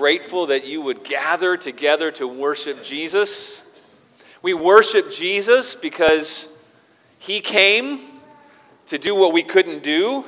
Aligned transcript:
grateful 0.00 0.46
that 0.46 0.66
you 0.66 0.80
would 0.80 1.04
gather 1.04 1.58
together 1.58 2.10
to 2.10 2.26
worship 2.26 2.82
Jesus. 2.82 3.62
We 4.40 4.54
worship 4.54 5.12
Jesus 5.12 5.74
because 5.74 6.48
he 7.18 7.42
came 7.42 8.00
to 8.86 8.96
do 8.96 9.14
what 9.14 9.34
we 9.34 9.42
couldn't 9.42 9.82
do. 9.82 10.24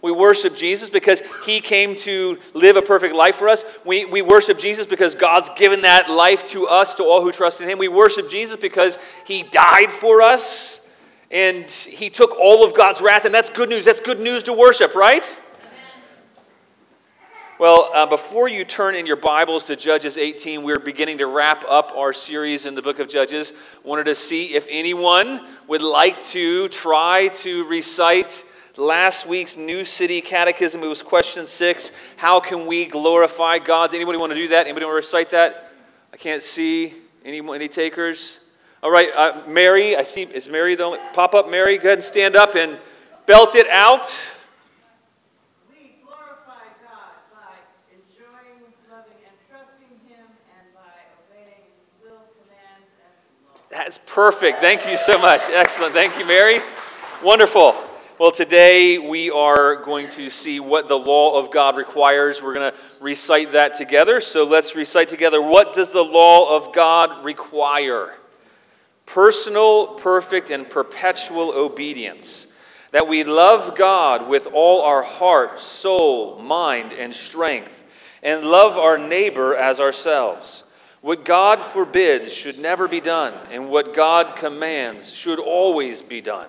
We 0.00 0.12
worship 0.12 0.54
Jesus 0.54 0.90
because 0.90 1.24
he 1.44 1.60
came 1.60 1.96
to 1.96 2.38
live 2.54 2.76
a 2.76 2.82
perfect 2.82 3.16
life 3.16 3.34
for 3.34 3.48
us. 3.48 3.64
We, 3.84 4.04
we 4.04 4.22
worship 4.22 4.60
Jesus 4.60 4.86
because 4.86 5.16
God's 5.16 5.50
given 5.56 5.82
that 5.82 6.08
life 6.08 6.44
to 6.50 6.68
us, 6.68 6.94
to 6.94 7.02
all 7.02 7.20
who 7.20 7.32
trust 7.32 7.60
in 7.60 7.68
him. 7.68 7.78
We 7.78 7.88
worship 7.88 8.30
Jesus 8.30 8.54
because 8.54 8.96
he 9.24 9.42
died 9.42 9.90
for 9.90 10.22
us 10.22 10.88
and 11.32 11.68
he 11.68 12.10
took 12.10 12.38
all 12.38 12.64
of 12.64 12.76
God's 12.76 13.00
wrath, 13.00 13.24
and 13.24 13.34
that's 13.34 13.50
good 13.50 13.68
news. 13.68 13.86
That's 13.86 13.98
good 13.98 14.20
news 14.20 14.44
to 14.44 14.52
worship, 14.52 14.94
right? 14.94 15.24
Well, 17.58 17.90
uh, 17.94 18.04
before 18.04 18.48
you 18.48 18.66
turn 18.66 18.94
in 18.96 19.06
your 19.06 19.16
Bibles 19.16 19.64
to 19.68 19.76
Judges 19.76 20.18
18, 20.18 20.62
we're 20.62 20.78
beginning 20.78 21.16
to 21.18 21.26
wrap 21.26 21.64
up 21.66 21.90
our 21.96 22.12
series 22.12 22.66
in 22.66 22.74
the 22.74 22.82
book 22.82 22.98
of 22.98 23.08
Judges. 23.08 23.54
Wanted 23.82 24.04
to 24.04 24.14
see 24.14 24.54
if 24.54 24.66
anyone 24.70 25.40
would 25.66 25.80
like 25.80 26.20
to 26.24 26.68
try 26.68 27.28
to 27.28 27.66
recite 27.66 28.44
last 28.76 29.26
week's 29.26 29.56
New 29.56 29.86
City 29.86 30.20
Catechism. 30.20 30.82
It 30.82 30.86
was 30.86 31.02
question 31.02 31.46
six 31.46 31.92
How 32.16 32.40
can 32.40 32.66
we 32.66 32.84
glorify 32.84 33.58
God? 33.58 33.94
Anybody 33.94 34.18
want 34.18 34.32
to 34.32 34.38
do 34.38 34.48
that? 34.48 34.66
Anybody 34.66 34.84
want 34.84 34.92
to 34.92 34.96
recite 34.96 35.30
that? 35.30 35.72
I 36.12 36.18
can't 36.18 36.42
see. 36.42 36.92
Any, 37.24 37.38
any 37.38 37.68
takers? 37.68 38.40
All 38.82 38.90
right, 38.90 39.08
uh, 39.16 39.44
Mary, 39.48 39.96
I 39.96 40.02
see, 40.02 40.24
is 40.24 40.46
Mary 40.50 40.74
the 40.74 40.84
only, 40.84 40.98
pop 41.14 41.34
up, 41.34 41.50
Mary? 41.50 41.78
Go 41.78 41.88
ahead 41.88 41.98
and 41.98 42.04
stand 42.04 42.36
up 42.36 42.54
and 42.54 42.76
belt 43.24 43.56
it 43.56 43.66
out. 43.70 44.04
That's 53.76 53.98
perfect. 54.06 54.60
Thank 54.60 54.88
you 54.88 54.96
so 54.96 55.18
much. 55.18 55.42
Excellent. 55.50 55.92
Thank 55.92 56.18
you, 56.18 56.24
Mary. 56.24 56.60
Wonderful. 57.22 57.74
Well, 58.18 58.30
today 58.30 58.96
we 58.96 59.30
are 59.30 59.76
going 59.76 60.08
to 60.12 60.30
see 60.30 60.60
what 60.60 60.88
the 60.88 60.98
law 60.98 61.38
of 61.38 61.50
God 61.50 61.76
requires. 61.76 62.42
We're 62.42 62.54
going 62.54 62.72
to 62.72 62.78
recite 63.02 63.52
that 63.52 63.74
together. 63.74 64.18
So 64.20 64.44
let's 64.44 64.74
recite 64.74 65.08
together. 65.08 65.42
What 65.42 65.74
does 65.74 65.90
the 65.90 66.00
law 66.00 66.56
of 66.56 66.72
God 66.72 67.22
require? 67.22 68.14
Personal, 69.04 69.88
perfect, 69.88 70.48
and 70.48 70.70
perpetual 70.70 71.52
obedience. 71.54 72.46
That 72.92 73.06
we 73.06 73.24
love 73.24 73.76
God 73.76 74.26
with 74.26 74.48
all 74.54 74.84
our 74.84 75.02
heart, 75.02 75.60
soul, 75.60 76.38
mind, 76.38 76.94
and 76.94 77.12
strength, 77.12 77.84
and 78.22 78.46
love 78.46 78.78
our 78.78 78.96
neighbor 78.96 79.54
as 79.54 79.80
ourselves 79.80 80.64
what 81.00 81.24
God 81.24 81.62
forbids 81.62 82.32
should 82.32 82.58
never 82.58 82.88
be 82.88 83.00
done, 83.00 83.32
and 83.50 83.70
what 83.70 83.94
God 83.94 84.36
commands 84.36 85.12
should 85.12 85.38
always 85.38 86.02
be 86.02 86.20
done. 86.20 86.48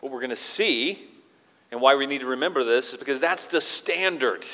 What 0.00 0.12
we're 0.12 0.20
going 0.20 0.30
to 0.30 0.36
see, 0.36 1.02
and 1.70 1.80
why 1.80 1.94
we 1.94 2.06
need 2.06 2.20
to 2.20 2.26
remember 2.26 2.62
this, 2.62 2.92
is 2.92 2.98
because 2.98 3.20
that's 3.20 3.46
the 3.46 3.60
standard. 3.60 4.46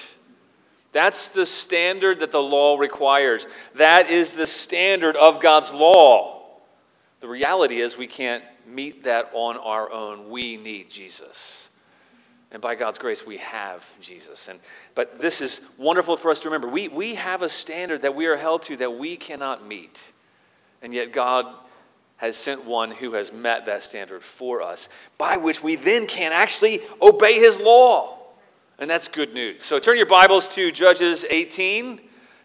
That's 0.92 1.28
the 1.28 1.47
standard 1.47 2.20
that 2.20 2.31
the 2.31 2.42
law 2.42 2.77
requires. 2.77 3.47
That 3.75 4.11
is 4.11 4.33
the 4.33 4.47
standard 4.47 5.16
of 5.16 5.41
God's 5.41 5.72
law. 5.72 6.42
The 7.20 7.28
reality 7.28 7.81
is, 7.81 7.97
we 7.97 8.06
can't 8.06 8.44
meet 8.66 9.05
that 9.05 9.31
on 9.33 9.56
our 9.56 9.91
own. 9.91 10.31
We 10.31 10.56
need 10.56 10.91
Jesus. 10.91 11.69
And 12.53 12.61
by 12.61 12.75
God's 12.75 12.98
grace, 12.98 13.27
we 13.27 13.39
have 13.39 13.91
Jesus. 14.00 14.47
And, 14.47 14.61
but 14.95 15.19
this 15.19 15.41
is 15.41 15.72
wonderful 15.78 16.19
for 16.19 16.31
us 16.31 16.41
to 16.41 16.48
remember. 16.48 16.69
We, 16.69 16.86
we 16.86 17.14
have 17.14 17.41
a 17.41 17.48
standard 17.48 18.03
that 18.03 18.14
we 18.14 18.27
are 18.27 18.36
held 18.36 18.62
to 18.64 18.77
that 18.77 18.98
we 18.98 19.17
cannot 19.17 19.67
meet. 19.67 20.12
And 20.83 20.92
yet, 20.92 21.12
God 21.12 21.47
has 22.19 22.36
sent 22.36 22.67
one 22.67 22.91
who 22.91 23.14
has 23.14 23.33
met 23.33 23.64
that 23.67 23.83
standard 23.83 24.22
for 24.22 24.61
us, 24.61 24.91
by 25.16 25.38
which 25.38 25.62
we 25.62 25.76
then 25.76 26.06
can 26.06 26.31
actually 26.31 26.81
obey 27.00 27.38
his 27.38 27.59
law. 27.59 28.19
And 28.78 28.88
that's 28.88 29.09
good 29.09 29.32
news. 29.32 29.65
So 29.65 29.78
turn 29.78 29.97
your 29.97 30.06
Bibles 30.06 30.47
to 30.50 30.71
Judges 30.71 31.25
18. 31.31 32.00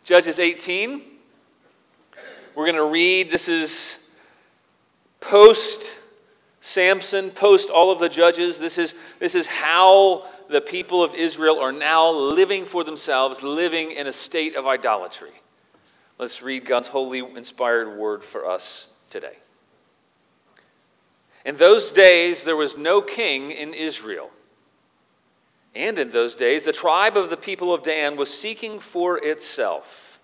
Judges 0.06 0.40
18. 0.40 1.02
We're 2.56 2.66
going 2.66 2.76
to 2.76 2.90
read, 2.90 3.30
this 3.30 3.50
is 3.50 4.10
post 5.20 5.96
Samson, 6.68 7.32
post 7.32 7.70
all 7.70 7.92
of 7.92 8.00
the 8.00 8.10
judges. 8.10 8.58
This 8.58 8.78
is, 8.78 8.94
this 9.20 9.36
is 9.36 9.48
how 9.48 10.26
the 10.50 10.60
people 10.60 11.02
of 11.02 11.16
Israel 11.16 11.62
are 11.62 11.72
now 11.72 12.12
living 12.12 12.66
for 12.66 12.84
themselves, 12.84 13.42
living 13.42 13.92
in 13.92 14.06
a 14.06 14.12
state 14.12 14.54
of 14.58 14.68
idolatry. 14.68 15.32
Let's 16.20 16.42
read 16.42 16.66
God's 16.66 16.88
holy, 16.88 17.20
inspired 17.20 17.98
word 17.98 18.22
for 18.22 18.46
us 18.46 18.90
today. 19.10 19.38
In 21.46 21.56
those 21.56 21.94
days, 21.94 22.44
there 22.44 22.58
was 22.58 22.78
no 22.78 23.02
king 23.02 23.52
in 23.52 23.74
Israel. 23.74 24.30
And 25.74 25.98
in 25.98 26.10
those 26.10 26.36
days, 26.36 26.66
the 26.66 26.74
tribe 26.74 27.16
of 27.16 27.30
the 27.30 27.38
people 27.38 27.74
of 27.74 27.82
Dan 27.82 28.18
was 28.18 28.34
seeking 28.34 28.82
for 28.82 29.18
itself 29.24 30.20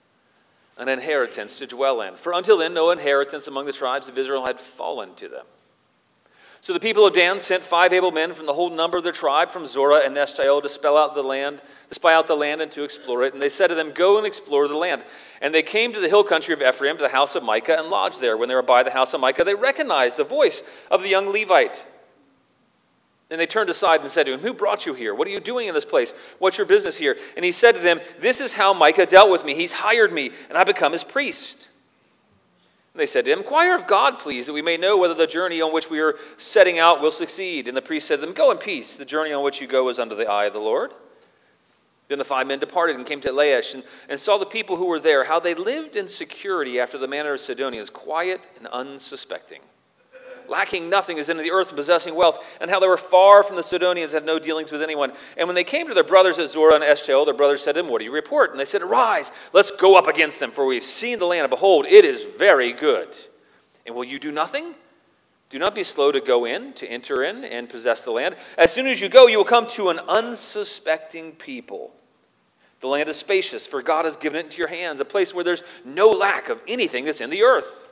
an 0.78 0.90
inheritance 0.90 1.60
to 1.60 1.68
dwell 1.68 2.02
in. 2.02 2.16
For 2.16 2.34
until 2.34 2.58
then, 2.58 2.74
no 2.74 2.92
inheritance 2.92 3.48
among 3.48 3.66
the 3.66 3.72
tribes 3.72 4.10
of 4.10 4.18
Israel 4.18 4.46
had 4.46 4.60
fallen 4.60 5.16
to 5.16 5.30
them. 5.30 5.46
So 6.64 6.72
the 6.72 6.80
people 6.80 7.06
of 7.06 7.14
Dan 7.14 7.42
sent 7.42 7.62
five 7.62 7.92
able 7.92 8.12
men 8.12 8.34
from 8.34 8.46
the 8.46 8.54
whole 8.54 8.70
number 8.70 8.96
of 8.96 9.04
their 9.04 9.12
tribe, 9.12 9.52
from 9.52 9.66
Zorah 9.66 10.00
and 10.06 10.16
Eshtaol, 10.16 10.64
to 10.64 10.70
spell 10.70 10.96
out 10.96 11.14
the 11.14 11.22
land, 11.22 11.62
to 11.90 11.94
spy 11.94 12.14
out 12.14 12.26
the 12.26 12.38
land 12.38 12.62
and 12.62 12.72
to 12.72 12.86
explore 12.86 13.22
it. 13.24 13.34
And 13.34 13.42
they 13.42 13.50
said 13.50 13.68
to 13.68 13.76
them, 13.76 13.92
Go 13.92 14.18
and 14.18 14.26
explore 14.26 14.70
the 14.70 14.78
land. 14.78 15.04
And 15.42 15.54
they 15.54 15.62
came 15.62 15.92
to 15.92 16.00
the 16.00 16.08
hill 16.08 16.24
country 16.24 16.54
of 16.54 16.62
Ephraim, 16.62 16.96
to 16.96 17.04
the 17.04 17.10
house 17.10 17.36
of 17.36 17.44
Micah, 17.44 17.78
and 17.78 17.90
lodged 17.90 18.22
there. 18.22 18.38
When 18.38 18.48
they 18.48 18.56
were 18.56 18.62
by 18.62 18.82
the 18.82 18.92
house 18.92 19.14
of 19.14 19.20
Micah, 19.20 19.44
they 19.44 19.56
recognized 19.56 20.16
the 20.16 20.24
voice 20.24 20.64
of 20.90 21.04
the 21.04 21.10
young 21.10 21.34
Levite. 21.34 21.86
And 23.30 23.42
they 23.42 23.46
turned 23.46 23.70
aside 23.70 24.00
and 24.00 24.10
said 24.10 24.28
to 24.28 24.34
him, 24.34 24.40
Who 24.40 24.54
brought 24.54 24.86
you 24.86 24.94
here? 24.94 25.14
What 25.14 25.28
are 25.28 25.32
you 25.32 25.42
doing 25.42 25.68
in 25.68 25.74
this 25.74 25.84
place? 25.84 26.14
What's 26.40 26.58
your 26.58 26.66
business 26.66 26.96
here? 26.96 27.18
And 27.36 27.44
he 27.44 27.52
said 27.52 27.74
to 27.74 27.82
them, 27.82 28.00
This 28.22 28.40
is 28.40 28.54
how 28.54 28.74
Micah 28.74 29.06
dealt 29.06 29.30
with 29.30 29.44
me. 29.44 29.54
He's 29.54 29.74
hired 29.74 30.14
me, 30.14 30.32
and 30.48 30.58
I 30.58 30.64
become 30.64 30.94
his 30.94 31.04
priest. 31.04 31.68
And 32.94 33.02
they 33.02 33.06
said 33.08 33.26
to 33.26 33.32
him, 33.32 33.40
Inquire 33.40 33.76
of 33.76 33.88
God, 33.88 34.20
please, 34.20 34.46
that 34.46 34.54
we 34.54 34.62
may 34.62 34.78
know 34.78 34.98
whether 34.98 35.16
the 35.16 35.26
journey 35.26 35.62
on 35.62 35.74
which 35.74 35.90
we 35.90 36.00
are 36.00 36.16
setting 36.38 36.78
out 36.78 37.02
will 37.02 37.12
succeed. 37.12 37.68
And 37.68 37.76
the 37.76 37.82
priest 37.82 38.08
said 38.08 38.20
to 38.20 38.26
them, 38.26 38.36
Go 38.36 38.52
in 38.52 38.58
peace. 38.58 38.96
The 38.96 39.06
journey 39.06 39.34
on 39.34 39.44
which 39.44 39.62
you 39.62 39.68
go 39.68 39.90
is 39.90 39.98
under 39.98 40.16
the 40.16 40.30
eye 40.30 40.46
of 40.46 40.54
the 40.54 40.60
Lord. 40.60 40.92
Then 42.08 42.20
the 42.20 42.26
five 42.26 42.46
men 42.46 42.60
departed 42.60 42.96
and 42.96 43.06
came 43.06 43.22
to 43.22 43.30
Laish 43.30 43.74
and, 43.74 43.84
and 44.10 44.20
saw 44.20 44.38
the 44.38 44.46
people 44.46 44.76
who 44.76 44.86
were 44.86 45.00
there, 45.00 45.24
how 45.24 45.40
they 45.40 45.56
lived 45.56 45.96
in 45.96 46.08
security 46.08 46.80
after 46.80 46.98
the 46.98 47.08
manner 47.08 47.34
of 47.34 47.40
Sidonians, 47.40 47.90
quiet 47.90 48.48
and 48.58 48.68
unsuspecting 48.68 49.62
lacking 50.54 50.88
nothing 50.88 51.18
as 51.18 51.30
in 51.30 51.38
the 51.38 51.52
earth 51.52 51.76
possessing 51.76 52.14
wealth, 52.14 52.38
and 52.62 52.70
how 52.70 52.80
they 52.80 52.88
were 52.88 52.96
far 52.96 53.42
from 53.42 53.56
the 53.56 53.64
Sidonians, 53.64 54.12
had 54.12 54.24
no 54.24 54.38
dealings 54.38 54.72
with 54.72 54.84
anyone. 54.84 55.12
And 55.36 55.48
when 55.48 55.56
they 55.56 55.64
came 55.64 55.88
to 55.88 55.96
their 55.96 56.04
brothers 56.04 56.38
at 56.38 56.48
Zorah 56.48 56.76
and 56.76 56.84
Eshtaol, 56.84 57.26
their 57.26 57.34
brothers 57.34 57.64
said 57.64 57.74
to 57.74 57.82
them, 57.82 57.90
What 57.90 57.98
do 58.00 58.06
you 58.06 58.14
report? 58.14 58.52
And 58.52 58.60
they 58.60 58.66
said, 58.66 58.84
Arise, 58.84 59.32
let's 59.52 59.72
go 59.72 59.98
up 59.98 60.06
against 60.06 60.40
them, 60.40 60.52
for 60.52 60.68
we've 60.68 60.84
seen 60.84 61.18
the 61.18 61.26
land, 61.26 61.42
and 61.42 61.50
behold, 61.50 61.88
it 61.88 62.06
is 62.06 62.24
very 62.38 62.72
good. 62.72 63.18
And 63.88 63.96
will 63.96 64.04
you 64.04 64.20
do 64.20 64.32
nothing? 64.32 64.76
Do 65.50 65.58
not 65.58 65.74
be 65.74 65.84
slow 65.84 66.12
to 66.12 66.22
go 66.22 66.46
in, 66.46 66.74
to 66.74 66.88
enter 66.88 67.24
in, 67.24 67.44
and 67.44 67.68
possess 67.68 68.04
the 68.04 68.12
land. 68.12 68.36
As 68.56 68.72
soon 68.72 68.86
as 68.86 69.02
you 69.02 69.10
go, 69.10 69.26
you 69.26 69.38
will 69.38 69.46
come 69.46 69.68
to 69.70 69.90
an 69.90 70.00
unsuspecting 70.08 71.32
people. 71.34 71.92
The 72.80 72.88
land 72.88 73.10
is 73.10 73.18
spacious, 73.18 73.66
for 73.66 73.82
God 73.82 74.06
has 74.06 74.18
given 74.18 74.40
it 74.40 74.46
into 74.46 74.58
your 74.60 74.68
hands, 74.68 75.00
a 75.00 75.06
place 75.06 75.34
where 75.34 75.44
there's 75.44 75.64
no 75.84 76.10
lack 76.10 76.50
of 76.50 76.60
anything 76.68 77.06
that's 77.06 77.22
in 77.22 77.32
the 77.32 77.42
earth. 77.42 77.83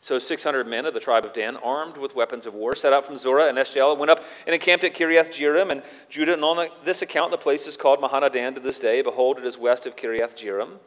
So 0.00 0.18
600 0.18 0.66
men 0.66 0.86
of 0.86 0.94
the 0.94 1.00
tribe 1.00 1.24
of 1.24 1.32
Dan, 1.32 1.56
armed 1.56 1.96
with 1.96 2.14
weapons 2.14 2.46
of 2.46 2.54
war, 2.54 2.74
set 2.74 2.92
out 2.92 3.04
from 3.04 3.16
Zorah 3.16 3.48
and 3.48 3.58
Eshtaol, 3.58 3.98
went 3.98 4.10
up 4.10 4.22
and 4.46 4.54
encamped 4.54 4.84
at 4.84 4.94
Kiriath 4.94 5.30
Jearim 5.30 5.70
and 5.70 5.82
Judah. 6.08 6.34
And 6.34 6.44
on 6.44 6.68
this 6.84 7.02
account, 7.02 7.30
the 7.30 7.38
place 7.38 7.66
is 7.66 7.76
called 7.76 8.00
Mahaneh-dan 8.00 8.54
to 8.54 8.60
this 8.60 8.78
day. 8.78 9.02
Behold, 9.02 9.38
it 9.38 9.46
is 9.46 9.58
west 9.58 9.86
of 9.86 9.96
Kiriath 9.96 10.36
Jearim. 10.36 10.78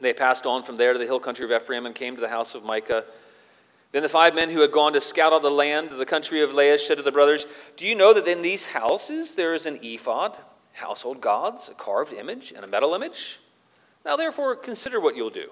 They 0.00 0.12
passed 0.12 0.46
on 0.46 0.62
from 0.62 0.76
there 0.76 0.92
to 0.92 0.98
the 0.98 1.04
hill 1.04 1.20
country 1.20 1.44
of 1.44 1.52
Ephraim 1.52 1.84
and 1.84 1.94
came 1.94 2.14
to 2.14 2.20
the 2.20 2.28
house 2.28 2.54
of 2.54 2.64
Micah. 2.64 3.04
Then 3.92 4.02
the 4.02 4.08
five 4.08 4.34
men 4.34 4.48
who 4.48 4.62
had 4.62 4.72
gone 4.72 4.94
to 4.94 5.00
scout 5.00 5.34
out 5.34 5.42
the 5.42 5.50
land, 5.50 5.90
the 5.90 6.06
country 6.06 6.40
of 6.40 6.50
Laish, 6.50 6.80
said 6.80 6.96
to 6.96 7.02
the 7.02 7.12
brothers, 7.12 7.46
Do 7.76 7.86
you 7.86 7.94
know 7.94 8.14
that 8.14 8.26
in 8.26 8.40
these 8.40 8.66
houses 8.66 9.34
there 9.34 9.52
is 9.52 9.66
an 9.66 9.78
ephod, 9.82 10.38
household 10.72 11.20
gods, 11.20 11.68
a 11.68 11.74
carved 11.74 12.14
image, 12.14 12.52
and 12.56 12.64
a 12.64 12.68
metal 12.68 12.94
image? 12.94 13.40
Now 14.04 14.16
therefore 14.16 14.56
consider 14.56 14.98
what 14.98 15.14
you'll 15.14 15.30
do. 15.30 15.50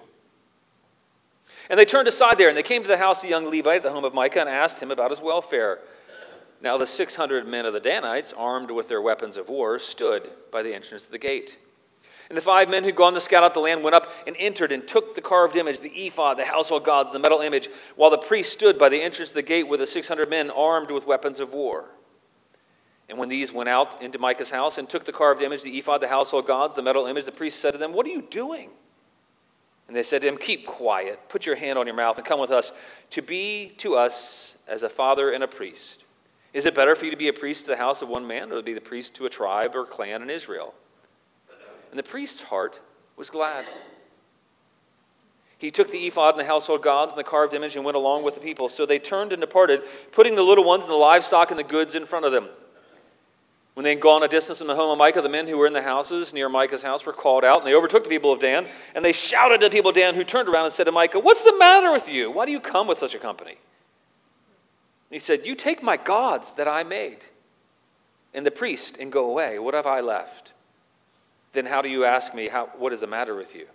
And 1.70 1.78
they 1.78 1.84
turned 1.84 2.08
aside 2.08 2.36
there, 2.36 2.48
and 2.48 2.56
they 2.56 2.64
came 2.64 2.82
to 2.82 2.88
the 2.88 2.98
house 2.98 3.22
of 3.22 3.28
the 3.28 3.30
young 3.30 3.48
Levite 3.48 3.76
at 3.76 3.82
the 3.84 3.92
home 3.92 4.04
of 4.04 4.12
Micah 4.12 4.40
and 4.40 4.48
asked 4.48 4.82
him 4.82 4.90
about 4.90 5.10
his 5.10 5.22
welfare. 5.22 5.78
Now 6.60 6.76
the 6.76 6.86
600 6.86 7.46
men 7.46 7.64
of 7.64 7.72
the 7.72 7.80
Danites, 7.80 8.34
armed 8.36 8.72
with 8.72 8.88
their 8.88 9.00
weapons 9.00 9.36
of 9.36 9.48
war, 9.48 9.78
stood 9.78 10.28
by 10.50 10.62
the 10.62 10.74
entrance 10.74 11.06
of 11.06 11.12
the 11.12 11.18
gate. 11.18 11.58
And 12.28 12.36
the 12.36 12.42
five 12.42 12.68
men 12.68 12.82
who'd 12.82 12.96
gone 12.96 13.14
to 13.14 13.20
scout 13.20 13.44
out 13.44 13.54
the 13.54 13.60
land 13.60 13.84
went 13.84 13.94
up 13.94 14.10
and 14.26 14.36
entered 14.38 14.72
and 14.72 14.86
took 14.86 15.14
the 15.14 15.20
carved 15.20 15.54
image, 15.54 15.80
the 15.80 15.90
ephod, 15.90 16.38
the 16.38 16.44
household 16.44 16.84
gods, 16.84 17.12
the 17.12 17.18
metal 17.20 17.40
image, 17.40 17.68
while 17.94 18.10
the 18.10 18.18
priest 18.18 18.52
stood 18.52 18.76
by 18.76 18.88
the 18.88 19.00
entrance 19.00 19.30
of 19.30 19.36
the 19.36 19.42
gate 19.42 19.68
with 19.68 19.78
the 19.78 19.86
600 19.86 20.28
men 20.28 20.50
armed 20.50 20.90
with 20.90 21.06
weapons 21.06 21.38
of 21.38 21.52
war. 21.52 21.86
And 23.08 23.16
when 23.16 23.28
these 23.28 23.52
went 23.52 23.68
out 23.68 24.00
into 24.02 24.18
Micah's 24.18 24.50
house 24.50 24.76
and 24.76 24.88
took 24.88 25.04
the 25.04 25.12
carved 25.12 25.42
image, 25.42 25.62
the 25.62 25.78
ephod, 25.78 26.00
the 26.00 26.08
household 26.08 26.46
gods, 26.46 26.74
the 26.74 26.82
metal 26.82 27.06
image, 27.06 27.24
the 27.24 27.32
priest 27.32 27.60
said 27.60 27.72
to 27.72 27.78
them, 27.78 27.92
What 27.92 28.06
are 28.06 28.10
you 28.10 28.22
doing? 28.22 28.70
And 29.90 29.96
they 29.96 30.04
said 30.04 30.22
to 30.22 30.28
him, 30.28 30.36
Keep 30.36 30.68
quiet, 30.68 31.18
put 31.28 31.44
your 31.44 31.56
hand 31.56 31.76
on 31.76 31.84
your 31.84 31.96
mouth, 31.96 32.16
and 32.16 32.24
come 32.24 32.38
with 32.38 32.52
us 32.52 32.70
to 33.10 33.22
be 33.22 33.72
to 33.78 33.96
us 33.96 34.56
as 34.68 34.84
a 34.84 34.88
father 34.88 35.32
and 35.32 35.42
a 35.42 35.48
priest. 35.48 36.04
Is 36.52 36.64
it 36.64 36.76
better 36.76 36.94
for 36.94 37.06
you 37.06 37.10
to 37.10 37.16
be 37.16 37.26
a 37.26 37.32
priest 37.32 37.64
to 37.64 37.72
the 37.72 37.76
house 37.76 38.00
of 38.00 38.08
one 38.08 38.24
man, 38.24 38.52
or 38.52 38.58
to 38.58 38.62
be 38.62 38.72
the 38.72 38.80
priest 38.80 39.16
to 39.16 39.26
a 39.26 39.28
tribe 39.28 39.74
or 39.74 39.84
clan 39.84 40.22
in 40.22 40.30
Israel? 40.30 40.74
And 41.90 41.98
the 41.98 42.04
priest's 42.04 42.42
heart 42.42 42.78
was 43.16 43.30
glad. 43.30 43.64
He 45.58 45.72
took 45.72 45.90
the 45.90 46.06
ephod 46.06 46.34
and 46.34 46.40
the 46.40 46.48
household 46.48 46.82
gods 46.82 47.12
and 47.12 47.18
the 47.18 47.24
carved 47.24 47.52
image 47.52 47.74
and 47.74 47.84
went 47.84 47.96
along 47.96 48.22
with 48.22 48.36
the 48.36 48.40
people. 48.40 48.68
So 48.68 48.86
they 48.86 49.00
turned 49.00 49.32
and 49.32 49.40
departed, 49.40 49.82
putting 50.12 50.36
the 50.36 50.42
little 50.42 50.62
ones 50.62 50.84
and 50.84 50.92
the 50.92 50.96
livestock 50.98 51.50
and 51.50 51.58
the 51.58 51.64
goods 51.64 51.96
in 51.96 52.06
front 52.06 52.24
of 52.24 52.30
them. 52.30 52.48
When 53.74 53.84
they 53.84 53.90
had 53.90 54.00
gone 54.00 54.22
a 54.22 54.28
distance 54.28 54.58
from 54.58 54.66
the 54.66 54.74
home 54.74 54.90
of 54.90 54.98
Micah, 54.98 55.22
the 55.22 55.28
men 55.28 55.46
who 55.46 55.56
were 55.56 55.66
in 55.66 55.72
the 55.72 55.82
houses 55.82 56.34
near 56.34 56.48
Micah's 56.48 56.82
house 56.82 57.06
were 57.06 57.12
called 57.12 57.44
out, 57.44 57.58
and 57.58 57.66
they 57.66 57.74
overtook 57.74 58.02
the 58.02 58.10
people 58.10 58.32
of 58.32 58.40
Dan, 58.40 58.66
and 58.94 59.04
they 59.04 59.12
shouted 59.12 59.60
to 59.60 59.66
the 59.66 59.70
people 59.70 59.90
of 59.90 59.96
Dan, 59.96 60.14
who 60.14 60.24
turned 60.24 60.48
around 60.48 60.64
and 60.64 60.72
said 60.72 60.84
to 60.84 60.92
Micah, 60.92 61.20
What's 61.20 61.44
the 61.44 61.56
matter 61.56 61.92
with 61.92 62.08
you? 62.08 62.30
Why 62.30 62.46
do 62.46 62.52
you 62.52 62.60
come 62.60 62.86
with 62.86 62.98
such 62.98 63.14
a 63.14 63.18
company? 63.18 63.52
And 63.52 63.58
he 65.14 65.18
said, 65.18 65.46
You 65.46 65.54
take 65.54 65.82
my 65.82 65.96
gods 65.96 66.52
that 66.54 66.66
I 66.66 66.82
made, 66.82 67.18
and 68.34 68.44
the 68.44 68.50
priest, 68.50 68.98
and 68.98 69.12
go 69.12 69.30
away. 69.30 69.58
What 69.58 69.74
have 69.74 69.86
I 69.86 70.00
left? 70.00 70.52
Then 71.52 71.66
how 71.66 71.80
do 71.80 71.88
you 71.88 72.04
ask 72.04 72.34
me, 72.34 72.48
how, 72.48 72.66
What 72.76 72.92
is 72.92 73.00
the 73.00 73.06
matter 73.06 73.36
with 73.36 73.54
you? 73.54 73.66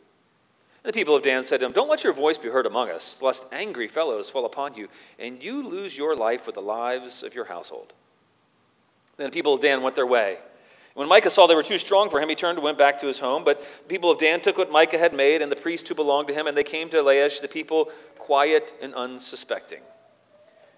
And 0.83 0.93
the 0.93 0.97
people 0.97 1.15
of 1.15 1.23
Dan 1.23 1.43
said 1.43 1.61
to 1.61 1.65
him, 1.65 1.71
Don't 1.71 1.89
let 1.89 2.03
your 2.03 2.13
voice 2.13 2.37
be 2.37 2.49
heard 2.49 2.65
among 2.65 2.91
us, 2.91 3.21
lest 3.21 3.45
angry 3.53 3.87
fellows 3.87 4.29
fall 4.29 4.45
upon 4.45 4.75
you, 4.75 4.89
and 5.17 5.41
you 5.41 5.67
lose 5.67 5.97
your 5.97 6.15
life 6.15 6.45
with 6.45 6.55
the 6.55 6.61
lives 6.61 7.23
of 7.23 7.33
your 7.33 7.45
household. 7.45 7.93
Then 9.17 9.27
the 9.27 9.33
people 9.33 9.53
of 9.53 9.61
Dan 9.61 9.81
went 9.81 9.95
their 9.95 10.05
way. 10.05 10.39
When 10.93 11.09
Micah 11.09 11.29
saw 11.29 11.45
they 11.45 11.55
were 11.55 11.63
too 11.63 11.77
strong 11.77 12.09
for 12.09 12.21
him, 12.21 12.29
he 12.29 12.35
turned 12.35 12.57
and 12.57 12.63
went 12.63 12.77
back 12.77 12.99
to 13.01 13.07
his 13.07 13.19
home. 13.19 13.43
But 13.43 13.59
the 13.59 13.89
people 13.89 14.09
of 14.09 14.17
Dan 14.17 14.39
took 14.39 14.57
what 14.57 14.71
Micah 14.71 14.97
had 14.97 15.13
made 15.13 15.41
and 15.41 15.51
the 15.51 15.57
priest 15.57 15.87
who 15.87 15.95
belonged 15.95 16.27
to 16.29 16.33
him, 16.33 16.47
and 16.47 16.55
they 16.55 16.63
came 16.63 16.89
to 16.89 16.97
Laish, 16.97 17.41
the 17.41 17.47
people 17.47 17.91
quiet 18.17 18.73
and 18.81 18.93
unsuspecting. 18.93 19.81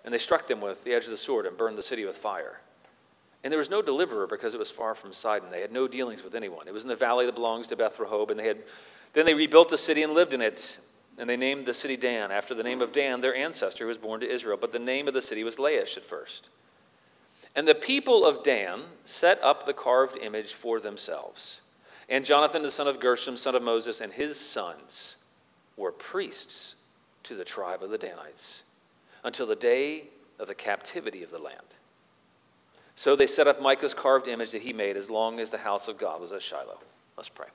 And 0.03 0.13
they 0.13 0.17
struck 0.17 0.47
them 0.47 0.61
with 0.61 0.83
the 0.83 0.93
edge 0.93 1.03
of 1.03 1.11
the 1.11 1.17
sword 1.17 1.45
and 1.45 1.55
burned 1.55 1.77
the 1.77 1.83
city 1.83 2.05
with 2.05 2.15
fire. 2.15 2.61
And 3.43 3.51
there 3.51 3.59
was 3.59 3.69
no 3.69 3.81
deliverer 3.81 4.25
because 4.25 4.53
it 4.53 4.57
was 4.59 4.71
far 4.71 4.95
from 4.95 5.13
Sidon. 5.13 5.51
They 5.51 5.61
had 5.61 5.71
no 5.71 5.87
dealings 5.87 6.23
with 6.23 6.33
anyone. 6.33 6.67
It 6.67 6.73
was 6.73 6.83
in 6.83 6.89
the 6.89 6.95
valley 6.95 7.25
that 7.27 7.35
belongs 7.35 7.67
to 7.67 7.75
Beth 7.75 7.97
Rehob, 7.97 8.31
and 8.31 8.39
they 8.39 8.47
had 8.47 8.63
then 9.13 9.25
they 9.25 9.33
rebuilt 9.33 9.69
the 9.69 9.77
city 9.77 10.03
and 10.03 10.13
lived 10.13 10.33
in 10.33 10.41
it. 10.41 10.79
And 11.17 11.27
they 11.27 11.37
named 11.37 11.65
the 11.65 11.73
city 11.73 11.97
Dan, 11.97 12.31
after 12.31 12.53
the 12.53 12.61
name 12.61 12.81
of 12.81 12.93
Dan, 12.93 13.21
their 13.21 13.33
ancestor 13.33 13.85
who 13.85 13.87
was 13.87 13.97
born 13.97 14.19
to 14.19 14.29
Israel. 14.29 14.57
But 14.59 14.71
the 14.71 14.79
name 14.79 15.07
of 15.07 15.15
the 15.15 15.21
city 15.21 15.43
was 15.43 15.55
Laish 15.55 15.97
at 15.97 16.05
first. 16.05 16.49
And 17.55 17.67
the 17.67 17.75
people 17.75 18.25
of 18.25 18.43
Dan 18.43 18.81
set 19.03 19.41
up 19.43 19.65
the 19.65 19.73
carved 19.73 20.17
image 20.17 20.53
for 20.53 20.79
themselves. 20.79 21.61
And 22.09 22.23
Jonathan, 22.23 22.61
the 22.61 22.71
son 22.71 22.87
of 22.87 22.99
Gershom, 22.99 23.35
son 23.35 23.55
of 23.55 23.63
Moses, 23.63 23.99
and 23.99 24.13
his 24.13 24.39
sons 24.39 25.17
were 25.75 25.91
priests 25.91 26.75
to 27.23 27.35
the 27.35 27.43
tribe 27.43 27.83
of 27.83 27.89
the 27.89 27.97
Danites 27.97 28.63
until 29.23 29.45
the 29.45 29.55
day 29.55 30.03
of 30.39 30.47
the 30.47 30.55
captivity 30.55 31.23
of 31.23 31.31
the 31.31 31.39
land. 31.39 31.75
So 32.95 33.15
they 33.15 33.27
set 33.27 33.47
up 33.47 33.61
Micah's 33.61 33.93
carved 33.93 34.27
image 34.27 34.51
that 34.51 34.63
he 34.63 34.73
made 34.73 34.97
as 34.97 35.09
long 35.09 35.39
as 35.39 35.51
the 35.51 35.59
house 35.59 35.87
of 35.87 35.97
God 35.97 36.19
was 36.19 36.31
at 36.31 36.41
Shiloh. 36.41 36.79
Let's 37.15 37.29
pray. 37.29 37.47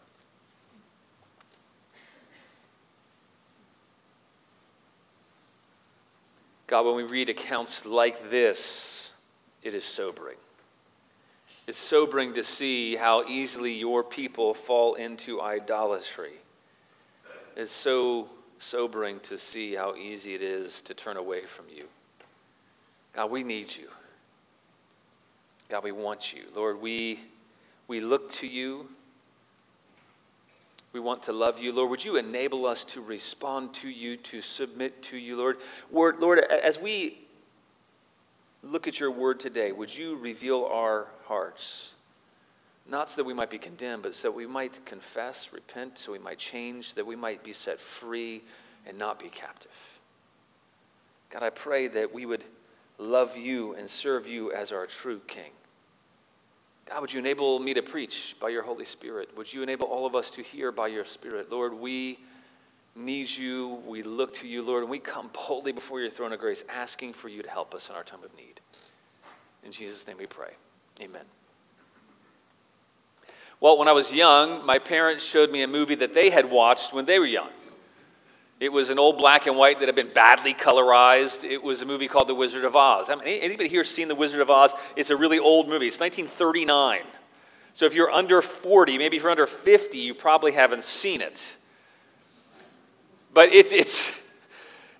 God, 6.69 6.87
when 6.87 6.95
we 6.95 7.03
read 7.03 7.29
accounts 7.29 7.85
like 7.85 8.31
this, 8.31 9.02
it 9.63 9.75
is 9.75 9.85
sobering. 9.85 10.37
It's 11.67 11.79
sobering 11.79 12.35
to 12.35 12.43
see 12.43 12.97
how 12.97 13.25
easily 13.25 13.73
your 13.73 14.03
people 14.03 14.55
fall 14.55 14.95
into 14.95 15.41
idolatry. 15.41 16.33
It's 17.57 17.73
so 17.73 18.29
sobering 18.59 19.21
to 19.21 19.39
see 19.39 19.75
how 19.75 19.95
easy 19.95 20.35
it 20.35 20.43
is 20.43 20.83
to 20.83 20.95
turn 20.95 21.17
away 21.17 21.43
from 21.43 21.67
you. 21.75 21.85
God, 23.13 23.31
we 23.31 23.45
need 23.45 23.75
you. 23.77 23.89
God, 25.69 25.85
we 25.85 25.93
want 25.93 26.33
you. 26.33 26.45
Lord, 26.55 26.81
we, 26.81 27.21
we 27.87 28.01
look 28.01 28.31
to 28.33 28.47
you. 28.47 28.89
We 30.93 31.01
want 31.01 31.23
to 31.25 31.33
love 31.33 31.59
you. 31.59 31.73
Lord, 31.73 31.91
would 31.91 32.05
you 32.05 32.17
enable 32.17 32.67
us 32.67 32.85
to 32.87 33.01
respond 33.01 33.73
to 33.75 33.89
you, 33.89 34.17
to 34.19 34.43
submit 34.43 35.03
to 35.05 35.17
you, 35.17 35.37
Lord? 35.37 35.57
Lord, 35.91 36.19
Lord 36.21 36.39
as 36.39 36.79
we 36.79 37.19
look 38.63 38.87
at 38.87 39.01
your 39.01 39.11
word 39.11 39.41
today, 39.41 39.73
would 39.73 39.97
you 39.97 40.17
reveal 40.17 40.65
our 40.65 41.09
hearts? 41.27 41.95
Not 42.89 43.11
so 43.11 43.17
that 43.23 43.27
we 43.27 43.35
might 43.35 43.51
be 43.51 43.59
condemned, 43.59 44.03
but 44.03 44.15
so 44.15 44.29
that 44.29 44.37
we 44.37 44.47
might 44.47 44.85
confess, 44.85 45.53
repent, 45.53 45.99
so 45.99 46.13
we 46.13 46.19
might 46.19 46.39
change, 46.39 46.95
that 46.95 47.07
we 47.07 47.17
might 47.17 47.45
be 47.45 47.53
set 47.53 47.81
free 47.81 48.43
and 48.87 48.99
not 48.99 49.19
be 49.19 49.29
captive. 49.29 49.71
God, 51.31 51.43
I 51.43 51.51
pray 51.51 51.89
that 51.89 52.13
we 52.13 52.27
would 52.27 52.45
love 52.99 53.37
you 53.37 53.75
and 53.75 53.89
serve 53.89 54.27
you 54.27 54.53
as 54.53 54.73
our 54.73 54.87
true 54.87 55.21
King. 55.27 55.51
God, 56.87 57.01
would 57.01 57.13
you 57.13 57.21
enable 57.21 57.59
me 57.59 57.75
to 57.75 57.83
preach 57.83 58.37
by 58.41 58.49
your 58.49 58.63
Holy 58.63 58.85
Spirit? 58.85 59.31
Would 59.37 59.53
you 59.53 59.63
enable 59.63 59.87
all 59.87 60.05
of 60.05 60.15
us 60.15 60.33
to 60.33 60.43
hear 60.43 60.73
by 60.73 60.89
your 60.89 61.05
Spirit? 61.05 61.51
Lord, 61.51 61.75
we 61.75 62.19
need 62.95 63.31
you. 63.31 63.81
We 63.87 64.03
look 64.03 64.35
to 64.35 64.49
you, 64.49 64.63
Lord, 64.63 64.83
and 64.83 64.91
we 64.91 64.99
come 64.99 65.31
boldly 65.33 65.73
before 65.73 66.01
your 66.01 66.11
throne 66.11 66.33
of 66.33 66.41
grace, 66.41 66.65
asking 66.69 67.15
for 67.15 67.29
you 67.29 67.43
to 67.43 67.49
help 67.49 67.75
us 67.75 67.89
in 67.89 67.97
our 67.97 68.05
time 68.05 68.23
of 68.25 68.37
need. 68.37 68.52
In 69.65 69.73
Jesus' 69.73 70.07
name 70.07 70.19
we 70.19 70.27
pray. 70.27 70.53
Amen. 71.01 71.25
Well, 73.61 73.79
when 73.79 73.87
I 73.87 73.93
was 73.93 74.13
young, 74.13 74.67
my 74.67 74.79
parents 74.79 75.25
showed 75.25 75.53
me 75.53 75.63
a 75.63 75.69
movie 75.69 75.95
that 75.95 76.13
they 76.13 76.31
had 76.31 76.51
watched 76.51 76.93
when 76.93 77.05
they 77.05 77.19
were 77.19 77.27
young. 77.27 77.51
It 78.59 78.73
was 78.73 78.91
an 78.91 78.99
old 78.99 79.19
black 79.19 79.47
and 79.47 79.57
white 79.57 79.81
that 79.81 79.87
had 79.87 79.95
been 79.95 80.13
badly 80.13 80.55
colorized. 80.55 81.49
It 81.49 81.63
was 81.63 81.83
a 81.83 81.87
movie 81.87 82.07
called 82.07 82.29
The 82.29 82.35
Wizard 82.35 82.65
of 82.65 82.77
Oz. 82.77 83.11
I 83.11 83.17
mean, 83.17 83.25
anybody 83.27 83.69
here 83.69 83.85
seen 83.85 84.09
The 84.09 84.15
Wizard 84.15 84.41
of 84.41 84.51
Oz? 84.51 84.73
It's 84.95 85.11
a 85.11 85.17
really 85.17 85.39
old 85.39 85.69
movie. 85.69 85.87
It's 85.87 85.99
1939. 85.99 87.03
So 87.73 87.87
if 87.87 87.95
you're 87.95 88.11
under 88.11 88.43
40, 88.43 88.99
maybe 88.99 89.17
if 89.17 89.23
you're 89.23 89.33
under 89.33 89.47
50, 89.47 89.99
you 89.99 90.15
probably 90.15 90.53
haven't 90.53 90.85
seen 90.85 91.21
it. 91.21 91.57
But 93.33 93.53
it's, 93.53 93.73
it's 93.73 94.13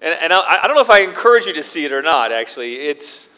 and, 0.01 0.19
and 0.21 0.33
I, 0.33 0.63
I 0.63 0.67
don't 0.67 0.75
know 0.75 0.83
if 0.83 0.91
I 0.91 1.01
encourage 1.01 1.47
you 1.47 1.53
to 1.53 1.63
see 1.63 1.85
it 1.85 1.93
or 1.93 2.03
not, 2.03 2.33
actually. 2.33 2.77
It's, 2.77 3.29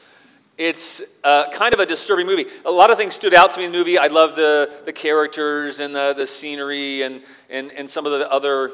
it's 0.57 1.03
uh, 1.25 1.51
kind 1.51 1.75
of 1.75 1.81
a 1.81 1.87
disturbing 1.87 2.27
movie. 2.27 2.47
A 2.65 2.71
lot 2.71 2.91
of 2.91 2.97
things 2.97 3.15
stood 3.15 3.35
out 3.35 3.51
to 3.53 3.59
me 3.59 3.67
in 3.67 3.73
the 3.73 3.79
movie. 3.79 3.99
I 3.99 4.07
love 4.07 4.37
the, 4.37 4.73
the 4.85 4.93
characters 4.93 5.81
and 5.81 5.95
the, 5.95 6.15
the 6.17 6.27
scenery 6.27 7.03
and, 7.03 7.23
and, 7.51 7.73
and 7.73 7.91
some 7.91 8.07
of 8.07 8.13
the 8.13 8.31
other 8.31 8.71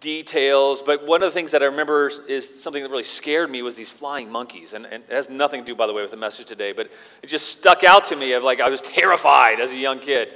details. 0.00 0.82
But 0.82 1.06
one 1.06 1.22
of 1.22 1.28
the 1.28 1.34
things 1.34 1.52
that 1.52 1.62
I 1.62 1.66
remember 1.66 2.10
is 2.28 2.60
something 2.60 2.82
that 2.82 2.90
really 2.90 3.04
scared 3.04 3.50
me 3.50 3.62
was 3.62 3.76
these 3.76 3.90
flying 3.90 4.30
monkeys. 4.30 4.72
And, 4.72 4.84
and 4.84 5.04
it 5.08 5.12
has 5.12 5.30
nothing 5.30 5.60
to 5.60 5.66
do, 5.66 5.76
by 5.76 5.86
the 5.86 5.92
way, 5.92 6.02
with 6.02 6.10
the 6.10 6.16
message 6.16 6.46
today, 6.46 6.72
but 6.72 6.90
it 7.22 7.28
just 7.28 7.48
stuck 7.48 7.84
out 7.84 8.06
to 8.06 8.16
me 8.16 8.32
of 8.32 8.42
like 8.42 8.60
I 8.60 8.68
was 8.68 8.80
terrified 8.80 9.60
as 9.60 9.70
a 9.70 9.76
young 9.76 10.00
kid 10.00 10.34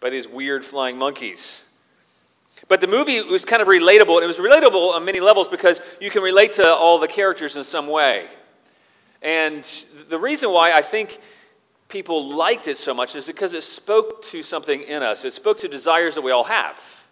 by 0.00 0.08
these 0.08 0.26
weird 0.26 0.64
flying 0.64 0.96
monkeys. 0.96 1.64
But 2.66 2.80
the 2.80 2.86
movie 2.86 3.22
was 3.22 3.44
kind 3.44 3.62
of 3.62 3.68
relatable, 3.68 4.22
it 4.22 4.26
was 4.26 4.38
relatable 4.38 4.92
on 4.94 5.04
many 5.04 5.20
levels 5.20 5.48
because 5.48 5.80
you 6.00 6.10
can 6.10 6.22
relate 6.22 6.54
to 6.54 6.66
all 6.66 6.98
the 6.98 7.08
characters 7.08 7.56
in 7.56 7.64
some 7.64 7.86
way. 7.86 8.26
And 9.22 9.64
the 10.08 10.18
reason 10.18 10.52
why 10.52 10.72
I 10.72 10.82
think 10.82 11.18
people 11.88 12.36
liked 12.36 12.68
it 12.68 12.76
so 12.76 12.94
much 12.94 13.16
is 13.16 13.26
because 13.26 13.54
it 13.54 13.62
spoke 13.62 14.22
to 14.22 14.42
something 14.42 14.82
in 14.82 15.02
us. 15.02 15.24
It 15.24 15.32
spoke 15.32 15.58
to 15.58 15.68
desires 15.68 16.14
that 16.14 16.22
we 16.22 16.30
all 16.30 16.44
have. 16.44 17.06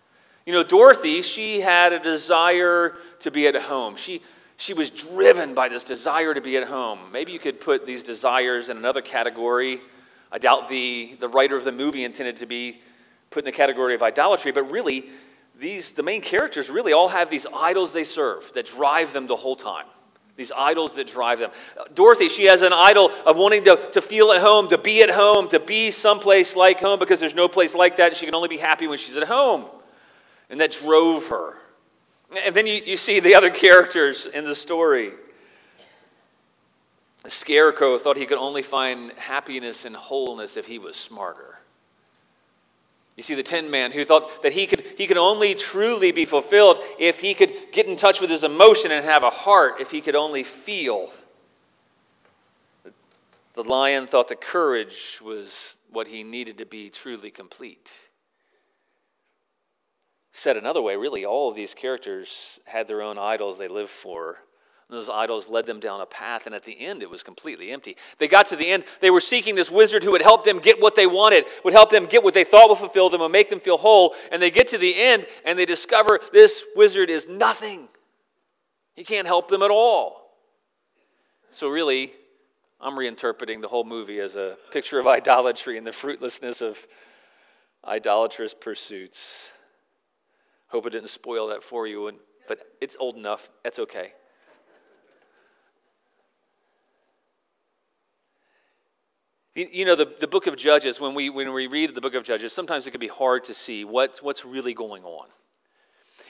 You 0.44 0.52
know, 0.52 0.62
Dorothy, 0.62 1.22
she 1.22 1.60
had 1.60 1.92
a 1.92 1.98
desire 1.98 2.94
to 3.20 3.30
be 3.30 3.48
at 3.48 3.56
home. 3.56 3.96
She, 3.96 4.22
she 4.56 4.74
was 4.74 4.90
driven 4.90 5.54
by 5.54 5.68
this 5.68 5.84
desire 5.84 6.34
to 6.34 6.40
be 6.40 6.56
at 6.56 6.68
home. 6.68 7.00
Maybe 7.12 7.32
you 7.32 7.40
could 7.40 7.60
put 7.60 7.84
these 7.84 8.04
desires 8.04 8.68
in 8.68 8.76
another 8.76 9.02
category. 9.02 9.80
I 10.30 10.38
doubt 10.38 10.68
the, 10.68 11.16
the 11.18 11.28
writer 11.28 11.56
of 11.56 11.64
the 11.64 11.72
movie 11.72 12.04
intended 12.04 12.36
to 12.36 12.46
be 12.46 12.80
put 13.30 13.40
in 13.40 13.46
the 13.46 13.52
category 13.52 13.94
of 13.94 14.02
idolatry, 14.02 14.52
but 14.52 14.70
really, 14.70 15.06
these, 15.58 15.92
the 15.92 16.02
main 16.02 16.20
characters 16.20 16.70
really 16.70 16.92
all 16.92 17.08
have 17.08 17.30
these 17.30 17.46
idols 17.54 17.92
they 17.92 18.04
serve 18.04 18.52
that 18.54 18.66
drive 18.66 19.12
them 19.12 19.26
the 19.26 19.36
whole 19.36 19.56
time. 19.56 19.86
These 20.36 20.52
idols 20.52 20.94
that 20.96 21.06
drive 21.06 21.38
them. 21.38 21.50
Uh, 21.78 21.84
Dorothy, 21.94 22.28
she 22.28 22.44
has 22.44 22.62
an 22.62 22.72
idol 22.72 23.10
of 23.24 23.36
wanting 23.36 23.64
to, 23.64 23.90
to 23.92 24.02
feel 24.02 24.32
at 24.32 24.42
home, 24.42 24.68
to 24.68 24.78
be 24.78 25.02
at 25.02 25.10
home, 25.10 25.48
to 25.48 25.58
be 25.58 25.90
someplace 25.90 26.54
like 26.54 26.80
home 26.80 26.98
because 26.98 27.20
there's 27.20 27.34
no 27.34 27.48
place 27.48 27.74
like 27.74 27.96
that. 27.96 28.08
And 28.08 28.16
she 28.16 28.26
can 28.26 28.34
only 28.34 28.48
be 28.48 28.58
happy 28.58 28.86
when 28.86 28.98
she's 28.98 29.16
at 29.16 29.26
home. 29.26 29.64
And 30.50 30.60
that 30.60 30.72
drove 30.72 31.28
her. 31.28 31.54
And 32.44 32.54
then 32.54 32.66
you, 32.66 32.80
you 32.84 32.96
see 32.96 33.20
the 33.20 33.34
other 33.34 33.50
characters 33.50 34.26
in 34.26 34.44
the 34.44 34.54
story. 34.54 35.12
The 37.22 37.30
scarecrow 37.30 37.96
thought 37.98 38.16
he 38.16 38.26
could 38.26 38.38
only 38.38 38.62
find 38.62 39.12
happiness 39.12 39.84
and 39.84 39.96
wholeness 39.96 40.56
if 40.56 40.66
he 40.66 40.78
was 40.78 40.96
smarter. 40.96 41.55
You 43.16 43.22
see, 43.22 43.34
the 43.34 43.42
Tin 43.42 43.70
Man 43.70 43.92
who 43.92 44.04
thought 44.04 44.42
that 44.42 44.52
he 44.52 44.66
could, 44.66 44.84
he 44.98 45.06
could 45.06 45.16
only 45.16 45.54
truly 45.54 46.12
be 46.12 46.26
fulfilled 46.26 46.78
if 46.98 47.20
he 47.20 47.32
could 47.32 47.52
get 47.72 47.86
in 47.86 47.96
touch 47.96 48.20
with 48.20 48.28
his 48.28 48.44
emotion 48.44 48.90
and 48.90 49.04
have 49.04 49.22
a 49.22 49.30
heart, 49.30 49.80
if 49.80 49.90
he 49.90 50.02
could 50.02 50.14
only 50.14 50.42
feel. 50.42 51.10
The 53.54 53.64
lion 53.64 54.06
thought 54.06 54.28
that 54.28 54.42
courage 54.42 55.18
was 55.24 55.78
what 55.90 56.08
he 56.08 56.22
needed 56.22 56.58
to 56.58 56.66
be 56.66 56.90
truly 56.90 57.30
complete. 57.30 57.90
Said 60.32 60.58
another 60.58 60.82
way, 60.82 60.96
really, 60.96 61.24
all 61.24 61.48
of 61.48 61.54
these 61.54 61.72
characters 61.72 62.60
had 62.66 62.86
their 62.86 63.00
own 63.00 63.16
idols 63.16 63.56
they 63.56 63.68
lived 63.68 63.88
for. 63.88 64.36
Those 64.88 65.08
idols 65.08 65.48
led 65.48 65.66
them 65.66 65.80
down 65.80 66.00
a 66.00 66.06
path, 66.06 66.46
and 66.46 66.54
at 66.54 66.62
the 66.62 66.78
end, 66.78 67.02
it 67.02 67.10
was 67.10 67.24
completely 67.24 67.72
empty. 67.72 67.96
They 68.18 68.28
got 68.28 68.46
to 68.46 68.56
the 68.56 68.70
end, 68.70 68.84
they 69.00 69.10
were 69.10 69.20
seeking 69.20 69.56
this 69.56 69.70
wizard 69.70 70.04
who 70.04 70.12
would 70.12 70.22
help 70.22 70.44
them 70.44 70.60
get 70.60 70.80
what 70.80 70.94
they 70.94 71.08
wanted, 71.08 71.44
would 71.64 71.74
help 71.74 71.90
them 71.90 72.06
get 72.06 72.22
what 72.22 72.34
they 72.34 72.44
thought 72.44 72.68
would 72.68 72.78
fulfill 72.78 73.10
them, 73.10 73.20
and 73.20 73.32
make 73.32 73.48
them 73.48 73.58
feel 73.58 73.78
whole. 73.78 74.14
And 74.30 74.40
they 74.40 74.50
get 74.50 74.68
to 74.68 74.78
the 74.78 74.94
end, 74.94 75.26
and 75.44 75.58
they 75.58 75.66
discover 75.66 76.20
this 76.32 76.64
wizard 76.76 77.10
is 77.10 77.28
nothing. 77.28 77.88
He 78.94 79.02
can't 79.02 79.26
help 79.26 79.48
them 79.48 79.62
at 79.62 79.72
all. 79.72 80.30
So, 81.50 81.68
really, 81.68 82.12
I'm 82.80 82.94
reinterpreting 82.94 83.62
the 83.62 83.68
whole 83.68 83.84
movie 83.84 84.20
as 84.20 84.36
a 84.36 84.56
picture 84.70 85.00
of 85.00 85.08
idolatry 85.08 85.78
and 85.78 85.86
the 85.86 85.92
fruitlessness 85.92 86.62
of 86.62 86.86
idolatrous 87.84 88.54
pursuits. 88.54 89.52
Hope 90.68 90.86
I 90.86 90.90
didn't 90.90 91.08
spoil 91.08 91.48
that 91.48 91.62
for 91.62 91.88
you, 91.88 92.12
but 92.46 92.60
it's 92.80 92.96
old 93.00 93.16
enough. 93.16 93.50
That's 93.64 93.80
okay. 93.80 94.12
You 99.56 99.86
know, 99.86 99.96
the, 99.96 100.12
the 100.20 100.26
book 100.26 100.46
of 100.46 100.54
Judges, 100.54 101.00
when 101.00 101.14
we, 101.14 101.30
when 101.30 101.50
we 101.54 101.66
read 101.66 101.94
the 101.94 102.00
book 102.02 102.14
of 102.14 102.24
Judges, 102.24 102.52
sometimes 102.52 102.86
it 102.86 102.90
can 102.90 103.00
be 103.00 103.08
hard 103.08 103.42
to 103.44 103.54
see 103.54 103.86
what, 103.86 104.18
what's 104.20 104.44
really 104.44 104.74
going 104.74 105.02
on. 105.02 105.28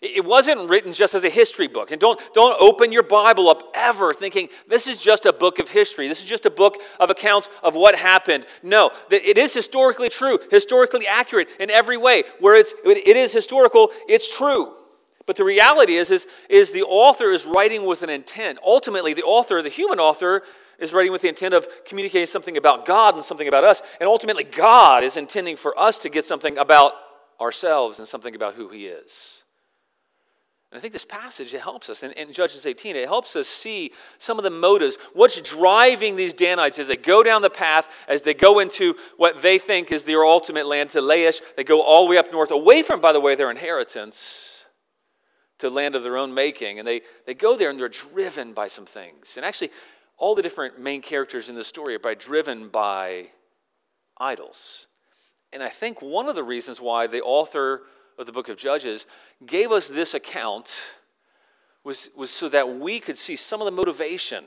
It 0.00 0.24
wasn't 0.24 0.70
written 0.70 0.92
just 0.92 1.12
as 1.12 1.24
a 1.24 1.28
history 1.28 1.66
book. 1.66 1.90
And 1.90 2.00
don't, 2.00 2.20
don't 2.34 2.56
open 2.60 2.92
your 2.92 3.02
Bible 3.02 3.48
up 3.48 3.64
ever 3.74 4.14
thinking 4.14 4.48
this 4.68 4.86
is 4.86 5.02
just 5.02 5.26
a 5.26 5.32
book 5.32 5.58
of 5.58 5.70
history. 5.70 6.06
This 6.06 6.22
is 6.22 6.28
just 6.28 6.46
a 6.46 6.50
book 6.50 6.76
of 7.00 7.10
accounts 7.10 7.48
of 7.64 7.74
what 7.74 7.96
happened. 7.96 8.46
No, 8.62 8.92
it 9.10 9.38
is 9.38 9.52
historically 9.52 10.08
true, 10.08 10.38
historically 10.52 11.08
accurate 11.08 11.48
in 11.58 11.68
every 11.68 11.96
way. 11.96 12.22
Where 12.38 12.54
it's, 12.54 12.74
it 12.84 13.16
is 13.16 13.32
historical, 13.32 13.90
it's 14.06 14.32
true. 14.32 14.74
But 15.26 15.34
the 15.34 15.44
reality 15.44 15.94
is, 15.94 16.12
is, 16.12 16.28
is 16.48 16.70
the 16.70 16.84
author 16.84 17.32
is 17.32 17.44
writing 17.44 17.86
with 17.86 18.02
an 18.02 18.10
intent. 18.10 18.60
Ultimately, 18.64 19.14
the 19.14 19.24
author, 19.24 19.60
the 19.62 19.68
human 19.68 19.98
author, 19.98 20.42
is 20.78 20.92
writing 20.92 21.12
with 21.12 21.22
the 21.22 21.28
intent 21.28 21.54
of 21.54 21.66
communicating 21.84 22.26
something 22.26 22.56
about 22.56 22.86
God 22.86 23.14
and 23.14 23.24
something 23.24 23.48
about 23.48 23.64
us. 23.64 23.82
And 24.00 24.08
ultimately, 24.08 24.44
God 24.44 25.04
is 25.04 25.16
intending 25.16 25.56
for 25.56 25.78
us 25.78 25.98
to 26.00 26.08
get 26.08 26.24
something 26.24 26.58
about 26.58 26.92
ourselves 27.40 27.98
and 27.98 28.06
something 28.08 28.34
about 28.34 28.54
who 28.54 28.68
He 28.68 28.86
is. 28.86 29.44
And 30.70 30.78
I 30.78 30.80
think 30.80 30.92
this 30.92 31.04
passage, 31.04 31.54
it 31.54 31.60
helps 31.60 31.88
us. 31.88 32.02
In, 32.02 32.10
in 32.12 32.32
Judges 32.32 32.66
18, 32.66 32.96
it 32.96 33.06
helps 33.06 33.36
us 33.36 33.46
see 33.46 33.92
some 34.18 34.36
of 34.36 34.44
the 34.44 34.50
motives. 34.50 34.98
What's 35.14 35.40
driving 35.40 36.16
these 36.16 36.34
Danites 36.34 36.78
as 36.78 36.88
they 36.88 36.96
go 36.96 37.22
down 37.22 37.42
the 37.42 37.50
path, 37.50 37.88
as 38.08 38.22
they 38.22 38.34
go 38.34 38.58
into 38.58 38.96
what 39.16 39.42
they 39.42 39.58
think 39.58 39.92
is 39.92 40.04
their 40.04 40.24
ultimate 40.24 40.66
land, 40.66 40.90
to 40.90 41.00
Laish. 41.00 41.40
They 41.56 41.64
go 41.64 41.82
all 41.82 42.04
the 42.04 42.10
way 42.10 42.18
up 42.18 42.32
north, 42.32 42.50
away 42.50 42.82
from, 42.82 43.00
by 43.00 43.12
the 43.12 43.20
way, 43.20 43.36
their 43.36 43.50
inheritance, 43.50 44.64
to 45.58 45.70
land 45.70 45.94
of 45.94 46.02
their 46.02 46.16
own 46.16 46.34
making. 46.34 46.80
And 46.80 46.86
they, 46.86 47.02
they 47.26 47.34
go 47.34 47.56
there 47.56 47.70
and 47.70 47.78
they're 47.78 47.88
driven 47.88 48.52
by 48.52 48.66
some 48.66 48.86
things. 48.86 49.36
And 49.36 49.46
actually, 49.46 49.70
all 50.18 50.34
the 50.34 50.42
different 50.42 50.80
main 50.80 51.02
characters 51.02 51.48
in 51.48 51.54
the 51.54 51.64
story 51.64 51.94
are 51.94 51.98
by, 51.98 52.14
driven 52.14 52.68
by 52.68 53.28
idols. 54.18 54.86
And 55.52 55.62
I 55.62 55.68
think 55.68 56.00
one 56.00 56.28
of 56.28 56.34
the 56.34 56.44
reasons 56.44 56.80
why 56.80 57.06
the 57.06 57.22
author 57.22 57.82
of 58.18 58.26
the 58.26 58.32
book 58.32 58.48
of 58.48 58.56
Judges 58.56 59.06
gave 59.44 59.70
us 59.70 59.88
this 59.88 60.14
account 60.14 60.82
was, 61.84 62.10
was 62.16 62.30
so 62.30 62.48
that 62.48 62.78
we 62.78 62.98
could 62.98 63.16
see 63.16 63.36
some 63.36 63.60
of 63.60 63.66
the 63.66 63.70
motivation 63.70 64.44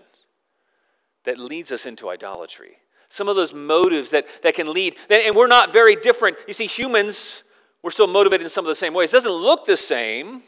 that 1.24 1.38
leads 1.38 1.72
us 1.72 1.86
into 1.86 2.10
idolatry. 2.10 2.78
Some 3.08 3.28
of 3.28 3.36
those 3.36 3.54
motives 3.54 4.12
that, 4.12 4.28
that 4.44 4.56
can 4.56 4.72
lead, 4.72 4.96
and 5.10 5.36
we're 5.36 5.48
not 5.48 5.74
very 5.74 5.96
different. 5.96 6.38
You 6.48 6.54
see, 6.54 6.68
humans, 6.68 7.44
we're 7.82 7.92
still 7.92 8.08
motivated 8.08 8.44
in 8.44 8.50
some 8.50 8.66
of 8.66 8.70
the 8.70 8.76
same 8.76 8.94
ways. 8.94 9.14
It 9.14 9.18
doesn't 9.18 9.32
look 9.32 9.66
the 9.66 9.78
same, 9.78 10.42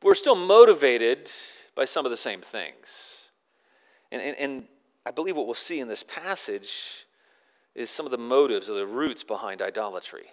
but 0.00 0.06
we're 0.06 0.14
still 0.14 0.36
motivated 0.36 1.30
by 1.74 1.84
some 1.84 2.04
of 2.04 2.10
the 2.10 2.16
same 2.16 2.40
things. 2.40 3.19
And, 4.12 4.20
and, 4.22 4.36
and 4.38 4.64
I 5.06 5.10
believe 5.10 5.36
what 5.36 5.46
we'll 5.46 5.54
see 5.54 5.80
in 5.80 5.88
this 5.88 6.02
passage 6.02 7.06
is 7.74 7.90
some 7.90 8.06
of 8.06 8.12
the 8.12 8.18
motives 8.18 8.68
or 8.68 8.76
the 8.76 8.86
roots 8.86 9.22
behind 9.22 9.62
idolatry. 9.62 10.26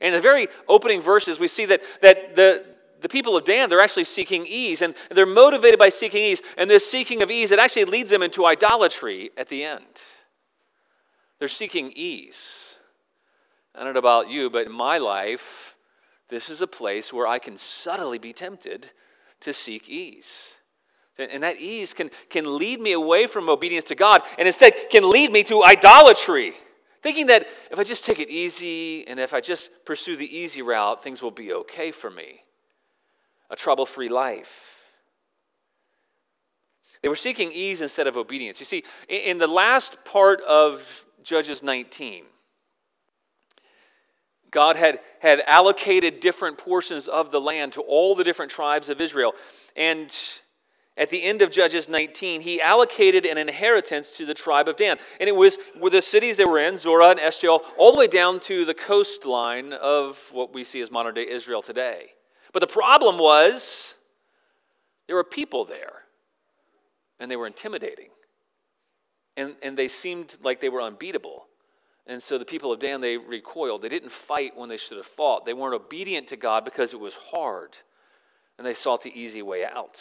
In 0.00 0.12
the 0.12 0.20
very 0.20 0.48
opening 0.68 1.00
verses, 1.00 1.38
we 1.38 1.48
see 1.48 1.66
that, 1.66 1.82
that 2.02 2.34
the, 2.34 2.64
the 3.00 3.08
people 3.08 3.36
of 3.36 3.44
Dan, 3.44 3.68
they're 3.68 3.80
actually 3.80 4.04
seeking 4.04 4.46
ease, 4.46 4.82
and 4.82 4.94
they're 5.10 5.26
motivated 5.26 5.78
by 5.78 5.88
seeking 5.88 6.22
ease. 6.22 6.42
And 6.56 6.70
this 6.70 6.88
seeking 6.88 7.22
of 7.22 7.30
ease, 7.30 7.50
it 7.50 7.58
actually 7.58 7.84
leads 7.84 8.10
them 8.10 8.22
into 8.22 8.46
idolatry 8.46 9.30
at 9.36 9.48
the 9.48 9.64
end. 9.64 10.02
They're 11.38 11.48
seeking 11.48 11.92
ease. 11.94 12.76
I 13.74 13.84
don't 13.84 13.92
know 13.92 14.00
about 14.00 14.28
you, 14.28 14.50
but 14.50 14.66
in 14.66 14.72
my 14.72 14.98
life, 14.98 15.76
this 16.28 16.50
is 16.50 16.62
a 16.62 16.66
place 16.66 17.12
where 17.12 17.26
I 17.26 17.38
can 17.38 17.56
subtly 17.56 18.18
be 18.18 18.32
tempted 18.32 18.90
to 19.40 19.52
seek 19.52 19.88
ease. 19.88 20.57
And 21.18 21.42
that 21.42 21.56
ease 21.58 21.94
can, 21.94 22.10
can 22.30 22.58
lead 22.58 22.80
me 22.80 22.92
away 22.92 23.26
from 23.26 23.48
obedience 23.48 23.84
to 23.86 23.94
God 23.94 24.22
and 24.38 24.46
instead 24.46 24.72
can 24.90 25.10
lead 25.10 25.32
me 25.32 25.42
to 25.44 25.64
idolatry. 25.64 26.54
Thinking 27.02 27.26
that 27.26 27.46
if 27.70 27.78
I 27.78 27.84
just 27.84 28.04
take 28.04 28.20
it 28.20 28.28
easy 28.28 29.06
and 29.06 29.18
if 29.18 29.34
I 29.34 29.40
just 29.40 29.84
pursue 29.84 30.16
the 30.16 30.36
easy 30.36 30.62
route, 30.62 31.02
things 31.02 31.22
will 31.22 31.30
be 31.30 31.52
okay 31.52 31.90
for 31.90 32.10
me. 32.10 32.42
A 33.50 33.56
trouble 33.56 33.86
free 33.86 34.08
life. 34.08 34.74
They 37.02 37.08
were 37.08 37.16
seeking 37.16 37.50
ease 37.52 37.82
instead 37.82 38.06
of 38.06 38.16
obedience. 38.16 38.60
You 38.60 38.66
see, 38.66 38.84
in 39.08 39.38
the 39.38 39.46
last 39.46 40.04
part 40.04 40.40
of 40.42 41.04
Judges 41.22 41.62
19, 41.62 42.24
God 44.50 44.76
had, 44.76 45.00
had 45.20 45.42
allocated 45.46 46.20
different 46.20 46.58
portions 46.58 47.06
of 47.06 47.30
the 47.30 47.40
land 47.40 47.72
to 47.74 47.82
all 47.82 48.14
the 48.14 48.24
different 48.24 48.50
tribes 48.50 48.88
of 48.88 49.00
Israel. 49.00 49.34
And 49.76 50.14
at 50.98 51.10
the 51.10 51.22
end 51.22 51.42
of 51.42 51.50
Judges 51.50 51.88
19, 51.88 52.40
he 52.40 52.60
allocated 52.60 53.24
an 53.24 53.38
inheritance 53.38 54.16
to 54.16 54.26
the 54.26 54.34
tribe 54.34 54.66
of 54.66 54.76
Dan. 54.76 54.98
And 55.20 55.28
it 55.28 55.36
was 55.36 55.56
the 55.90 56.02
cities 56.02 56.36
they 56.36 56.44
were 56.44 56.58
in, 56.58 56.76
Zorah 56.76 57.10
and 57.10 57.20
Eshtaol, 57.20 57.60
all 57.78 57.92
the 57.92 57.98
way 57.98 58.08
down 58.08 58.40
to 58.40 58.64
the 58.64 58.74
coastline 58.74 59.72
of 59.72 60.28
what 60.32 60.52
we 60.52 60.64
see 60.64 60.80
as 60.80 60.90
modern 60.90 61.14
day 61.14 61.26
Israel 61.28 61.62
today. 61.62 62.14
But 62.52 62.60
the 62.60 62.66
problem 62.66 63.18
was 63.18 63.94
there 65.06 65.14
were 65.14 65.24
people 65.24 65.64
there, 65.64 66.04
and 67.20 67.30
they 67.30 67.36
were 67.36 67.46
intimidating. 67.46 68.08
And, 69.36 69.54
and 69.62 69.76
they 69.76 69.86
seemed 69.86 70.36
like 70.42 70.58
they 70.58 70.68
were 70.68 70.82
unbeatable. 70.82 71.46
And 72.08 72.20
so 72.20 72.38
the 72.38 72.44
people 72.44 72.72
of 72.72 72.80
Dan, 72.80 73.00
they 73.00 73.18
recoiled. 73.18 73.82
They 73.82 73.88
didn't 73.88 74.10
fight 74.10 74.56
when 74.56 74.68
they 74.68 74.76
should 74.76 74.96
have 74.96 75.06
fought. 75.06 75.46
They 75.46 75.54
weren't 75.54 75.74
obedient 75.74 76.26
to 76.28 76.36
God 76.36 76.64
because 76.64 76.92
it 76.92 76.98
was 76.98 77.14
hard. 77.14 77.78
And 78.56 78.66
they 78.66 78.74
sought 78.74 79.02
the 79.02 79.16
easy 79.16 79.42
way 79.42 79.64
out. 79.64 80.00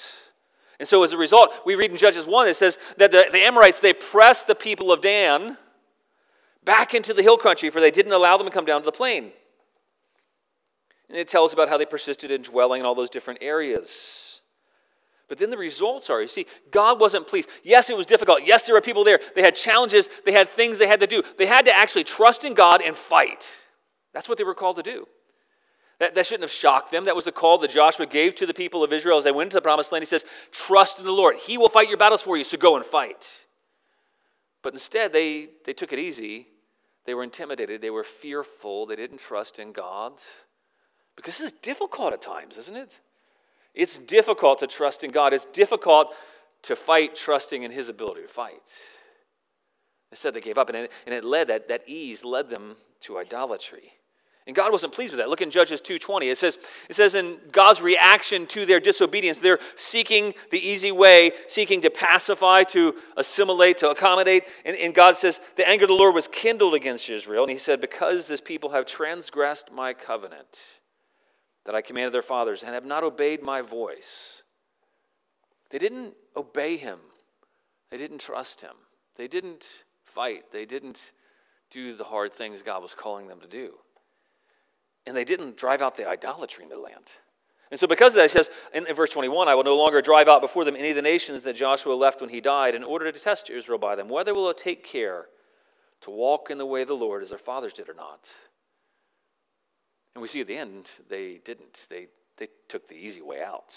And 0.79 0.87
so 0.87 1.03
as 1.03 1.11
a 1.11 1.17
result, 1.17 1.53
we 1.65 1.75
read 1.75 1.91
in 1.91 1.97
Judges 1.97 2.25
1, 2.25 2.47
it 2.47 2.55
says 2.55 2.77
that 2.97 3.11
the, 3.11 3.27
the 3.31 3.39
Amorites, 3.39 3.79
they 3.79 3.93
pressed 3.93 4.47
the 4.47 4.55
people 4.55 4.91
of 4.91 5.01
Dan 5.01 5.57
back 6.63 6.93
into 6.93 7.13
the 7.13 7.23
hill 7.23 7.37
country, 7.37 7.69
for 7.69 7.79
they 7.79 7.91
didn't 7.91 8.11
allow 8.11 8.37
them 8.37 8.47
to 8.47 8.53
come 8.53 8.65
down 8.65 8.81
to 8.81 8.85
the 8.85 8.91
plain. 8.91 9.31
And 11.09 11.17
it 11.17 11.27
tells 11.27 11.53
about 11.53 11.69
how 11.69 11.77
they 11.77 11.85
persisted 11.85 12.29
in 12.29 12.41
dwelling 12.41 12.81
in 12.81 12.85
all 12.85 12.93
those 12.93 13.09
different 13.09 13.39
areas. 13.41 14.41
But 15.27 15.39
then 15.39 15.49
the 15.49 15.57
results 15.57 16.09
are 16.09 16.21
you 16.21 16.27
see, 16.27 16.45
God 16.71 16.99
wasn't 16.99 17.27
pleased. 17.27 17.49
Yes, 17.63 17.89
it 17.89 17.97
was 17.97 18.05
difficult. 18.05 18.39
Yes, 18.45 18.65
there 18.65 18.75
were 18.75 18.81
people 18.81 19.03
there. 19.03 19.19
They 19.35 19.41
had 19.41 19.55
challenges, 19.55 20.09
they 20.25 20.31
had 20.31 20.47
things 20.47 20.77
they 20.77 20.87
had 20.87 20.99
to 20.99 21.07
do. 21.07 21.23
They 21.37 21.47
had 21.47 21.65
to 21.65 21.75
actually 21.75 22.03
trust 22.03 22.45
in 22.45 22.53
God 22.53 22.81
and 22.81 22.95
fight. 22.95 23.49
That's 24.13 24.29
what 24.29 24.37
they 24.37 24.43
were 24.43 24.55
called 24.55 24.77
to 24.77 24.83
do. 24.83 25.07
That, 25.99 26.13
that 26.13 26.25
shouldn't 26.25 26.43
have 26.43 26.51
shocked 26.51 26.91
them. 26.91 27.05
That 27.05 27.15
was 27.15 27.25
the 27.25 27.31
call 27.31 27.57
that 27.59 27.71
Joshua 27.71 28.05
gave 28.05 28.35
to 28.35 28.45
the 28.45 28.53
people 28.53 28.83
of 28.83 28.93
Israel 28.93 29.17
as 29.17 29.23
they 29.23 29.31
went 29.31 29.47
into 29.47 29.55
the 29.55 29.61
promised 29.61 29.91
land. 29.91 30.03
He 30.03 30.07
says, 30.07 30.25
Trust 30.51 30.99
in 30.99 31.05
the 31.05 31.11
Lord. 31.11 31.37
He 31.37 31.57
will 31.57 31.69
fight 31.69 31.89
your 31.89 31.97
battles 31.97 32.21
for 32.21 32.37
you, 32.37 32.43
so 32.43 32.57
go 32.57 32.75
and 32.75 32.85
fight. 32.85 33.45
But 34.61 34.73
instead, 34.73 35.11
they, 35.11 35.47
they 35.65 35.73
took 35.73 35.93
it 35.93 35.99
easy. 35.99 36.47
They 37.05 37.13
were 37.13 37.23
intimidated. 37.23 37.81
They 37.81 37.89
were 37.89 38.03
fearful. 38.03 38.85
They 38.85 38.95
didn't 38.95 39.19
trust 39.19 39.59
in 39.59 39.71
God. 39.71 40.13
Because 41.15 41.37
this 41.39 41.47
is 41.47 41.53
difficult 41.53 42.13
at 42.13 42.21
times, 42.21 42.57
isn't 42.57 42.77
it? 42.77 42.99
It's 43.73 43.97
difficult 43.97 44.59
to 44.59 44.67
trust 44.67 45.03
in 45.03 45.11
God. 45.11 45.33
It's 45.33 45.45
difficult 45.45 46.13
to 46.63 46.75
fight 46.75 47.15
trusting 47.15 47.63
in 47.63 47.71
His 47.71 47.89
ability 47.89 48.23
to 48.23 48.27
fight. 48.27 48.77
Instead, 50.11 50.33
they 50.33 50.41
gave 50.41 50.57
up, 50.57 50.69
and 50.69 50.77
it, 50.77 50.91
and 51.05 51.15
it 51.15 51.23
led 51.23 51.47
that, 51.47 51.67
that 51.69 51.83
ease 51.87 52.23
led 52.23 52.49
them 52.49 52.75
to 53.01 53.17
idolatry. 53.17 53.93
And 54.47 54.55
God 54.55 54.71
wasn't 54.71 54.93
pleased 54.93 55.11
with 55.11 55.19
that. 55.19 55.29
Look 55.29 55.41
in 55.41 55.51
Judges 55.51 55.81
2:20. 55.81 56.31
It 56.31 56.37
says, 56.37 56.57
it 56.89 56.95
says 56.95 57.15
in 57.15 57.37
God's 57.51 57.81
reaction 57.81 58.47
to 58.47 58.65
their 58.65 58.79
disobedience, 58.79 59.39
they're 59.39 59.59
seeking 59.75 60.33
the 60.51 60.65
easy 60.65 60.91
way, 60.91 61.33
seeking 61.47 61.81
to 61.81 61.89
pacify, 61.89 62.63
to 62.63 62.95
assimilate, 63.17 63.77
to 63.79 63.89
accommodate. 63.89 64.45
And, 64.63 64.77
and 64.77 64.95
God 64.95 65.17
says, 65.17 65.41
the 65.57 65.67
anger 65.67 65.83
of 65.83 65.89
the 65.89 65.95
Lord 65.95 66.15
was 66.15 66.29
kindled 66.29 66.73
against 66.73 67.09
Israel. 67.09 67.43
And 67.43 67.51
he 67.51 67.57
said, 67.57 67.81
Because 67.81 68.29
this 68.29 68.39
people 68.39 68.69
have 68.69 68.85
transgressed 68.85 69.71
my 69.71 69.93
covenant 69.93 70.59
that 71.65 71.75
I 71.75 71.81
commanded 71.81 72.13
their 72.13 72.21
fathers 72.21 72.63
and 72.63 72.73
have 72.73 72.85
not 72.85 73.03
obeyed 73.03 73.43
my 73.43 73.61
voice. 73.61 74.43
They 75.71 75.77
didn't 75.77 76.13
obey 76.37 76.77
him. 76.77 76.99
They 77.91 77.97
didn't 77.97 78.19
trust 78.19 78.61
him. 78.61 78.75
They 79.17 79.27
didn't 79.27 79.83
fight. 80.05 80.53
They 80.53 80.65
didn't 80.65 81.11
do 81.69 81.93
the 81.93 82.05
hard 82.05 82.31
things 82.31 82.63
God 82.63 82.81
was 82.81 82.95
calling 82.95 83.27
them 83.27 83.41
to 83.41 83.47
do. 83.47 83.73
And 85.07 85.17
they 85.17 85.23
didn't 85.23 85.57
drive 85.57 85.81
out 85.81 85.95
the 85.95 86.07
idolatry 86.07 86.63
in 86.63 86.69
the 86.69 86.77
land. 86.77 87.13
And 87.71 87.79
so, 87.79 87.87
because 87.87 88.13
of 88.13 88.17
that, 88.17 88.23
he 88.23 88.29
says 88.29 88.49
in, 88.73 88.85
in, 88.85 88.95
verse 88.95 89.09
21, 89.09 89.47
I 89.47 89.55
will 89.55 89.63
no 89.63 89.75
longer 89.75 90.01
drive 90.01 90.27
out 90.27 90.41
before 90.41 90.63
them 90.63 90.75
any 90.75 90.89
of 90.89 90.95
the 90.95 91.01
nations 91.01 91.41
that 91.43 91.55
Joshua 91.55 91.93
left 91.93 92.21
when 92.21 92.29
he 92.29 92.39
died, 92.39 92.75
in 92.75 92.83
order 92.83 93.11
to 93.11 93.19
test 93.19 93.49
Israel 93.49 93.79
by 93.79 93.95
them, 93.95 94.07
whether 94.07 94.33
will 94.33 94.53
take 94.53 94.83
care 94.83 95.25
to 96.01 96.11
walk 96.11 96.49
in 96.49 96.57
the 96.57 96.65
way 96.65 96.83
of 96.83 96.87
the 96.87 96.95
Lord 96.95 97.21
as 97.23 97.29
their 97.29 97.39
fathers 97.39 97.73
did 97.73 97.89
or 97.89 97.93
not. 97.93 98.29
And 100.13 100.21
we 100.21 100.27
see 100.27 100.41
at 100.41 100.47
the 100.47 100.57
end, 100.57 100.89
they 101.09 101.39
didn't. 101.43 101.87
They, 101.89 102.07
they 102.37 102.47
took 102.67 102.87
the 102.87 102.95
easy 102.95 103.21
way 103.21 103.43
out. 103.43 103.75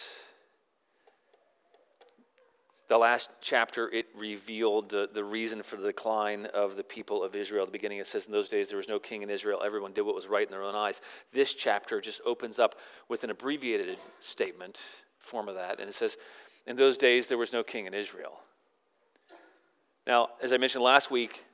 The 2.90 2.98
last 2.98 3.30
chapter, 3.40 3.88
it 3.88 4.08
revealed 4.16 4.88
the, 4.88 5.08
the 5.14 5.22
reason 5.22 5.62
for 5.62 5.76
the 5.76 5.86
decline 5.86 6.46
of 6.46 6.74
the 6.74 6.82
people 6.82 7.22
of 7.22 7.36
Israel. 7.36 7.62
At 7.62 7.68
the 7.68 7.78
beginning, 7.78 7.98
it 7.98 8.06
says, 8.08 8.26
In 8.26 8.32
those 8.32 8.48
days 8.48 8.68
there 8.68 8.78
was 8.78 8.88
no 8.88 8.98
king 8.98 9.22
in 9.22 9.30
Israel. 9.30 9.62
Everyone 9.64 9.92
did 9.92 10.00
what 10.00 10.16
was 10.16 10.26
right 10.26 10.44
in 10.44 10.50
their 10.50 10.64
own 10.64 10.74
eyes. 10.74 11.00
This 11.32 11.54
chapter 11.54 12.00
just 12.00 12.20
opens 12.26 12.58
up 12.58 12.74
with 13.08 13.22
an 13.22 13.30
abbreviated 13.30 13.96
statement, 14.18 14.82
form 15.20 15.48
of 15.48 15.54
that. 15.54 15.78
And 15.78 15.88
it 15.88 15.92
says, 15.92 16.18
In 16.66 16.74
those 16.74 16.98
days 16.98 17.28
there 17.28 17.38
was 17.38 17.52
no 17.52 17.62
king 17.62 17.86
in 17.86 17.94
Israel. 17.94 18.40
Now, 20.04 20.30
as 20.42 20.52
I 20.52 20.56
mentioned 20.56 20.82
last 20.82 21.12
week, 21.12 21.44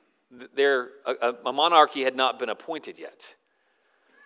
there, 0.55 0.89
a, 1.05 1.35
a 1.45 1.53
monarchy 1.53 2.05
had 2.05 2.17
not 2.17 2.39
been 2.39 2.49
appointed 2.49 2.99
yet. 2.99 3.35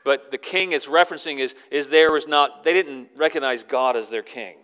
But 0.05 0.31
the 0.31 0.39
king 0.39 0.71
it's 0.71 0.87
referencing 0.87 1.41
is, 1.41 1.57
is 1.73 1.89
there 1.89 2.13
was 2.13 2.29
not, 2.29 2.63
they 2.63 2.73
didn't 2.73 3.09
recognize 3.17 3.65
God 3.65 3.97
as 3.97 4.11
their 4.11 4.23
king. 4.23 4.59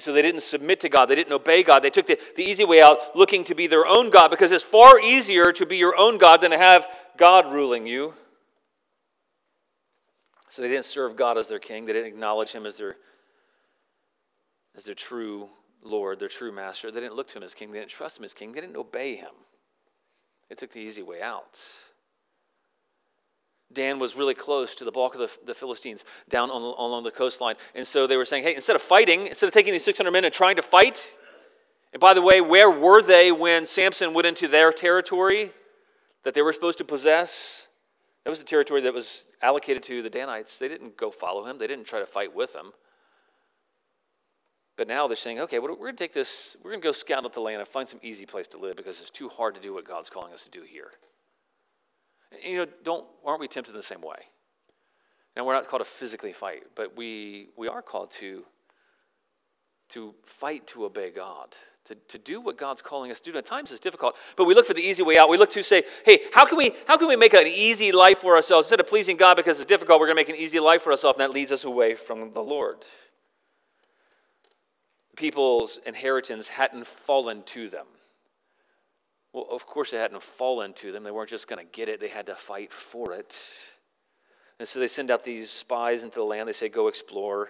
And 0.00 0.02
so 0.02 0.14
they 0.14 0.22
didn't 0.22 0.40
submit 0.40 0.80
to 0.80 0.88
God. 0.88 1.10
They 1.10 1.14
didn't 1.14 1.34
obey 1.34 1.62
God. 1.62 1.80
They 1.82 1.90
took 1.90 2.06
the, 2.06 2.18
the 2.34 2.42
easy 2.42 2.64
way 2.64 2.80
out, 2.80 3.14
looking 3.14 3.44
to 3.44 3.54
be 3.54 3.66
their 3.66 3.86
own 3.86 4.08
God, 4.08 4.30
because 4.30 4.50
it's 4.50 4.64
far 4.64 4.98
easier 4.98 5.52
to 5.52 5.66
be 5.66 5.76
your 5.76 5.94
own 5.94 6.16
God 6.16 6.40
than 6.40 6.52
to 6.52 6.56
have 6.56 6.88
God 7.18 7.52
ruling 7.52 7.86
you. 7.86 8.14
So 10.48 10.62
they 10.62 10.68
didn't 10.68 10.86
serve 10.86 11.16
God 11.16 11.36
as 11.36 11.48
their 11.48 11.58
king. 11.58 11.84
They 11.84 11.92
didn't 11.92 12.08
acknowledge 12.08 12.52
him 12.52 12.64
as 12.64 12.78
their, 12.78 12.96
as 14.74 14.84
their 14.84 14.94
true 14.94 15.50
Lord, 15.82 16.18
their 16.18 16.28
true 16.28 16.50
master. 16.50 16.90
They 16.90 17.00
didn't 17.00 17.16
look 17.16 17.28
to 17.28 17.36
him 17.36 17.42
as 17.42 17.52
king. 17.52 17.70
They 17.70 17.80
didn't 17.80 17.90
trust 17.90 18.18
him 18.18 18.24
as 18.24 18.32
king. 18.32 18.52
They 18.52 18.62
didn't 18.62 18.78
obey 18.78 19.16
him. 19.16 19.34
They 20.48 20.54
took 20.54 20.72
the 20.72 20.80
easy 20.80 21.02
way 21.02 21.20
out. 21.20 21.60
Dan 23.72 23.98
was 23.98 24.16
really 24.16 24.34
close 24.34 24.74
to 24.76 24.84
the 24.84 24.90
bulk 24.90 25.14
of 25.14 25.20
the, 25.20 25.46
the 25.46 25.54
Philistines 25.54 26.04
down 26.28 26.50
on, 26.50 26.60
along 26.60 27.04
the 27.04 27.10
coastline. 27.10 27.54
And 27.74 27.86
so 27.86 28.06
they 28.06 28.16
were 28.16 28.24
saying, 28.24 28.42
hey, 28.42 28.54
instead 28.54 28.76
of 28.76 28.82
fighting, 28.82 29.28
instead 29.28 29.46
of 29.46 29.52
taking 29.52 29.72
these 29.72 29.84
600 29.84 30.10
men 30.10 30.24
and 30.24 30.34
trying 30.34 30.56
to 30.56 30.62
fight, 30.62 31.14
and 31.92 32.00
by 32.00 32.14
the 32.14 32.22
way, 32.22 32.40
where 32.40 32.70
were 32.70 33.02
they 33.02 33.32
when 33.32 33.66
Samson 33.66 34.14
went 34.14 34.26
into 34.26 34.48
their 34.48 34.72
territory 34.72 35.52
that 36.22 36.34
they 36.34 36.42
were 36.42 36.52
supposed 36.52 36.78
to 36.78 36.84
possess? 36.84 37.68
That 38.24 38.30
was 38.30 38.38
the 38.38 38.44
territory 38.44 38.80
that 38.82 38.94
was 38.94 39.26
allocated 39.42 39.82
to 39.84 40.02
the 40.02 40.10
Danites. 40.10 40.58
They 40.58 40.68
didn't 40.68 40.96
go 40.96 41.10
follow 41.10 41.44
him, 41.44 41.58
they 41.58 41.66
didn't 41.66 41.86
try 41.86 42.00
to 42.00 42.06
fight 42.06 42.34
with 42.34 42.54
him. 42.54 42.72
But 44.76 44.88
now 44.88 45.06
they're 45.06 45.16
saying, 45.16 45.40
okay, 45.40 45.58
we're 45.58 45.74
going 45.74 45.96
to 45.96 46.04
take 46.04 46.14
this, 46.14 46.56
we're 46.62 46.70
going 46.70 46.80
to 46.80 46.88
go 46.88 46.92
scout 46.92 47.24
out 47.24 47.32
the 47.34 47.40
land 47.40 47.60
and 47.60 47.68
find 47.68 47.86
some 47.86 48.00
easy 48.02 48.24
place 48.24 48.48
to 48.48 48.58
live 48.58 48.76
because 48.76 49.00
it's 49.00 49.10
too 49.10 49.28
hard 49.28 49.54
to 49.54 49.60
do 49.60 49.74
what 49.74 49.84
God's 49.84 50.08
calling 50.08 50.32
us 50.32 50.44
to 50.44 50.50
do 50.50 50.62
here. 50.62 50.92
You 52.44 52.58
know, 52.58 52.66
don't, 52.84 53.06
aren't 53.24 53.40
we 53.40 53.48
tempted 53.48 53.72
in 53.72 53.76
the 53.76 53.82
same 53.82 54.02
way? 54.02 54.16
Now, 55.36 55.44
we're 55.44 55.54
not 55.54 55.68
called 55.68 55.80
to 55.80 55.88
physically 55.88 56.32
fight, 56.32 56.64
but 56.74 56.96
we, 56.96 57.48
we 57.56 57.68
are 57.68 57.82
called 57.82 58.10
to, 58.12 58.44
to 59.90 60.14
fight 60.24 60.66
to 60.68 60.84
obey 60.84 61.10
God, 61.10 61.56
to, 61.84 61.94
to 62.08 62.18
do 62.18 62.40
what 62.40 62.58
God's 62.58 62.82
calling 62.82 63.10
us 63.10 63.20
to 63.20 63.32
do. 63.32 63.38
At 63.38 63.46
times 63.46 63.70
it's 63.70 63.80
difficult, 63.80 64.16
but 64.36 64.44
we 64.44 64.54
look 64.54 64.66
for 64.66 64.74
the 64.74 64.82
easy 64.82 65.02
way 65.02 65.18
out. 65.18 65.28
We 65.28 65.38
look 65.38 65.50
to 65.50 65.62
say, 65.62 65.84
hey, 66.04 66.20
how 66.32 66.46
can 66.46 66.58
we, 66.58 66.72
how 66.88 66.96
can 66.96 67.08
we 67.08 67.16
make 67.16 67.34
an 67.34 67.46
easy 67.46 67.92
life 67.92 68.18
for 68.18 68.34
ourselves? 68.34 68.66
Instead 68.66 68.80
of 68.80 68.88
pleasing 68.88 69.16
God 69.16 69.36
because 69.36 69.58
it's 69.58 69.66
difficult, 69.66 70.00
we're 70.00 70.06
going 70.06 70.16
to 70.16 70.20
make 70.20 70.28
an 70.28 70.42
easy 70.42 70.60
life 70.60 70.82
for 70.82 70.90
ourselves, 70.90 71.16
and 71.18 71.28
that 71.28 71.34
leads 71.34 71.52
us 71.52 71.64
away 71.64 71.94
from 71.94 72.32
the 72.32 72.42
Lord. 72.42 72.84
People's 75.16 75.78
inheritance 75.86 76.48
hadn't 76.48 76.86
fallen 76.86 77.42
to 77.44 77.68
them. 77.68 77.86
Well, 79.32 79.46
of 79.50 79.66
course, 79.66 79.92
it 79.92 79.98
hadn't 79.98 80.22
fallen 80.22 80.72
to 80.74 80.92
them. 80.92 81.04
They 81.04 81.10
weren't 81.10 81.30
just 81.30 81.48
going 81.48 81.64
to 81.64 81.70
get 81.70 81.88
it, 81.88 82.00
they 82.00 82.08
had 82.08 82.26
to 82.26 82.34
fight 82.34 82.72
for 82.72 83.12
it. 83.12 83.38
And 84.58 84.68
so 84.68 84.78
they 84.78 84.88
send 84.88 85.10
out 85.10 85.24
these 85.24 85.50
spies 85.50 86.02
into 86.02 86.16
the 86.16 86.24
land. 86.24 86.48
They 86.48 86.52
say, 86.52 86.68
Go 86.68 86.88
explore. 86.88 87.48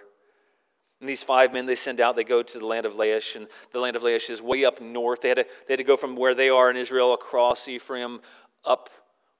And 1.01 1.09
these 1.09 1.23
five 1.23 1.51
men 1.51 1.65
they 1.65 1.75
send 1.75 1.99
out, 1.99 2.15
they 2.15 2.23
go 2.23 2.43
to 2.43 2.59
the 2.59 2.65
land 2.65 2.85
of 2.85 2.93
Laish, 2.93 3.35
and 3.35 3.47
the 3.71 3.79
land 3.79 3.95
of 3.95 4.03
Laish 4.03 4.29
is 4.29 4.39
way 4.39 4.63
up 4.63 4.79
north. 4.79 5.21
They 5.21 5.29
had, 5.29 5.37
to, 5.37 5.45
they 5.67 5.73
had 5.73 5.79
to 5.79 5.83
go 5.83 5.97
from 5.97 6.15
where 6.15 6.35
they 6.35 6.49
are 6.49 6.69
in 6.69 6.77
Israel 6.77 7.13
across 7.13 7.67
Ephraim 7.67 8.21
up 8.63 8.91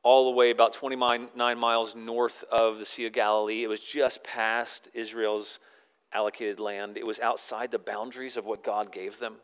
all 0.02 0.26
the 0.26 0.36
way 0.36 0.50
about 0.50 0.74
29 0.74 1.30
miles 1.36 1.96
north 1.96 2.44
of 2.52 2.80
the 2.80 2.86
Sea 2.86 3.06
of 3.06 3.14
Galilee. 3.14 3.64
It 3.64 3.70
was 3.70 3.80
just 3.80 4.24
past 4.24 4.90
Israel's 4.96 5.60
allocated 6.12 6.60
land, 6.60 6.98
it 6.98 7.06
was 7.06 7.20
outside 7.20 7.72
the 7.72 7.80
boundaries 7.80 8.36
of 8.36 8.46
what 8.46 8.64
God 8.64 8.92
gave 8.92 9.20
them. 9.20 9.36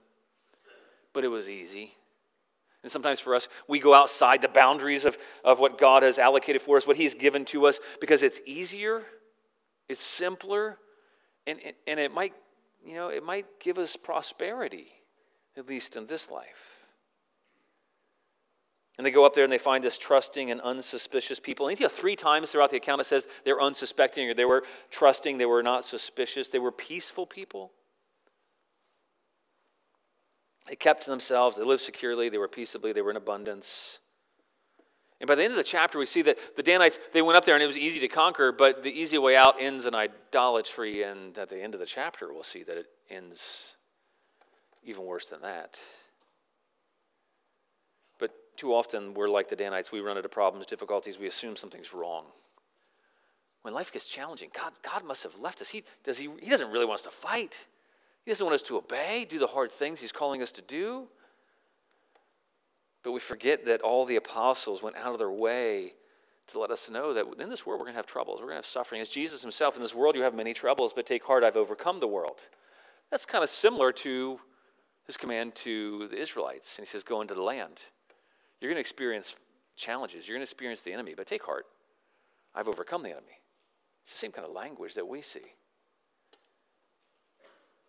But 1.14 1.24
it 1.24 1.30
was 1.30 1.48
easy. 1.48 1.94
And 2.88 2.92
sometimes 2.94 3.20
for 3.20 3.36
us, 3.36 3.50
we 3.68 3.80
go 3.80 3.94
outside 3.94 4.42
the 4.42 4.48
boundaries 4.48 5.04
of, 5.04 5.18
of 5.44 5.60
what 5.60 5.78
God 5.78 6.04
has 6.04 6.18
allocated 6.18 6.62
for 6.62 6.78
us, 6.78 6.88
what 6.88 6.96
He's 6.96 7.14
given 7.14 7.44
to 7.48 7.66
us, 7.66 7.82
because 8.00 8.24
it's 8.24 8.40
easier, 8.46 9.04
it's 9.90 10.00
simpler, 10.00 10.78
and, 11.46 11.60
and 11.86 12.00
it 12.00 12.14
might, 12.14 12.32
you 12.86 12.96
know, 12.96 13.10
it 13.10 13.26
might 13.26 13.46
give 13.60 13.78
us 13.78 13.98
prosperity, 13.98 14.88
at 15.58 15.68
least 15.68 15.98
in 15.98 16.08
this 16.08 16.32
life. 16.32 16.78
And 18.98 19.06
they 19.06 19.12
go 19.12 19.26
up 19.26 19.34
there 19.34 19.44
and 19.44 19.52
they 19.52 19.58
find 19.58 19.84
this 19.84 19.98
trusting 19.98 20.50
and 20.50 20.62
unsuspicious 20.62 21.42
people. 21.42 21.68
And 21.68 21.78
you 21.78 21.88
know, 21.88 21.90
three 21.90 22.16
times 22.16 22.54
throughout 22.54 22.70
the 22.70 22.78
account 22.78 23.02
it 23.02 23.04
says 23.04 23.28
they're 23.44 23.62
unsuspecting 23.62 24.30
or 24.30 24.34
they 24.34 24.46
were 24.46 24.64
trusting, 24.92 25.40
they 25.40 25.46
were 25.46 25.62
not 25.62 25.84
suspicious, 25.84 26.48
they 26.48 26.60
were 26.60 26.72
peaceful 26.72 27.26
people. 27.26 27.74
They 30.68 30.76
kept 30.76 31.04
to 31.04 31.10
themselves, 31.10 31.56
they 31.56 31.64
lived 31.64 31.82
securely, 31.82 32.30
they 32.30 32.38
were 32.38 32.48
peaceably, 32.48 32.92
they 32.92 33.02
were 33.02 33.12
in 33.12 33.18
abundance. 33.18 34.00
And 35.20 35.28
by 35.28 35.36
the 35.36 35.44
end 35.44 35.52
of 35.52 35.58
the 35.58 35.64
chapter, 35.64 35.98
we 35.98 36.06
see 36.06 36.22
that 36.24 36.38
the 36.56 36.64
Danites, 36.64 37.00
they 37.12 37.24
went 37.24 37.38
up 37.38 37.46
there 37.46 37.56
and 37.56 37.64
it 37.64 37.68
was 37.68 37.78
easy 37.78 38.00
to 38.02 38.08
conquer, 38.08 38.52
but 38.52 38.84
the 38.84 38.92
easy 38.92 39.18
way 39.18 39.36
out 39.36 39.56
ends 39.60 39.86
in 39.86 39.96
idolatry. 39.96 41.02
And 41.04 41.36
at 41.38 41.50
the 41.50 41.62
end 41.62 41.74
of 41.74 41.80
the 41.80 41.88
chapter, 41.88 42.32
we'll 42.32 42.44
see 42.44 42.64
that 42.64 42.78
it 42.78 42.86
ends 43.10 43.78
even 44.84 45.06
worse 45.06 45.28
than 45.28 45.42
that. 45.42 45.80
But 48.20 48.32
too 48.56 48.76
often, 48.76 49.16
we're 49.16 49.30
like 49.30 49.48
the 49.48 49.56
Danites. 49.56 49.92
We 49.92 50.02
run 50.02 50.18
into 50.18 50.30
problems, 50.30 50.68
difficulties, 50.68 51.18
we 51.18 51.26
assume 51.26 51.56
something's 51.56 51.94
wrong. 51.94 52.26
When 53.64 53.74
life 53.74 53.92
gets 53.92 54.08
challenging, 54.08 54.50
God, 54.54 54.74
God 54.84 55.04
must 55.04 55.24
have 55.24 55.40
left 55.40 55.62
us. 55.62 55.70
He, 55.70 55.84
does 56.04 56.20
he, 56.20 56.30
he 56.42 56.50
doesn't 56.50 56.72
really 56.72 56.86
want 56.86 57.00
us 57.00 57.06
to 57.06 57.12
fight. 57.12 57.66
He 58.28 58.32
doesn't 58.32 58.46
want 58.46 58.56
us 58.56 58.64
to 58.64 58.76
obey, 58.76 59.24
do 59.24 59.40
the 59.40 59.48
hard 59.48 59.72
things 59.72 60.02
He's 60.02 60.12
calling 60.12 60.42
us 60.42 60.52
to 60.52 60.62
do. 60.62 61.08
But 63.02 63.14
we 63.14 63.22
forget 63.22 63.66
that 63.68 63.80
all 63.80 64.04
the 64.04 64.18
apostles 64.18 64.84
went 64.84 64.98
out 64.98 65.14
of 65.14 65.18
their 65.18 65.32
way 65.32 65.94
to 66.48 66.60
let 66.60 66.70
us 66.70 66.90
know 66.90 67.14
that 67.14 67.26
in 67.40 67.50
this 67.50 67.66
world 67.66 67.80
we're 67.80 67.86
going 67.86 67.94
to 67.94 68.00
have 68.00 68.06
troubles, 68.06 68.42
we're 68.42 68.48
going 68.48 68.56
to 68.56 68.58
have 68.58 68.66
suffering. 68.66 69.00
As 69.00 69.08
Jesus 69.08 69.44
Himself, 69.44 69.78
in 69.78 69.82
this 69.82 69.96
world 69.96 70.18
you 70.18 70.24
have 70.24 70.36
many 70.36 70.54
troubles, 70.54 70.92
but 70.92 71.06
take 71.06 71.24
heart, 71.24 71.46
I've 71.46 71.56
overcome 71.56 72.00
the 72.00 72.08
world. 72.08 72.42
That's 73.12 73.26
kind 73.26 73.46
of 73.46 73.50
similar 73.50 73.94
to 73.94 74.42
His 75.06 75.16
command 75.16 75.56
to 75.56 76.10
the 76.10 76.18
Israelites. 76.18 76.78
And 76.78 76.86
He 76.86 76.90
says, 76.90 77.06
Go 77.06 77.22
into 77.22 77.34
the 77.34 77.42
land. 77.42 77.86
You're 78.60 78.70
going 78.70 78.76
to 78.76 78.82
experience 78.82 79.38
challenges, 79.78 80.28
you're 80.28 80.36
going 80.36 80.46
to 80.46 80.52
experience 80.52 80.84
the 80.84 80.92
enemy, 80.92 81.14
but 81.16 81.28
take 81.28 81.46
heart, 81.46 81.66
I've 82.54 82.68
overcome 82.68 83.04
the 83.04 83.12
enemy. 83.12 83.40
It's 84.04 84.12
the 84.12 84.20
same 84.20 84.34
kind 84.34 84.46
of 84.46 84.54
language 84.54 84.96
that 84.96 85.08
we 85.08 85.22
see. 85.22 85.54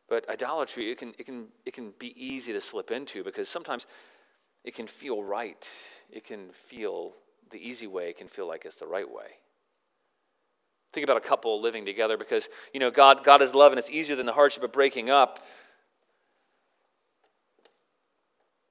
But 0.09 0.29
idolatry, 0.31 0.91
it 0.91 0.99
can, 0.99 1.15
it, 1.19 1.27
can, 1.27 1.49
it 1.67 1.75
can 1.75 1.93
be 1.99 2.15
easy 2.17 2.53
to 2.53 2.61
slip 2.61 2.91
into 2.91 3.23
because 3.23 3.49
sometimes 3.49 3.87
it 4.65 4.75
can 4.75 4.87
feel 4.87 5.23
right. 5.23 5.69
It 6.11 6.25
can 6.25 6.51
feel 6.53 7.13
the 7.51 7.59
easy 7.59 7.87
way, 7.87 8.11
it 8.11 8.17
can 8.17 8.29
feel 8.29 8.47
like 8.47 8.65
it's 8.65 8.77
the 8.77 8.87
right 8.87 9.09
way. 9.09 9.39
Think 10.93 11.05
about 11.05 11.19
a 11.19 11.21
couple 11.27 11.61
living 11.61 11.85
together 11.85 12.17
because, 12.17 12.49
you 12.73 12.81
know, 12.81 12.91
God, 12.91 13.23
God 13.23 13.43
is 13.43 13.55
love 13.55 13.73
and 13.73 13.79
it's 13.79 13.91
easier 13.91 14.17
than 14.17 14.27
the 14.27 14.33
hardship 14.33 14.63
of 14.63 14.73
breaking 14.73 15.11
up. 15.11 15.45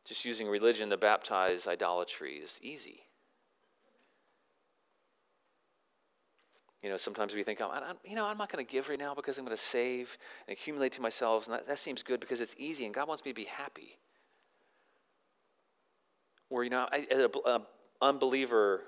Just 0.05 0.25
using 0.25 0.47
religion 0.47 0.89
to 0.89 0.97
baptize 0.97 1.67
idolatry 1.67 2.35
is 2.35 2.59
easy. 2.63 3.06
You 6.87 6.93
know, 6.93 6.97
sometimes 6.97 7.35
we 7.35 7.43
think, 7.43 7.59
oh, 7.59 7.69
you 8.05 8.15
know, 8.15 8.25
I'm 8.25 8.37
not 8.37 8.49
going 8.49 8.65
to 8.65 8.71
give 8.71 8.87
right 8.87 8.97
now 8.97 9.13
because 9.13 9.37
I'm 9.37 9.43
going 9.43 9.53
to 9.53 9.61
save 9.61 10.17
and 10.47 10.53
accumulate 10.53 10.93
to 10.93 11.01
myself. 11.01 11.45
And 11.45 11.53
that, 11.53 11.67
that 11.67 11.79
seems 11.79 12.01
good 12.01 12.21
because 12.21 12.39
it's 12.39 12.55
easy 12.57 12.85
and 12.85 12.93
God 12.93 13.09
wants 13.09 13.25
me 13.25 13.31
to 13.31 13.35
be 13.35 13.43
happy. 13.43 13.97
Or, 16.49 16.63
you 16.63 16.69
know, 16.69 16.87
an 16.89 17.63
unbeliever 18.01 18.83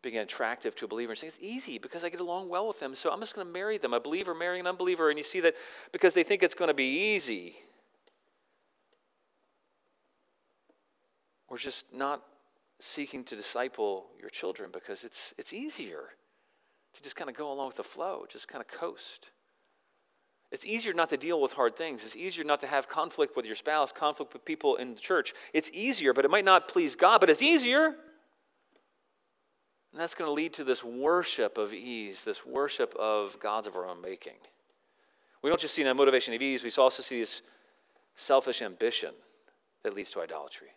being 0.00 0.16
attractive 0.16 0.74
to 0.76 0.86
a 0.86 0.88
believer 0.88 1.12
and 1.12 1.18
saying, 1.18 1.28
it's 1.28 1.38
easy 1.42 1.76
because 1.76 2.04
I 2.04 2.08
get 2.08 2.20
along 2.20 2.48
well 2.48 2.66
with 2.66 2.80
them, 2.80 2.94
so 2.94 3.12
I'm 3.12 3.20
just 3.20 3.34
going 3.34 3.46
to 3.46 3.52
marry 3.52 3.76
them. 3.76 3.92
A 3.92 4.00
believer 4.00 4.34
marrying 4.34 4.60
an 4.60 4.66
unbeliever. 4.66 5.10
And 5.10 5.18
you 5.18 5.22
see 5.22 5.40
that 5.40 5.56
because 5.92 6.14
they 6.14 6.22
think 6.22 6.42
it's 6.42 6.54
going 6.54 6.68
to 6.70 6.74
be 6.74 7.12
easy. 7.14 7.56
We're 11.50 11.58
just 11.58 11.92
not 11.92 12.22
seeking 12.78 13.24
to 13.24 13.36
disciple 13.36 14.06
your 14.18 14.30
children 14.30 14.70
because 14.72 15.04
it's, 15.04 15.34
it's 15.36 15.52
easier 15.52 16.14
to 16.94 17.02
just 17.02 17.16
kind 17.16 17.30
of 17.30 17.36
go 17.36 17.52
along 17.52 17.68
with 17.68 17.76
the 17.76 17.84
flow, 17.84 18.24
just 18.28 18.48
kind 18.48 18.62
of 18.62 18.68
coast. 18.68 19.30
It's 20.50 20.66
easier 20.66 20.92
not 20.92 21.08
to 21.10 21.16
deal 21.16 21.40
with 21.40 21.52
hard 21.52 21.76
things. 21.76 22.04
It's 22.04 22.16
easier 22.16 22.44
not 22.44 22.60
to 22.60 22.66
have 22.66 22.88
conflict 22.88 23.36
with 23.36 23.46
your 23.46 23.54
spouse, 23.54 23.92
conflict 23.92 24.32
with 24.32 24.44
people 24.44 24.76
in 24.76 24.94
the 24.94 25.00
church. 25.00 25.32
It's 25.52 25.70
easier, 25.72 26.12
but 26.12 26.24
it 26.24 26.30
might 26.30 26.44
not 26.44 26.66
please 26.66 26.96
God, 26.96 27.20
but 27.20 27.30
it's 27.30 27.42
easier. 27.42 27.94
And 29.92 30.00
that's 30.00 30.14
going 30.14 30.28
to 30.28 30.32
lead 30.32 30.52
to 30.54 30.64
this 30.64 30.82
worship 30.84 31.56
of 31.56 31.72
ease, 31.72 32.24
this 32.24 32.44
worship 32.44 32.94
of 32.96 33.38
gods 33.38 33.66
of 33.66 33.76
our 33.76 33.86
own 33.86 34.00
making. 34.00 34.34
We 35.42 35.50
don't 35.50 35.60
just 35.60 35.74
see 35.74 35.82
a 35.82 35.94
motivation 35.94 36.34
of 36.34 36.42
ease, 36.42 36.62
we 36.62 36.70
also 36.82 37.02
see 37.02 37.20
this 37.20 37.42
selfish 38.14 38.60
ambition 38.60 39.14
that 39.82 39.94
leads 39.94 40.10
to 40.12 40.20
idolatry. 40.20 40.68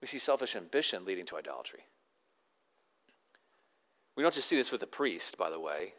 We 0.00 0.08
see 0.08 0.18
selfish 0.18 0.56
ambition 0.56 1.04
leading 1.04 1.24
to 1.26 1.36
idolatry. 1.36 1.84
We 4.16 4.22
don't 4.22 4.34
just 4.34 4.48
see 4.48 4.56
this 4.56 4.70
with 4.70 4.80
the 4.80 4.86
priest, 4.86 5.38
by 5.38 5.50
the 5.50 5.60
way, 5.60 5.94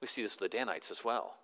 we 0.00 0.06
see 0.06 0.22
this 0.22 0.38
with 0.38 0.50
the 0.50 0.56
Danites 0.56 0.90
as 0.90 1.04
well. 1.04 1.36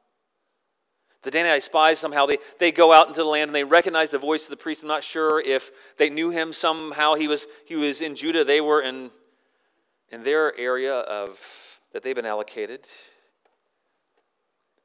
The 1.22 1.30
Danite 1.32 1.62
spies 1.62 1.98
somehow 1.98 2.26
they, 2.26 2.38
they 2.60 2.70
go 2.70 2.92
out 2.92 3.08
into 3.08 3.18
the 3.18 3.26
land 3.26 3.48
and 3.48 3.54
they 3.54 3.64
recognize 3.64 4.10
the 4.10 4.18
voice 4.18 4.44
of 4.44 4.50
the 4.50 4.56
priest. 4.56 4.82
I'm 4.82 4.88
not 4.88 5.02
sure 5.02 5.40
if 5.40 5.72
they 5.96 6.08
knew 6.08 6.30
him 6.30 6.52
somehow. 6.52 7.14
He 7.14 7.26
was 7.26 7.48
he 7.64 7.74
was 7.74 8.00
in 8.00 8.14
Judah. 8.14 8.44
They 8.44 8.60
were 8.60 8.80
in 8.80 9.10
in 10.10 10.22
their 10.22 10.56
area 10.56 10.94
of 10.94 11.80
that 11.92 12.04
they've 12.04 12.14
been 12.14 12.26
allocated. 12.26 12.86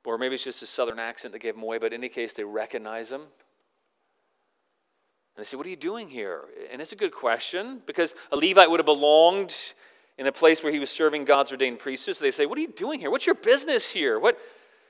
Or 0.03 0.17
maybe 0.17 0.33
it's 0.33 0.43
just 0.43 0.63
a 0.63 0.65
southern 0.65 0.97
accent 0.97 1.31
that 1.33 1.39
gave 1.39 1.55
him 1.55 1.61
away, 1.61 1.77
but 1.77 1.93
in 1.93 1.99
any 1.99 2.09
case, 2.09 2.33
they 2.33 2.43
recognize 2.43 3.11
him. 3.11 3.21
And 3.21 3.29
they 5.37 5.43
say, 5.43 5.57
What 5.57 5.67
are 5.67 5.69
you 5.69 5.75
doing 5.75 6.09
here? 6.09 6.45
And 6.71 6.81
it's 6.81 6.91
a 6.91 6.95
good 6.95 7.13
question 7.13 7.81
because 7.85 8.15
a 8.31 8.35
Levite 8.35 8.71
would 8.71 8.79
have 8.79 8.85
belonged 8.85 9.55
in 10.17 10.27
a 10.27 10.31
place 10.31 10.63
where 10.63 10.71
he 10.71 10.79
was 10.79 10.89
serving 10.89 11.25
God's 11.25 11.51
ordained 11.51 11.79
priesthood. 11.79 12.15
So 12.15 12.23
they 12.23 12.31
say, 12.31 12.45
What 12.45 12.57
are 12.57 12.61
you 12.61 12.73
doing 12.75 12.99
here? 12.99 13.11
What's 13.11 13.25
your 13.25 13.35
business 13.35 13.91
here? 13.91 14.19
What? 14.19 14.37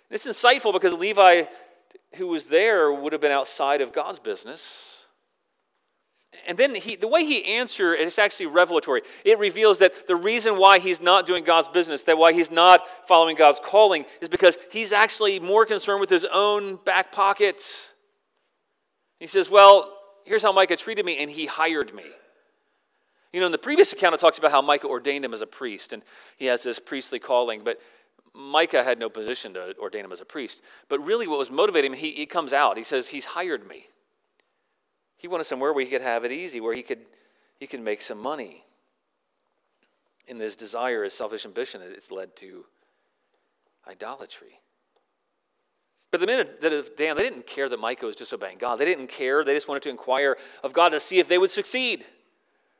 It's 0.09 0.27
insightful 0.27 0.73
because 0.73 0.93
Levi, 0.93 1.43
who 2.15 2.27
was 2.27 2.47
there, 2.47 2.91
would 2.91 3.13
have 3.13 3.21
been 3.21 3.31
outside 3.31 3.79
of 3.79 3.93
God's 3.93 4.19
business. 4.19 5.05
And 6.47 6.57
then 6.57 6.75
he, 6.75 6.95
the 6.95 7.07
way 7.07 7.25
he 7.25 7.43
answered, 7.45 7.95
it's 7.95 8.17
actually 8.17 8.45
revelatory. 8.47 9.01
It 9.25 9.37
reveals 9.37 9.79
that 9.79 10.07
the 10.07 10.15
reason 10.15 10.57
why 10.57 10.79
he's 10.79 11.01
not 11.01 11.25
doing 11.25 11.43
God's 11.43 11.67
business, 11.67 12.03
that 12.03 12.17
why 12.17 12.31
he's 12.31 12.51
not 12.51 12.85
following 13.05 13.35
God's 13.35 13.59
calling, 13.63 14.05
is 14.21 14.29
because 14.29 14.57
he's 14.71 14.93
actually 14.93 15.39
more 15.39 15.65
concerned 15.65 15.99
with 15.99 16.09
his 16.09 16.25
own 16.25 16.77
back 16.85 17.11
pockets. 17.11 17.89
He 19.19 19.27
says, 19.27 19.49
Well, 19.49 19.93
here's 20.25 20.43
how 20.43 20.51
Micah 20.51 20.77
treated 20.77 21.05
me, 21.05 21.17
and 21.17 21.29
he 21.29 21.45
hired 21.45 21.93
me. 21.93 22.05
You 23.33 23.39
know, 23.39 23.45
in 23.45 23.51
the 23.51 23.57
previous 23.57 23.93
account, 23.93 24.13
it 24.13 24.19
talks 24.19 24.37
about 24.37 24.51
how 24.51 24.61
Micah 24.61 24.87
ordained 24.87 25.23
him 25.23 25.33
as 25.33 25.41
a 25.41 25.47
priest, 25.47 25.93
and 25.93 26.03
he 26.37 26.47
has 26.47 26.63
this 26.63 26.79
priestly 26.79 27.19
calling, 27.19 27.63
but 27.63 27.79
Micah 28.33 28.83
had 28.83 28.99
no 28.99 29.09
position 29.09 29.53
to 29.53 29.73
ordain 29.79 30.05
him 30.05 30.11
as 30.11 30.21
a 30.21 30.25
priest. 30.25 30.61
But 30.89 31.05
really, 31.05 31.27
what 31.27 31.37
was 31.37 31.51
motivating 31.51 31.93
him, 31.93 31.97
he, 31.97 32.11
he 32.11 32.25
comes 32.25 32.53
out. 32.53 32.77
He 32.77 32.83
says, 32.83 33.09
He's 33.09 33.25
hired 33.25 33.67
me. 33.67 33.87
He 35.17 35.27
wanted 35.27 35.43
somewhere 35.45 35.71
where 35.71 35.83
he 35.83 35.89
could 35.89 36.01
have 36.01 36.25
it 36.25 36.31
easy, 36.31 36.59
where 36.59 36.73
he 36.73 36.81
could, 36.81 36.99
he 37.59 37.67
could 37.67 37.81
make 37.81 38.01
some 38.01 38.17
money. 38.17 38.63
In 40.27 40.37
this 40.37 40.55
desire, 40.55 41.03
his 41.03 41.13
selfish 41.13 41.45
ambition, 41.45 41.81
it's 41.83 42.11
led 42.11 42.35
to 42.37 42.65
idolatry. 43.87 44.59
But 46.09 46.19
the 46.19 46.27
men 46.27 46.47
that 46.61 46.97
Dan, 46.97 47.15
they 47.15 47.23
didn't 47.23 47.47
care 47.47 47.69
that 47.69 47.79
Micah 47.79 48.05
was 48.05 48.15
disobeying 48.15 48.57
God. 48.57 48.77
They 48.77 48.85
didn't 48.85 49.07
care. 49.07 49.43
They 49.43 49.53
just 49.53 49.67
wanted 49.67 49.83
to 49.83 49.89
inquire 49.89 50.37
of 50.63 50.73
God 50.73 50.89
to 50.89 50.99
see 50.99 51.19
if 51.19 51.27
they 51.27 51.37
would 51.37 51.51
succeed. 51.51 52.05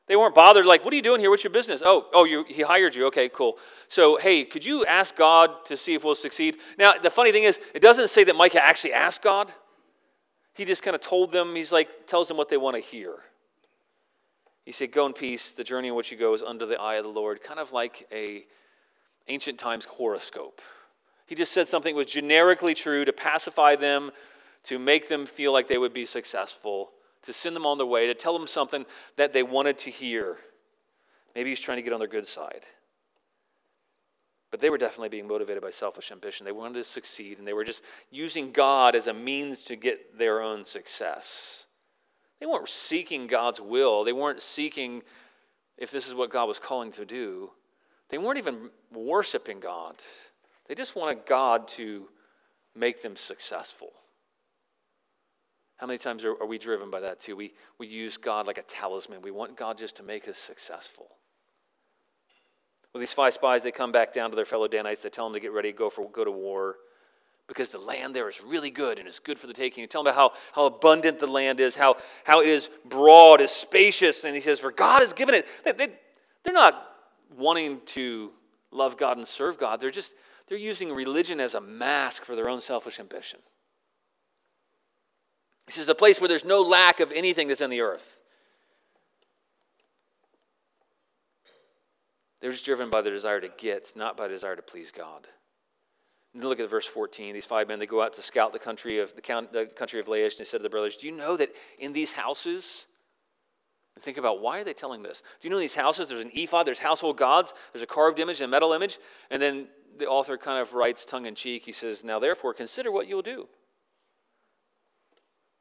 They 0.07 0.15
weren't 0.15 0.35
bothered, 0.35 0.65
like, 0.65 0.83
what 0.83 0.93
are 0.93 0.97
you 0.97 1.01
doing 1.01 1.19
here? 1.19 1.29
What's 1.29 1.43
your 1.43 1.53
business? 1.53 1.81
Oh, 1.85 2.07
oh, 2.13 2.25
you, 2.25 2.43
he 2.47 2.63
hired 2.63 2.95
you. 2.95 3.05
Okay, 3.07 3.29
cool. 3.29 3.57
So, 3.87 4.17
hey, 4.17 4.43
could 4.43 4.65
you 4.65 4.85
ask 4.85 5.15
God 5.15 5.63
to 5.65 5.77
see 5.77 5.93
if 5.93 6.03
we'll 6.03 6.15
succeed? 6.15 6.57
Now, 6.77 6.93
the 6.93 7.09
funny 7.09 7.31
thing 7.31 7.43
is, 7.43 7.59
it 7.73 7.81
doesn't 7.81 8.09
say 8.09 8.23
that 8.25 8.35
Micah 8.35 8.63
actually 8.63 8.93
asked 8.93 9.21
God. 9.21 9.53
He 10.53 10.65
just 10.65 10.83
kind 10.83 10.95
of 10.95 11.01
told 11.01 11.31
them, 11.31 11.55
he's 11.55 11.71
like, 11.71 12.07
tells 12.07 12.27
them 12.27 12.35
what 12.35 12.49
they 12.49 12.57
want 12.57 12.75
to 12.75 12.81
hear. 12.81 13.19
He 14.65 14.71
said, 14.71 14.91
Go 14.91 15.05
in 15.05 15.13
peace. 15.13 15.51
The 15.51 15.63
journey 15.63 15.87
in 15.87 15.95
which 15.95 16.11
you 16.11 16.17
go 16.17 16.33
is 16.33 16.43
under 16.43 16.65
the 16.65 16.79
eye 16.79 16.95
of 16.95 17.03
the 17.03 17.09
Lord, 17.09 17.41
kind 17.41 17.59
of 17.59 17.71
like 17.71 18.07
a 18.11 18.45
ancient 19.27 19.59
times 19.59 19.85
horoscope. 19.85 20.61
He 21.25 21.35
just 21.35 21.51
said 21.51 21.67
something 21.67 21.95
was 21.95 22.07
generically 22.07 22.73
true 22.73 23.05
to 23.05 23.13
pacify 23.13 23.75
them, 23.75 24.11
to 24.63 24.77
make 24.77 25.07
them 25.07 25.25
feel 25.25 25.53
like 25.53 25.67
they 25.67 25.77
would 25.77 25.93
be 25.93 26.05
successful, 26.05 26.91
to 27.23 27.33
send 27.33 27.55
them 27.55 27.65
on 27.65 27.77
their 27.77 27.87
way, 27.87 28.07
to 28.07 28.13
tell 28.13 28.37
them 28.37 28.47
something 28.47 28.85
that 29.15 29.33
they 29.33 29.43
wanted 29.43 29.77
to 29.79 29.89
hear. 29.89 30.37
Maybe 31.35 31.49
he's 31.49 31.59
trying 31.59 31.77
to 31.77 31.81
get 31.81 31.93
on 31.93 31.99
their 31.99 32.07
good 32.07 32.25
side. 32.25 32.65
But 34.49 34.59
they 34.59 34.69
were 34.69 34.77
definitely 34.77 35.09
being 35.09 35.27
motivated 35.27 35.63
by 35.63 35.69
selfish 35.69 36.11
ambition. 36.11 36.45
They 36.45 36.51
wanted 36.51 36.73
to 36.73 36.83
succeed, 36.83 37.39
and 37.39 37.47
they 37.47 37.53
were 37.53 37.63
just 37.63 37.83
using 38.09 38.51
God 38.51 38.95
as 38.95 39.07
a 39.07 39.13
means 39.13 39.63
to 39.63 39.77
get 39.77 40.17
their 40.17 40.41
own 40.41 40.65
success. 40.65 41.65
They 42.39 42.45
weren't 42.45 42.67
seeking 42.67 43.27
God's 43.27 43.61
will, 43.61 44.03
they 44.03 44.13
weren't 44.13 44.41
seeking 44.41 45.03
if 45.77 45.89
this 45.89 46.07
is 46.07 46.13
what 46.13 46.29
God 46.29 46.47
was 46.47 46.59
calling 46.59 46.91
to 46.93 47.05
do. 47.05 47.51
They 48.09 48.17
weren't 48.17 48.37
even 48.37 48.69
worshiping 48.91 49.61
God. 49.61 49.95
They 50.67 50.75
just 50.75 50.97
wanted 50.97 51.25
God 51.25 51.67
to 51.69 52.09
make 52.75 53.01
them 53.01 53.15
successful. 53.15 53.93
How 55.81 55.87
many 55.87 55.97
times 55.97 56.23
are, 56.23 56.39
are 56.39 56.45
we 56.45 56.59
driven 56.59 56.91
by 56.91 56.99
that 56.99 57.19
too? 57.19 57.35
We, 57.35 57.53
we 57.79 57.87
use 57.87 58.15
God 58.15 58.45
like 58.45 58.59
a 58.59 58.61
talisman. 58.61 59.23
We 59.23 59.31
want 59.31 59.57
God 59.57 59.79
just 59.79 59.95
to 59.95 60.03
make 60.03 60.27
us 60.27 60.37
successful. 60.37 61.07
Well, 62.93 62.99
these 62.99 63.11
five 63.11 63.33
spies, 63.33 63.63
they 63.63 63.71
come 63.71 63.91
back 63.91 64.13
down 64.13 64.29
to 64.29 64.35
their 64.35 64.45
fellow 64.45 64.67
Danites. 64.67 65.01
They 65.01 65.09
tell 65.09 65.25
them 65.25 65.33
to 65.33 65.39
get 65.39 65.51
ready 65.51 65.71
to 65.71 65.77
go, 65.77 65.89
for, 65.89 66.07
go 66.07 66.23
to 66.23 66.29
war 66.29 66.75
because 67.47 67.69
the 67.69 67.79
land 67.79 68.15
there 68.15 68.29
is 68.29 68.43
really 68.43 68.69
good 68.69 68.99
and 68.99 69.07
it's 69.07 69.17
good 69.17 69.39
for 69.39 69.47
the 69.47 69.53
taking. 69.53 69.81
You 69.81 69.87
tell 69.87 70.03
them 70.03 70.13
about 70.13 70.33
how, 70.53 70.61
how 70.61 70.65
abundant 70.67 71.17
the 71.17 71.25
land 71.25 71.59
is, 71.59 71.75
how, 71.75 71.95
how 72.25 72.41
it 72.41 72.49
is 72.49 72.69
broad, 72.85 73.41
is 73.41 73.49
spacious. 73.49 74.23
And 74.23 74.35
he 74.35 74.41
says, 74.41 74.59
For 74.59 74.71
God 74.71 75.01
has 75.01 75.13
given 75.13 75.33
it. 75.33 75.47
They, 75.65 75.71
they, 75.71 75.87
they're 76.43 76.53
not 76.53 76.79
wanting 77.35 77.81
to 77.87 78.31
love 78.69 78.97
God 78.97 79.17
and 79.17 79.27
serve 79.27 79.57
God. 79.57 79.81
They're 79.81 79.89
just, 79.89 80.13
they're 80.45 80.59
using 80.59 80.93
religion 80.93 81.39
as 81.39 81.55
a 81.55 81.61
mask 81.61 82.23
for 82.23 82.35
their 82.35 82.49
own 82.49 82.59
selfish 82.61 82.99
ambition. 82.99 83.39
This 85.65 85.77
is 85.77 85.85
the 85.85 85.95
place 85.95 86.19
where 86.19 86.27
there's 86.27 86.45
no 86.45 86.61
lack 86.61 86.99
of 86.99 87.11
anything 87.11 87.47
that's 87.47 87.61
in 87.61 87.69
the 87.69 87.81
earth. 87.81 88.19
They're 92.41 92.51
just 92.51 92.65
driven 92.65 92.89
by 92.89 93.01
the 93.01 93.11
desire 93.11 93.39
to 93.39 93.49
get, 93.57 93.93
not 93.95 94.17
by 94.17 94.27
the 94.27 94.33
desire 94.33 94.55
to 94.55 94.63
please 94.63 94.91
God. 94.91 95.27
And 96.33 96.43
look 96.43 96.59
at 96.59 96.69
verse 96.69 96.87
14. 96.87 97.33
These 97.33 97.45
five 97.45 97.67
men, 97.67 97.77
they 97.77 97.85
go 97.85 98.01
out 98.01 98.13
to 98.13 98.21
scout 98.21 98.51
the 98.51 98.59
country 98.59 98.99
of 98.99 99.15
the, 99.15 99.21
count, 99.21 99.53
the 99.53 99.65
country 99.65 99.99
of 99.99 100.07
Laish, 100.07 100.31
and 100.31 100.39
they 100.39 100.45
said 100.45 100.57
to 100.57 100.63
the 100.63 100.69
brothers, 100.69 100.97
Do 100.97 101.05
you 101.05 101.13
know 101.13 101.37
that 101.37 101.49
in 101.77 101.93
these 101.93 102.13
houses, 102.13 102.87
and 103.95 104.03
think 104.03 104.17
about 104.17 104.41
why 104.41 104.59
are 104.59 104.63
they 104.63 104.73
telling 104.73 105.03
this? 105.03 105.21
Do 105.39 105.47
you 105.47 105.51
know 105.51 105.57
in 105.57 105.61
these 105.61 105.75
houses 105.75 106.07
there's 106.07 106.21
an 106.21 106.31
ephod, 106.33 106.65
there's 106.65 106.79
household 106.79 107.17
gods, 107.17 107.53
there's 107.73 107.83
a 107.83 107.87
carved 107.87 108.19
image 108.19 108.41
and 108.41 108.45
a 108.45 108.51
metal 108.51 108.73
image? 108.73 108.97
And 109.29 109.41
then 109.41 109.67
the 109.97 110.07
author 110.07 110.37
kind 110.37 110.59
of 110.59 110.73
writes 110.73 111.05
tongue 111.05 111.25
in 111.25 111.35
cheek, 111.35 111.63
he 111.65 111.71
says, 111.71 112.03
Now 112.03 112.17
therefore 112.17 112.53
consider 112.53 112.91
what 112.91 113.07
you'll 113.07 113.21
do. 113.21 113.47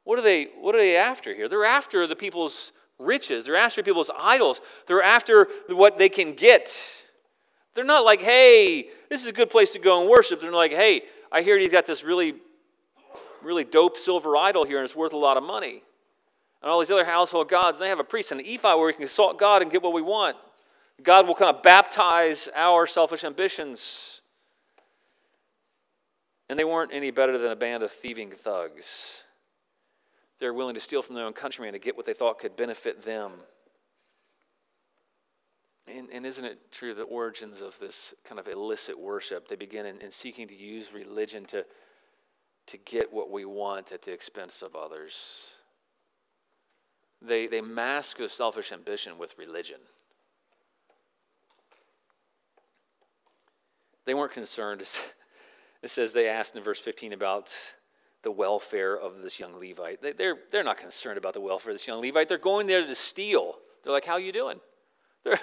What 0.03 0.17
are 0.17 0.21
they, 0.21 0.45
what 0.59 0.75
are 0.75 0.79
they 0.79 0.97
after 0.97 1.33
here? 1.33 1.47
They're 1.47 1.65
after 1.65 2.07
the 2.07 2.15
people's 2.15 2.73
riches. 2.97 3.45
They're 3.45 3.55
after 3.55 3.83
people's 3.83 4.11
idols. 4.17 4.61
They're 4.87 5.01
after 5.01 5.47
what 5.67 5.97
they 5.97 6.09
can 6.09 6.33
get. 6.33 7.05
They're 7.73 7.85
not 7.85 8.03
like, 8.03 8.21
hey, 8.21 8.89
this 9.09 9.21
is 9.21 9.27
a 9.27 9.33
good 9.33 9.49
place 9.49 9.73
to 9.73 9.79
go 9.79 10.01
and 10.01 10.09
worship. 10.09 10.41
They're 10.41 10.51
like, 10.51 10.71
hey, 10.71 11.03
I 11.31 11.41
hear 11.41 11.57
he's 11.57 11.71
got 11.71 11.85
this 11.85 12.03
really, 12.03 12.35
really 13.41 13.63
dope 13.63 13.97
silver 13.97 14.35
idol 14.35 14.65
here 14.65 14.77
and 14.77 14.85
it's 14.85 14.95
worth 14.95 15.13
a 15.13 15.17
lot 15.17 15.37
of 15.37 15.43
money. 15.43 15.83
And 16.61 16.69
all 16.69 16.79
these 16.79 16.91
other 16.91 17.05
household 17.05 17.49
gods, 17.49 17.79
they 17.79 17.89
have 17.89 17.99
a 17.99 18.03
priest 18.03 18.31
and 18.31 18.41
an 18.41 18.45
ephod 18.47 18.77
where 18.77 18.87
we 18.87 18.93
can 18.93 18.99
consult 18.99 19.39
God 19.39 19.61
and 19.61 19.71
get 19.71 19.81
what 19.81 19.93
we 19.93 20.01
want. 20.01 20.35
God 21.01 21.27
will 21.27 21.33
kind 21.33 21.55
of 21.55 21.63
baptize 21.63 22.49
our 22.55 22.85
selfish 22.85 23.23
ambitions. 23.23 24.21
And 26.49 26.59
they 26.59 26.63
weren't 26.63 26.91
any 26.93 27.11
better 27.11 27.37
than 27.37 27.51
a 27.51 27.55
band 27.55 27.81
of 27.81 27.91
thieving 27.91 28.29
thugs. 28.29 29.23
They're 30.41 30.55
willing 30.55 30.73
to 30.73 30.81
steal 30.81 31.03
from 31.03 31.15
their 31.15 31.25
own 31.25 31.33
countrymen 31.33 31.73
to 31.73 31.79
get 31.79 31.95
what 31.95 32.07
they 32.07 32.15
thought 32.15 32.39
could 32.39 32.55
benefit 32.55 33.03
them. 33.03 33.31
And, 35.87 36.09
and 36.11 36.25
isn't 36.25 36.43
it 36.43 36.71
true 36.71 36.95
the 36.95 37.03
origins 37.03 37.61
of 37.61 37.77
this 37.77 38.15
kind 38.25 38.39
of 38.39 38.47
illicit 38.47 38.99
worship, 38.99 39.47
they 39.47 39.55
begin 39.55 39.85
in, 39.85 40.01
in 40.01 40.09
seeking 40.09 40.47
to 40.47 40.55
use 40.55 40.93
religion 40.93 41.45
to, 41.45 41.63
to 42.65 42.77
get 42.79 43.13
what 43.13 43.29
we 43.29 43.45
want 43.45 43.91
at 43.91 44.01
the 44.01 44.11
expense 44.11 44.63
of 44.63 44.75
others? 44.75 45.53
They, 47.21 47.45
they 47.45 47.61
mask 47.61 48.17
their 48.17 48.27
selfish 48.27 48.71
ambition 48.71 49.19
with 49.19 49.37
religion. 49.37 49.79
They 54.05 54.15
weren't 54.15 54.33
concerned. 54.33 54.83
It 55.83 55.89
says 55.89 56.13
they 56.13 56.27
asked 56.27 56.55
in 56.55 56.61
verse 56.61 56.79
15 56.79 57.11
about 57.11 57.51
the 58.23 58.31
welfare 58.31 58.97
of 58.97 59.21
this 59.21 59.39
young 59.39 59.59
Levite. 59.59 60.01
They, 60.01 60.13
they're, 60.13 60.37
they're 60.51 60.63
not 60.63 60.77
concerned 60.77 61.17
about 61.17 61.33
the 61.33 61.41
welfare 61.41 61.71
of 61.71 61.75
this 61.75 61.87
young 61.87 62.01
Levite. 62.01 62.27
They're 62.27 62.37
going 62.37 62.67
there 62.67 62.85
to 62.85 62.95
steal. 62.95 63.55
They're 63.83 63.93
like, 63.93 64.05
how 64.05 64.17
you 64.17 64.31
doing? 64.31 64.59
They're, 65.23 65.39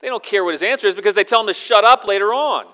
they 0.00 0.08
don't 0.08 0.22
care 0.22 0.44
what 0.44 0.52
his 0.52 0.62
answer 0.62 0.86
is 0.86 0.94
because 0.94 1.14
they 1.14 1.24
tell 1.24 1.40
him 1.40 1.46
to 1.46 1.54
shut 1.54 1.84
up 1.84 2.06
later 2.06 2.34
on. 2.34 2.66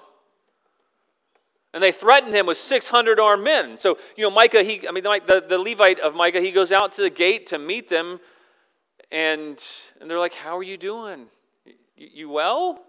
And 1.74 1.82
they 1.82 1.92
threaten 1.92 2.32
him 2.32 2.46
with 2.46 2.56
600 2.56 3.20
armed 3.20 3.44
men. 3.44 3.76
So, 3.76 3.98
you 4.16 4.24
know, 4.24 4.30
Micah, 4.30 4.62
he, 4.62 4.88
I 4.88 4.92
mean, 4.92 5.04
the, 5.04 5.44
the 5.46 5.58
Levite 5.58 6.00
of 6.00 6.14
Micah, 6.14 6.40
he 6.40 6.50
goes 6.50 6.72
out 6.72 6.92
to 6.92 7.02
the 7.02 7.10
gate 7.10 7.46
to 7.48 7.58
meet 7.58 7.88
them. 7.88 8.20
And, 9.12 9.62
and 10.00 10.10
they're 10.10 10.18
like, 10.18 10.32
How 10.32 10.56
are 10.56 10.62
you 10.62 10.78
doing? 10.78 11.26
You, 11.96 12.08
you 12.14 12.28
well? 12.30 12.82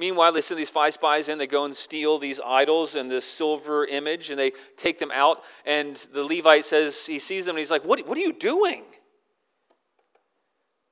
Meanwhile, 0.00 0.32
they 0.32 0.40
send 0.40 0.58
these 0.58 0.70
five 0.70 0.94
spies 0.94 1.28
in. 1.28 1.36
They 1.36 1.46
go 1.46 1.66
and 1.66 1.76
steal 1.76 2.16
these 2.16 2.40
idols 2.40 2.96
and 2.96 3.10
this 3.10 3.26
silver 3.26 3.84
image, 3.84 4.30
and 4.30 4.38
they 4.38 4.52
take 4.78 4.98
them 4.98 5.10
out. 5.12 5.42
And 5.66 5.94
the 6.14 6.24
Levite 6.24 6.64
says, 6.64 7.04
he 7.04 7.18
sees 7.18 7.44
them, 7.44 7.56
and 7.56 7.58
he's 7.58 7.70
like, 7.70 7.84
What, 7.84 8.08
what 8.08 8.16
are 8.16 8.22
you 8.22 8.32
doing? 8.32 8.84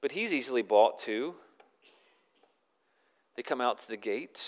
But 0.02 0.12
he's 0.12 0.34
easily 0.34 0.60
bought 0.60 0.98
too. 0.98 1.36
They 3.34 3.42
come 3.42 3.62
out 3.62 3.78
to 3.78 3.88
the 3.88 3.96
gate. 3.96 4.46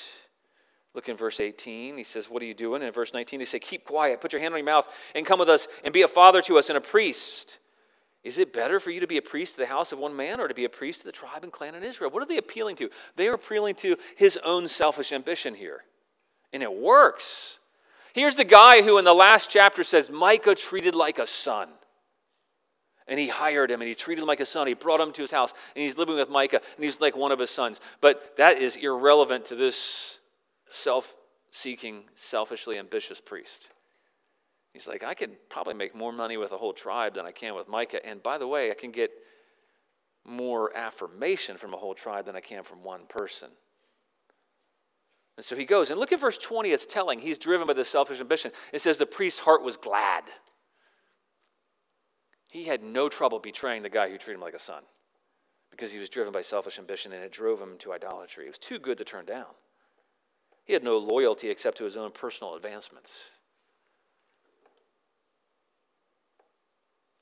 Look 0.93 1.09
in 1.09 1.17
verse 1.17 1.41
18. 1.41 1.97
He 1.97 2.05
says, 2.05 2.29
What 2.29 2.43
are 2.43 2.47
you 2.47 2.53
doing? 2.53 2.83
And 2.83 2.89
in 2.89 2.93
verse 2.93 3.15
19, 3.15 3.39
they 3.39 3.47
say, 3.47 3.61
Keep 3.61 3.87
quiet, 3.87 4.21
put 4.21 4.35
your 4.35 4.43
hand 4.43 4.53
on 4.53 4.59
your 4.59 4.67
mouth, 4.67 4.87
and 5.15 5.25
come 5.25 5.39
with 5.39 5.49
us, 5.49 5.69
and 5.85 5.95
be 5.95 6.03
a 6.03 6.09
father 6.09 6.43
to 6.43 6.59
us 6.59 6.69
and 6.69 6.77
a 6.77 6.83
priest. 6.83 7.60
Is 8.23 8.39
it 8.39 8.53
better 8.53 8.79
for 8.79 8.91
you 8.91 9.01
to 9.01 9.07
be 9.07 9.17
a 9.17 9.23
priest 9.23 9.55
to 9.55 9.61
the 9.61 9.67
house 9.67 9.93
of 9.93 9.99
one 9.99 10.15
man 10.15 10.41
or 10.41 10.49
to 10.49 10.55
be 10.55 10.67
a 10.67 10.69
priest 10.69 11.01
to 11.01 11.07
the 11.07 11.13
tribe 11.13 11.43
and 11.43 11.53
clan 11.53 11.75
in 11.75 11.83
Israel? 11.83 12.11
What 12.11 12.23
are 12.23 12.27
they 12.27 12.37
appealing 12.37 12.77
to? 12.77 12.91
They 13.17 13.29
are 13.29 13.35
appealing 13.35 13.77
to 13.77 13.97
his 14.17 14.39
own 14.45 14.69
selfish 14.69 15.11
ambition 15.11 15.55
here. 15.55 15.85
And 16.53 16.63
it 16.63 16.73
works. 16.73 17.59
Here's 18.13 18.35
the 18.35 18.45
guy 18.45 18.83
who 18.83 18.99
in 18.99 19.05
the 19.05 19.15
last 19.15 19.49
chapter 19.49 19.85
says, 19.85 20.11
Micah 20.11 20.55
treated 20.55 20.95
like 20.95 21.19
a 21.19 21.27
son. 21.27 21.69
And 23.09 23.19
he 23.19 23.29
hired 23.29 23.71
him 23.71 23.81
and 23.81 23.89
he 23.89 23.95
treated 23.95 24.23
him 24.23 24.29
like 24.29 24.41
a 24.41 24.45
son. 24.45 24.67
He 24.67 24.75
brought 24.75 25.01
him 25.01 25.13
to 25.13 25.23
his 25.23 25.31
house 25.31 25.53
and 25.75 25.83
he's 25.83 25.97
living 25.97 26.17
with 26.17 26.29
Micah 26.29 26.61
and 26.77 26.85
he's 26.85 27.01
like 27.01 27.17
one 27.17 27.33
of 27.33 27.39
his 27.39 27.51
sons. 27.51 27.81
But 28.01 28.37
that 28.37 28.59
is 28.59 28.77
irrelevant 28.77 29.47
to 29.47 29.57
this 29.57 30.21
self 30.69 31.17
seeking, 31.51 32.05
selfishly 32.15 32.79
ambitious 32.79 33.21
priest. 33.21 33.69
He's 34.73 34.87
like, 34.87 35.03
I 35.03 35.15
can 35.15 35.33
probably 35.49 35.75
make 35.75 35.95
more 35.95 36.13
money 36.13 36.37
with 36.37 36.53
a 36.53 36.57
whole 36.57 36.73
tribe 36.73 37.15
than 37.15 37.27
I 37.27 37.33
can 37.33 37.55
with 37.55 37.69
Micah. 37.69 38.05
And 38.07 38.23
by 38.23 38.39
the 38.39 38.47
way, 38.47 38.71
I 38.71 38.75
can 38.75 38.93
get 38.93 39.11
more 40.25 40.77
affirmation 40.77 41.57
from 41.57 41.75
a 41.75 41.77
whole 41.77 41.95
tribe 41.95 42.27
than 42.27 42.37
I 42.37 42.41
can 42.41 42.63
from 42.63 42.83
one 42.83 43.07
person. 43.09 43.51
And 45.37 45.45
so 45.45 45.57
he 45.57 45.65
goes, 45.65 45.91
and 45.91 45.99
look 45.99 46.13
at 46.13 46.21
verse 46.21 46.39
20, 46.39 46.71
it's 46.71 46.87
telling. 46.87 47.19
He's 47.19 47.39
driven 47.39 47.67
by 47.67 47.73
this 47.73 47.89
selfish 47.89 48.21
ambition. 48.21 48.53
It 48.73 48.81
says, 48.81 48.99
The 48.99 49.07
priest's 49.07 49.41
heart 49.41 49.63
was 49.63 49.77
glad. 49.77 50.25
He 52.51 52.65
had 52.65 52.83
no 52.83 53.09
trouble 53.09 53.39
betraying 53.39 53.83
the 53.83 53.89
guy 53.89 54.11
who 54.11 54.19
treated 54.19 54.39
him 54.39 54.43
like 54.43 54.55
a 54.55 54.59
son 54.59 54.83
because 55.71 55.93
he 55.93 55.99
was 55.99 56.11
driven 56.11 56.33
by 56.33 56.43
selfish 56.43 56.79
ambition 56.79 57.13
and 57.13 57.23
it 57.23 57.33
drove 57.33 57.61
him 57.61 57.79
to 57.79 57.93
idolatry. 57.93 58.45
It 58.45 58.51
was 58.51 58.59
too 58.59 58.79
good 58.79 58.99
to 58.99 59.05
turn 59.05 59.25
down. 59.25 59.47
He 60.65 60.73
had 60.73 60.85
no 60.85 60.99
loyalty 60.99 61.49
except 61.49 61.79
to 61.79 61.85
his 61.85 61.97
own 61.97 62.11
personal 62.11 62.55
advancements. 62.55 63.31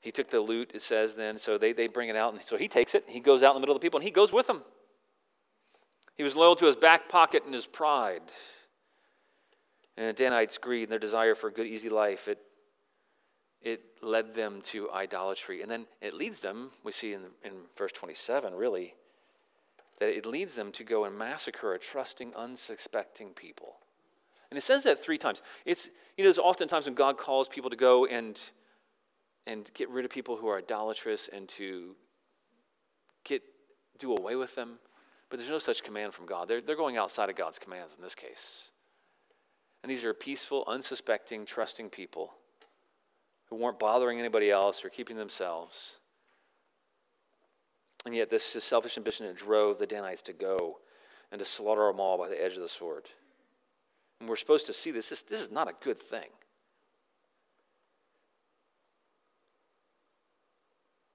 He 0.01 0.11
took 0.11 0.29
the 0.29 0.39
loot, 0.39 0.71
it 0.73 0.81
says 0.81 1.15
then, 1.15 1.37
so 1.37 1.57
they, 1.57 1.73
they 1.73 1.87
bring 1.87 2.09
it 2.09 2.15
out, 2.15 2.33
and 2.33 2.41
so 2.41 2.57
he 2.57 2.67
takes 2.67 2.95
it, 2.95 3.03
he 3.07 3.19
goes 3.19 3.43
out 3.43 3.51
in 3.51 3.55
the 3.55 3.59
middle 3.59 3.75
of 3.75 3.81
the 3.81 3.85
people, 3.85 3.99
and 3.99 4.05
he 4.05 4.11
goes 4.11 4.31
with 4.31 4.47
them. 4.47 4.63
He 6.15 6.23
was 6.23 6.35
loyal 6.35 6.55
to 6.57 6.65
his 6.65 6.75
back 6.75 7.09
pocket 7.09 7.43
and 7.45 7.53
his 7.53 7.65
pride. 7.65 8.21
And 9.97 10.07
the 10.07 10.13
Danites' 10.13 10.57
greed 10.57 10.83
and 10.83 10.91
their 10.91 10.99
desire 10.99 11.35
for 11.35 11.47
a 11.47 11.51
good, 11.51 11.67
easy 11.67 11.89
life, 11.89 12.27
it, 12.27 12.39
it 13.61 13.81
led 14.01 14.35
them 14.35 14.61
to 14.63 14.89
idolatry. 14.91 15.61
And 15.61 15.69
then 15.69 15.85
it 16.01 16.13
leads 16.13 16.39
them, 16.39 16.71
we 16.83 16.91
see 16.93 17.13
in, 17.13 17.21
in 17.43 17.51
verse 17.77 17.91
27, 17.91 18.53
really, 18.53 18.95
that 19.99 20.09
it 20.09 20.25
leads 20.25 20.55
them 20.55 20.71
to 20.73 20.83
go 20.85 21.03
and 21.03 21.17
massacre 21.17 21.73
a 21.73 21.79
trusting, 21.79 22.33
unsuspecting 22.35 23.29
people. 23.29 23.75
And 24.49 24.57
it 24.57 24.61
says 24.61 24.83
that 24.83 25.01
three 25.03 25.17
times. 25.17 25.41
It's, 25.65 25.87
you 26.17 26.23
know, 26.23 26.27
there's 26.27 26.39
oftentimes 26.39 26.85
when 26.85 26.95
God 26.95 27.17
calls 27.17 27.47
people 27.47 27.69
to 27.69 27.75
go 27.75 28.05
and 28.05 28.41
and 29.47 29.69
get 29.73 29.89
rid 29.89 30.05
of 30.05 30.11
people 30.11 30.37
who 30.37 30.47
are 30.47 30.57
idolatrous 30.57 31.29
and 31.31 31.47
to 31.49 31.95
get 33.23 33.41
do 33.97 34.15
away 34.15 34.35
with 34.35 34.55
them. 34.55 34.79
But 35.29 35.37
there's 35.37 35.49
no 35.49 35.59
such 35.59 35.83
command 35.83 36.13
from 36.13 36.25
God. 36.25 36.47
They're, 36.47 36.61
they're 36.61 36.75
going 36.75 36.97
outside 36.97 37.29
of 37.29 37.35
God's 37.35 37.59
commands 37.59 37.95
in 37.95 38.01
this 38.01 38.15
case. 38.15 38.69
And 39.83 39.89
these 39.89 40.03
are 40.03 40.13
peaceful, 40.13 40.63
unsuspecting, 40.67 41.45
trusting 41.45 41.89
people 41.89 42.33
who 43.49 43.55
weren't 43.55 43.79
bothering 43.79 44.19
anybody 44.19 44.49
else 44.49 44.83
or 44.83 44.89
keeping 44.89 45.17
themselves. 45.17 45.97
And 48.05 48.15
yet, 48.15 48.29
this 48.29 48.55
is 48.55 48.63
selfish 48.63 48.97
ambition 48.97 49.27
that 49.27 49.35
drove 49.35 49.77
the 49.77 49.85
Danites 49.85 50.21
to 50.23 50.33
go 50.33 50.79
and 51.31 51.39
to 51.39 51.45
slaughter 51.45 51.87
them 51.87 51.99
all 51.99 52.17
by 52.17 52.29
the 52.29 52.41
edge 52.41 52.55
of 52.55 52.61
the 52.61 52.67
sword. 52.67 53.05
And 54.19 54.29
we're 54.29 54.35
supposed 54.35 54.65
to 54.67 54.73
see 54.73 54.91
this. 54.91 55.09
This, 55.09 55.21
this 55.23 55.41
is 55.41 55.51
not 55.51 55.69
a 55.69 55.73
good 55.81 56.01
thing. 56.01 56.29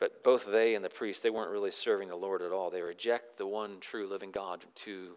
But 0.04 0.22
both 0.22 0.44
they 0.44 0.74
and 0.74 0.84
the 0.84 0.90
priest, 0.90 1.22
they 1.22 1.30
weren't 1.30 1.50
really 1.50 1.70
serving 1.70 2.10
the 2.10 2.14
Lord 2.14 2.42
at 2.42 2.52
all. 2.52 2.68
They 2.68 2.82
reject 2.82 3.38
the 3.38 3.46
one 3.46 3.78
true 3.80 4.06
living 4.06 4.32
God 4.32 4.62
to 4.74 5.12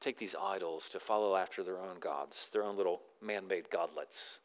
take 0.00 0.16
these 0.16 0.34
idols, 0.42 0.88
to 0.88 1.00
follow 1.00 1.36
after 1.36 1.62
their 1.62 1.78
own 1.78 1.98
gods, 2.00 2.48
their 2.48 2.64
own 2.64 2.78
little 2.78 3.02
man 3.20 3.46
made 3.46 3.68
godlets. 3.68 4.38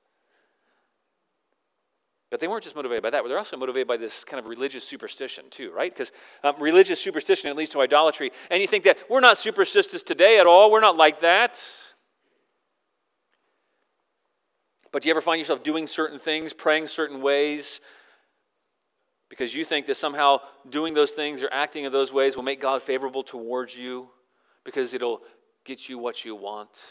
But 2.29 2.41
they 2.41 2.49
weren't 2.49 2.63
just 2.63 2.75
motivated 2.75 3.01
by 3.01 3.11
that, 3.11 3.23
they're 3.25 3.37
also 3.37 3.55
motivated 3.55 3.87
by 3.87 3.95
this 3.95 4.25
kind 4.25 4.41
of 4.41 4.47
religious 4.47 4.83
superstition, 4.83 5.45
too, 5.49 5.71
right? 5.71 5.93
Because 5.93 6.11
um, 6.43 6.55
religious 6.59 6.99
superstition 6.99 7.49
it 7.49 7.55
leads 7.55 7.69
to 7.69 7.79
idolatry. 7.79 8.33
And 8.49 8.59
you 8.59 8.67
think 8.67 8.83
that 8.83 8.97
we're 9.09 9.21
not 9.21 9.37
superstitious 9.37 10.03
today 10.03 10.37
at 10.37 10.47
all, 10.47 10.69
we're 10.69 10.81
not 10.81 10.97
like 10.97 11.21
that. 11.21 11.63
But 14.91 15.03
do 15.03 15.07
you 15.07 15.13
ever 15.13 15.21
find 15.21 15.39
yourself 15.39 15.63
doing 15.63 15.87
certain 15.87 16.19
things, 16.19 16.51
praying 16.51 16.87
certain 16.87 17.21
ways, 17.21 17.79
because 19.31 19.55
you 19.55 19.63
think 19.63 19.85
that 19.85 19.95
somehow 19.95 20.39
doing 20.69 20.93
those 20.93 21.11
things 21.11 21.41
or 21.41 21.47
acting 21.53 21.85
in 21.85 21.91
those 21.93 22.11
ways 22.11 22.35
will 22.35 22.43
make 22.43 22.59
God 22.59 22.81
favorable 22.81 23.23
towards 23.23 23.77
you 23.77 24.09
because 24.65 24.93
it'll 24.93 25.21
get 25.63 25.87
you 25.87 25.97
what 25.97 26.25
you 26.25 26.35
want. 26.35 26.81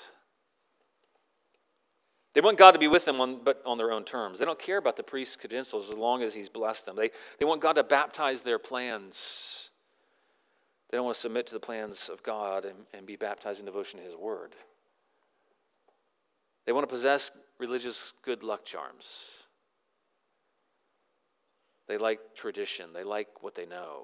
They 2.33 2.41
want 2.41 2.57
God 2.57 2.71
to 2.71 2.79
be 2.79 2.89
with 2.89 3.05
them, 3.05 3.21
on, 3.21 3.45
but 3.45 3.61
on 3.67 3.77
their 3.77 3.93
own 3.93 4.05
terms. 4.05 4.39
They 4.39 4.47
don't 4.47 4.59
care 4.59 4.79
about 4.79 4.97
the 4.97 5.03
priest's 5.03 5.37
credentials 5.37 5.91
as 5.91 5.99
long 5.99 6.23
as 6.23 6.33
he's 6.33 6.49
blessed 6.49 6.87
them. 6.87 6.97
They, 6.97 7.11
they 7.39 7.45
want 7.45 7.61
God 7.61 7.75
to 7.75 7.85
baptize 7.85 8.41
their 8.41 8.59
plans. 8.59 9.69
They 10.89 10.97
don't 10.97 11.05
want 11.05 11.17
to 11.17 11.21
submit 11.21 11.47
to 11.49 11.53
the 11.53 11.61
plans 11.61 12.09
of 12.09 12.23
God 12.23 12.65
and, 12.65 12.79
and 12.95 13.05
be 13.05 13.17
baptized 13.17 13.61
in 13.61 13.67
devotion 13.67 14.01
to 14.01 14.07
his 14.07 14.17
word. 14.17 14.55
They 16.65 16.73
want 16.73 16.89
to 16.89 16.93
possess 16.93 17.33
religious 17.59 18.15
good 18.23 18.43
luck 18.43 18.65
charms. 18.65 19.29
They 21.91 21.99
like 21.99 22.37
tradition, 22.37 22.93
they 22.93 23.03
like 23.03 23.43
what 23.43 23.57
they 23.57 23.67
know. 23.67 24.03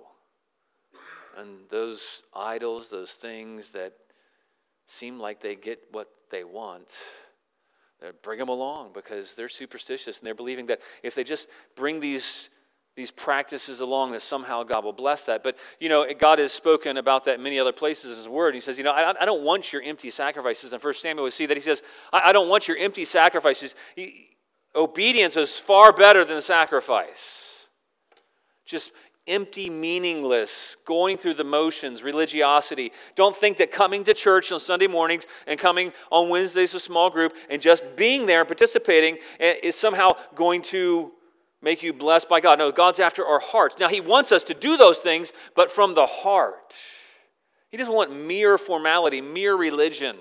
And 1.38 1.68
those 1.70 2.24
idols, 2.34 2.90
those 2.90 3.14
things 3.14 3.70
that 3.72 3.92
seem 4.88 5.20
like 5.20 5.38
they 5.38 5.54
get 5.54 5.78
what 5.92 6.08
they 6.32 6.42
want, 6.42 6.98
they 8.00 8.08
bring 8.22 8.40
them 8.40 8.48
along 8.48 8.90
because 8.92 9.36
they're 9.36 9.48
superstitious 9.48 10.18
and 10.18 10.26
they're 10.26 10.34
believing 10.34 10.66
that 10.66 10.80
if 11.04 11.14
they 11.14 11.22
just 11.22 11.48
bring 11.76 12.00
these 12.00 12.50
these 12.96 13.12
practices 13.12 13.78
along 13.78 14.12
that 14.12 14.22
somehow 14.22 14.64
God 14.64 14.82
will 14.82 14.92
bless 14.92 15.26
that. 15.26 15.44
But, 15.44 15.58
you 15.78 15.90
know, 15.90 16.06
God 16.18 16.38
has 16.38 16.50
spoken 16.50 16.96
about 16.96 17.24
that 17.24 17.38
many 17.38 17.58
other 17.60 17.70
places 17.70 18.10
in 18.10 18.16
His 18.16 18.28
Word. 18.28 18.54
He 18.54 18.60
says, 18.60 18.78
you 18.78 18.84
know, 18.84 18.92
I, 18.92 19.14
I 19.20 19.26
don't 19.26 19.44
want 19.44 19.70
your 19.70 19.82
empty 19.82 20.08
sacrifices. 20.08 20.72
In 20.72 20.80
1 20.80 20.94
Samuel, 20.94 21.24
we 21.24 21.30
see 21.30 21.44
that 21.44 21.58
He 21.58 21.60
says, 21.60 21.82
I, 22.10 22.30
I 22.30 22.32
don't 22.32 22.48
want 22.48 22.66
your 22.66 22.78
empty 22.78 23.04
sacrifices. 23.04 23.76
He, 23.94 24.30
obedience 24.74 25.36
is 25.36 25.58
far 25.58 25.92
better 25.92 26.24
than 26.24 26.40
sacrifice 26.40 27.45
just 28.66 28.92
empty, 29.26 29.68
meaningless, 29.70 30.76
going 30.84 31.16
through 31.16 31.34
the 31.34 31.44
motions, 31.44 32.02
religiosity. 32.02 32.92
Don't 33.14 33.34
think 33.34 33.56
that 33.56 33.72
coming 33.72 34.04
to 34.04 34.14
church 34.14 34.52
on 34.52 34.60
Sunday 34.60 34.86
mornings 34.86 35.26
and 35.46 35.58
coming 35.58 35.92
on 36.10 36.28
Wednesdays 36.28 36.72
to 36.72 36.78
small 36.78 37.10
group 37.10 37.34
and 37.50 37.60
just 37.60 37.96
being 37.96 38.26
there, 38.26 38.44
participating, 38.44 39.18
eh, 39.40 39.54
is 39.62 39.74
somehow 39.74 40.12
going 40.34 40.62
to 40.62 41.12
make 41.60 41.82
you 41.82 41.92
blessed 41.92 42.28
by 42.28 42.40
God. 42.40 42.58
No, 42.58 42.70
God's 42.70 43.00
after 43.00 43.24
our 43.24 43.40
hearts. 43.40 43.76
Now, 43.78 43.88
He 43.88 44.00
wants 44.00 44.30
us 44.30 44.44
to 44.44 44.54
do 44.54 44.76
those 44.76 44.98
things, 44.98 45.32
but 45.54 45.70
from 45.70 45.94
the 45.94 46.06
heart. 46.06 46.76
He 47.70 47.76
doesn't 47.76 47.92
want 47.92 48.14
mere 48.14 48.58
formality, 48.58 49.20
mere 49.20 49.56
religion. 49.56 50.16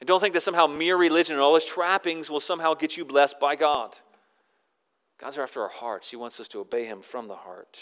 And 0.00 0.06
don't 0.06 0.20
think 0.20 0.34
that 0.34 0.42
somehow 0.42 0.68
mere 0.68 0.96
religion 0.96 1.34
and 1.34 1.42
all 1.42 1.56
its 1.56 1.66
trappings 1.66 2.30
will 2.30 2.40
somehow 2.40 2.74
get 2.74 2.96
you 2.96 3.04
blessed 3.04 3.40
by 3.40 3.56
God. 3.56 3.96
God's 5.18 5.36
are 5.36 5.42
after 5.42 5.62
our 5.62 5.68
hearts. 5.68 6.10
He 6.10 6.16
wants 6.16 6.38
us 6.40 6.48
to 6.48 6.60
obey 6.60 6.86
Him 6.86 7.02
from 7.02 7.28
the 7.28 7.34
heart. 7.34 7.80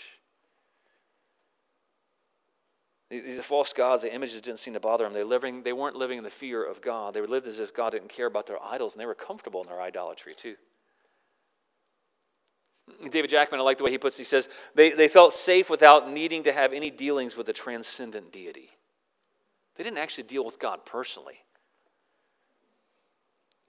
These 3.11 3.41
false 3.43 3.73
gods, 3.73 4.03
the 4.03 4.13
images 4.13 4.41
didn't 4.41 4.59
seem 4.59 4.75
to 4.75 4.81
bother 4.81 5.05
them. 5.05 5.13
They, 5.13 5.23
living, 5.23 5.63
they 5.63 5.73
weren't 5.73 5.95
living 5.95 6.19
in 6.19 6.25
the 6.25 6.31
fear 6.31 6.65
of 6.65 6.83
God. 6.83 7.15
They 7.15 7.21
lived 7.21 7.47
as 7.47 7.61
if 7.61 7.73
God 7.73 7.91
didn't 7.91 8.09
care 8.09 8.27
about 8.27 8.47
their 8.47 8.61
idols, 8.61 8.95
and 8.95 9.01
they 9.01 9.07
were 9.07 9.15
comfortable 9.15 9.63
in 9.63 9.69
their 9.69 9.81
idolatry 9.81 10.35
too. 10.35 10.57
David 13.11 13.31
Jackman, 13.31 13.61
I 13.61 13.65
like 13.65 13.79
the 13.79 13.85
way 13.85 13.91
he 13.91 13.99
puts 13.99 14.17
it. 14.17 14.23
He 14.23 14.25
says, 14.25 14.49
they, 14.75 14.91
they 14.91 15.09
felt 15.09 15.33
safe 15.33 15.69
without 15.69 16.11
needing 16.11 16.43
to 16.45 16.53
have 16.53 16.73
any 16.73 16.91
dealings 16.91 17.37
with 17.37 17.49
a 17.49 17.53
transcendent 17.53 18.33
deity. 18.33 18.71
They 19.77 19.85
didn't 19.85 19.99
actually 19.99 20.25
deal 20.25 20.45
with 20.45 20.59
God 20.59 20.87
personally. 20.87 21.41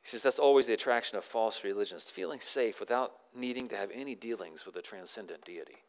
He 0.08 0.12
says 0.12 0.24
that's 0.24 0.40
always 0.40 0.68
the 0.68 0.74
attraction 0.74 1.18
of 1.18 1.26
false 1.26 1.66
religions, 1.66 2.06
feeling 2.06 2.40
safe 2.40 2.80
without 2.80 3.12
needing 3.36 3.68
to 3.68 3.76
have 3.76 3.92
any 3.94 4.16
dealings 4.16 4.66
with 4.66 4.78
a 4.78 4.82
transcendent 4.82 5.44
deity. 5.44 5.84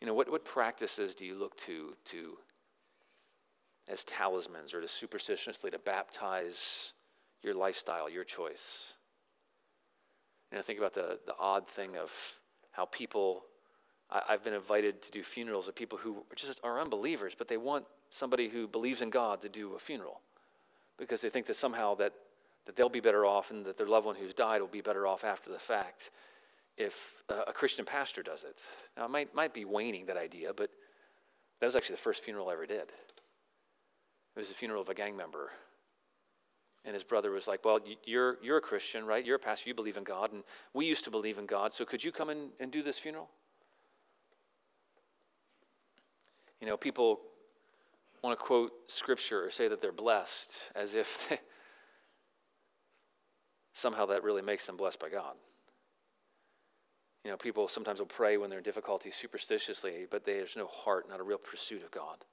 You 0.00 0.06
know, 0.06 0.14
what, 0.14 0.30
what 0.30 0.46
practices 0.46 1.14
do 1.14 1.26
you 1.26 1.34
look 1.34 1.58
to, 1.58 1.92
to 2.06 2.38
as 3.86 4.02
talismans 4.04 4.72
or 4.72 4.80
to 4.80 4.88
superstitiously 4.88 5.70
to 5.72 5.78
baptize 5.78 6.94
your 7.42 7.52
lifestyle, 7.52 8.08
your 8.08 8.24
choice. 8.24 8.94
You 10.50 10.56
know, 10.56 10.62
think 10.62 10.78
about 10.78 10.94
the, 10.94 11.18
the 11.26 11.34
odd 11.38 11.68
thing 11.68 11.98
of 11.98 12.40
how 12.70 12.86
people, 12.86 13.42
I, 14.14 14.22
I've 14.30 14.44
been 14.44 14.54
invited 14.54 15.02
to 15.02 15.10
do 15.10 15.22
funerals 15.22 15.68
of 15.68 15.74
people 15.74 15.98
who 15.98 16.24
just 16.34 16.60
are 16.64 16.80
unbelievers, 16.80 17.34
but 17.36 17.48
they 17.48 17.58
want 17.58 17.84
somebody 18.08 18.48
who 18.48 18.66
believes 18.66 19.02
in 19.02 19.10
God 19.10 19.40
to 19.42 19.48
do 19.48 19.74
a 19.74 19.78
funeral 19.78 20.20
because 20.96 21.20
they 21.20 21.28
think 21.28 21.46
that 21.46 21.56
somehow 21.56 21.94
that, 21.96 22.12
that 22.64 22.76
they'll 22.76 22.88
be 22.88 23.00
better 23.00 23.26
off 23.26 23.50
and 23.50 23.66
that 23.66 23.76
their 23.76 23.88
loved 23.88 24.06
one 24.06 24.14
who's 24.14 24.32
died 24.32 24.60
will 24.60 24.68
be 24.68 24.80
better 24.80 25.06
off 25.06 25.24
after 25.24 25.50
the 25.50 25.58
fact 25.58 26.10
if 26.76 27.22
uh, 27.28 27.42
a 27.46 27.52
Christian 27.52 27.84
pastor 27.84 28.22
does 28.22 28.44
it. 28.44 28.62
Now, 28.96 29.04
it 29.04 29.10
might, 29.10 29.34
might 29.34 29.52
be 29.52 29.64
waning, 29.64 30.06
that 30.06 30.16
idea, 30.16 30.52
but 30.54 30.70
that 31.60 31.66
was 31.66 31.76
actually 31.76 31.96
the 31.96 32.02
first 32.02 32.24
funeral 32.24 32.48
I 32.48 32.54
ever 32.54 32.66
did. 32.66 32.82
It 32.82 34.38
was 34.38 34.48
the 34.48 34.54
funeral 34.54 34.82
of 34.82 34.88
a 34.88 34.94
gang 34.94 35.16
member 35.16 35.50
and 36.84 36.92
his 36.92 37.04
brother 37.04 37.30
was 37.30 37.48
like, 37.48 37.64
Well, 37.64 37.80
you're, 38.04 38.38
you're 38.42 38.58
a 38.58 38.62
Christian, 38.62 39.06
right? 39.06 39.24
You're 39.24 39.36
a 39.36 39.40
pastor. 39.40 39.68
You 39.68 39.74
believe 39.74 39.96
in 39.96 40.04
God. 40.04 40.32
And 40.32 40.42
we 40.72 40.86
used 40.86 41.04
to 41.04 41.10
believe 41.10 41.38
in 41.38 41.46
God. 41.46 41.72
So 41.72 41.84
could 41.84 42.04
you 42.04 42.12
come 42.12 42.30
in 42.30 42.50
and 42.60 42.70
do 42.70 42.82
this 42.82 42.98
funeral? 42.98 43.30
You 46.64 46.70
know, 46.70 46.78
people 46.78 47.20
want 48.22 48.38
to 48.38 48.42
quote 48.42 48.72
scripture 48.86 49.44
or 49.44 49.50
say 49.50 49.68
that 49.68 49.82
they're 49.82 49.92
blessed 49.92 50.58
as 50.74 50.94
if 50.94 51.28
they, 51.28 51.38
somehow 53.74 54.06
that 54.06 54.24
really 54.24 54.40
makes 54.40 54.66
them 54.66 54.78
blessed 54.78 54.98
by 54.98 55.10
God. 55.10 55.34
You 57.22 57.30
know, 57.30 57.36
people 57.36 57.68
sometimes 57.68 57.98
will 57.98 58.06
pray 58.06 58.38
when 58.38 58.48
they're 58.48 58.60
in 58.60 58.64
difficulty 58.64 59.10
superstitiously, 59.10 60.06
but 60.10 60.24
there's 60.24 60.56
no 60.56 60.66
heart, 60.66 61.06
not 61.06 61.20
a 61.20 61.22
real 61.22 61.36
pursuit 61.36 61.82
of 61.82 61.90
God. 61.90 62.24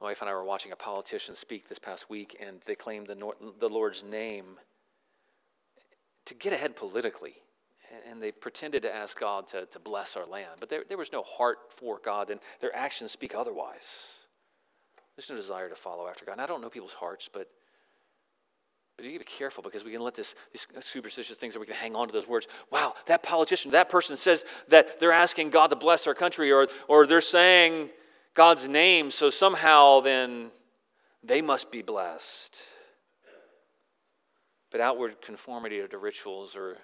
My 0.00 0.06
wife 0.06 0.20
and 0.20 0.30
I 0.30 0.32
were 0.32 0.44
watching 0.44 0.70
a 0.70 0.76
politician 0.76 1.34
speak 1.34 1.68
this 1.68 1.80
past 1.80 2.08
week, 2.08 2.36
and 2.38 2.60
they 2.66 2.76
claimed 2.76 3.08
the, 3.08 3.32
the 3.58 3.68
Lord's 3.68 4.04
name 4.04 4.60
to 6.26 6.34
get 6.34 6.52
ahead 6.52 6.76
politically. 6.76 7.34
And 8.10 8.22
they 8.22 8.32
pretended 8.32 8.82
to 8.82 8.94
ask 8.94 9.18
God 9.18 9.46
to, 9.48 9.66
to 9.66 9.78
bless 9.78 10.16
our 10.16 10.26
land. 10.26 10.56
But 10.60 10.68
there, 10.68 10.84
there 10.88 10.98
was 10.98 11.12
no 11.12 11.22
heart 11.22 11.58
for 11.68 12.00
God, 12.04 12.30
and 12.30 12.40
their 12.60 12.74
actions 12.74 13.12
speak 13.12 13.34
otherwise. 13.34 14.18
There's 15.16 15.30
no 15.30 15.36
desire 15.36 15.68
to 15.68 15.76
follow 15.76 16.08
after 16.08 16.24
God. 16.24 16.32
And 16.32 16.40
I 16.40 16.46
don't 16.46 16.60
know 16.60 16.70
people's 16.70 16.94
hearts, 16.94 17.28
but 17.32 17.48
but 18.96 19.04
you 19.04 19.10
need 19.10 19.18
to 19.18 19.24
be 19.24 19.30
careful 19.30 19.62
because 19.62 19.84
we 19.84 19.90
can 19.90 20.02
let 20.02 20.14
this, 20.14 20.36
these 20.52 20.68
superstitious 20.80 21.36
things 21.36 21.54
that 21.54 21.60
we 21.60 21.66
can 21.66 21.74
hang 21.74 21.96
on 21.96 22.06
to 22.06 22.12
those 22.12 22.28
words. 22.28 22.46
Wow, 22.70 22.94
that 23.06 23.22
politician, 23.22 23.72
that 23.72 23.88
person 23.88 24.16
says 24.16 24.44
that 24.68 25.00
they're 25.00 25.12
asking 25.12 25.50
God 25.50 25.70
to 25.70 25.76
bless 25.76 26.06
our 26.06 26.14
country, 26.14 26.52
or, 26.52 26.68
or 26.86 27.06
they're 27.06 27.20
saying 27.20 27.90
God's 28.34 28.68
name, 28.68 29.10
so 29.10 29.30
somehow 29.30 30.00
then 30.00 30.50
they 31.24 31.42
must 31.42 31.72
be 31.72 31.82
blessed. 31.82 32.62
But 34.70 34.80
outward 34.80 35.20
conformity 35.20 35.82
to 35.86 35.98
rituals 35.98 36.54
or 36.54 36.76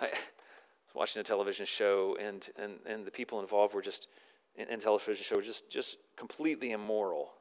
I 0.00 0.06
was 0.06 0.94
watching 0.94 1.20
a 1.20 1.24
television 1.24 1.66
show 1.66 2.16
and, 2.20 2.48
and, 2.56 2.74
and 2.86 3.06
the 3.06 3.10
people 3.10 3.40
involved 3.40 3.74
were 3.74 3.82
just 3.82 4.08
in, 4.54 4.68
in 4.68 4.78
television 4.78 5.22
show 5.22 5.40
just, 5.40 5.70
just 5.70 5.98
completely 6.16 6.72
immoral. 6.72 7.32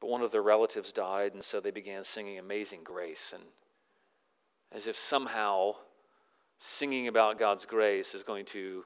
But 0.00 0.10
one 0.10 0.22
of 0.22 0.30
their 0.30 0.42
relatives 0.42 0.92
died, 0.92 1.34
and 1.34 1.42
so 1.42 1.58
they 1.58 1.72
began 1.72 2.04
singing 2.04 2.38
Amazing 2.38 2.84
Grace. 2.84 3.32
And 3.34 3.42
as 4.72 4.86
if 4.86 4.96
somehow 4.96 5.74
singing 6.58 7.08
about 7.08 7.38
God's 7.38 7.64
grace 7.64 8.14
is 8.14 8.22
going 8.22 8.44
to 8.46 8.84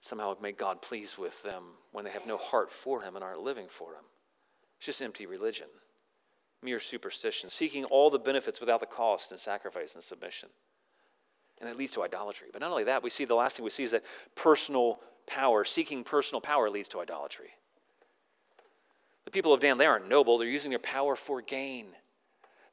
somehow 0.00 0.36
make 0.42 0.58
God 0.58 0.82
pleased 0.82 1.16
with 1.16 1.42
them 1.42 1.62
when 1.92 2.04
they 2.04 2.10
have 2.10 2.26
no 2.26 2.36
heart 2.36 2.70
for 2.70 3.02
Him 3.02 3.14
and 3.14 3.24
aren't 3.24 3.40
living 3.40 3.66
for 3.68 3.92
Him. 3.92 4.04
It's 4.76 4.86
just 4.86 5.02
empty 5.02 5.24
religion, 5.26 5.68
mere 6.62 6.80
superstition, 6.80 7.48
seeking 7.48 7.84
all 7.84 8.10
the 8.10 8.18
benefits 8.18 8.60
without 8.60 8.80
the 8.80 8.86
cost 8.86 9.30
and 9.30 9.40
sacrifice 9.40 9.94
and 9.94 10.04
submission. 10.04 10.50
And 11.60 11.68
it 11.70 11.76
leads 11.76 11.92
to 11.92 12.02
idolatry. 12.02 12.48
But 12.52 12.60
not 12.60 12.70
only 12.70 12.84
that, 12.84 13.02
we 13.02 13.10
see 13.10 13.24
the 13.24 13.34
last 13.34 13.56
thing 13.56 13.64
we 13.64 13.70
see 13.70 13.84
is 13.84 13.92
that 13.92 14.04
personal 14.34 15.00
power, 15.26 15.64
seeking 15.64 16.04
personal 16.04 16.40
power, 16.40 16.68
leads 16.68 16.88
to 16.90 17.00
idolatry. 17.00 17.50
The 19.24 19.30
people 19.30 19.52
of 19.52 19.60
Dan, 19.60 19.78
they 19.78 19.86
aren't 19.86 20.08
noble, 20.08 20.36
they're 20.36 20.48
using 20.48 20.70
their 20.70 20.78
power 20.78 21.16
for 21.16 21.40
gain. 21.40 21.86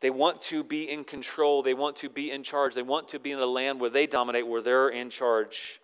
They 0.01 0.09
want 0.09 0.41
to 0.43 0.63
be 0.63 0.89
in 0.89 1.03
control. 1.03 1.61
They 1.61 1.75
want 1.75 1.95
to 1.97 2.09
be 2.09 2.31
in 2.31 2.41
charge. 2.41 2.73
They 2.73 2.81
want 2.81 3.07
to 3.09 3.19
be 3.19 3.31
in 3.31 3.39
a 3.39 3.45
land 3.45 3.79
where 3.79 3.89
they 3.89 4.07
dominate, 4.07 4.47
where 4.47 4.61
they're 4.61 4.89
in 4.89 5.11
charge. 5.11 5.79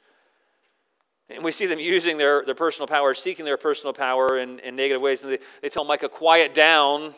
And 1.30 1.44
we 1.44 1.52
see 1.52 1.68
them 1.68 1.80
using 1.80 2.18
their, 2.18 2.44
their 2.44 2.56
personal 2.56 2.88
power, 2.88 3.14
seeking 3.14 3.46
their 3.46 3.58
personal 3.58 3.94
power 3.94 4.40
in, 4.40 4.60
in 4.60 4.76
negative 4.76 5.04
ways. 5.04 5.24
And 5.24 5.34
they, 5.34 5.38
they 5.62 5.70
tell 5.70 5.86
Micah, 5.86 6.10
quiet 6.10 6.56
down. 6.56 7.14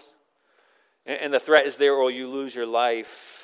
And, 1.06 1.22
and 1.22 1.34
the 1.34 1.40
threat 1.40 1.66
is 1.66 1.78
there, 1.78 1.94
or 1.94 2.12
you 2.12 2.28
lose 2.28 2.54
your 2.54 2.66
life. 2.66 3.39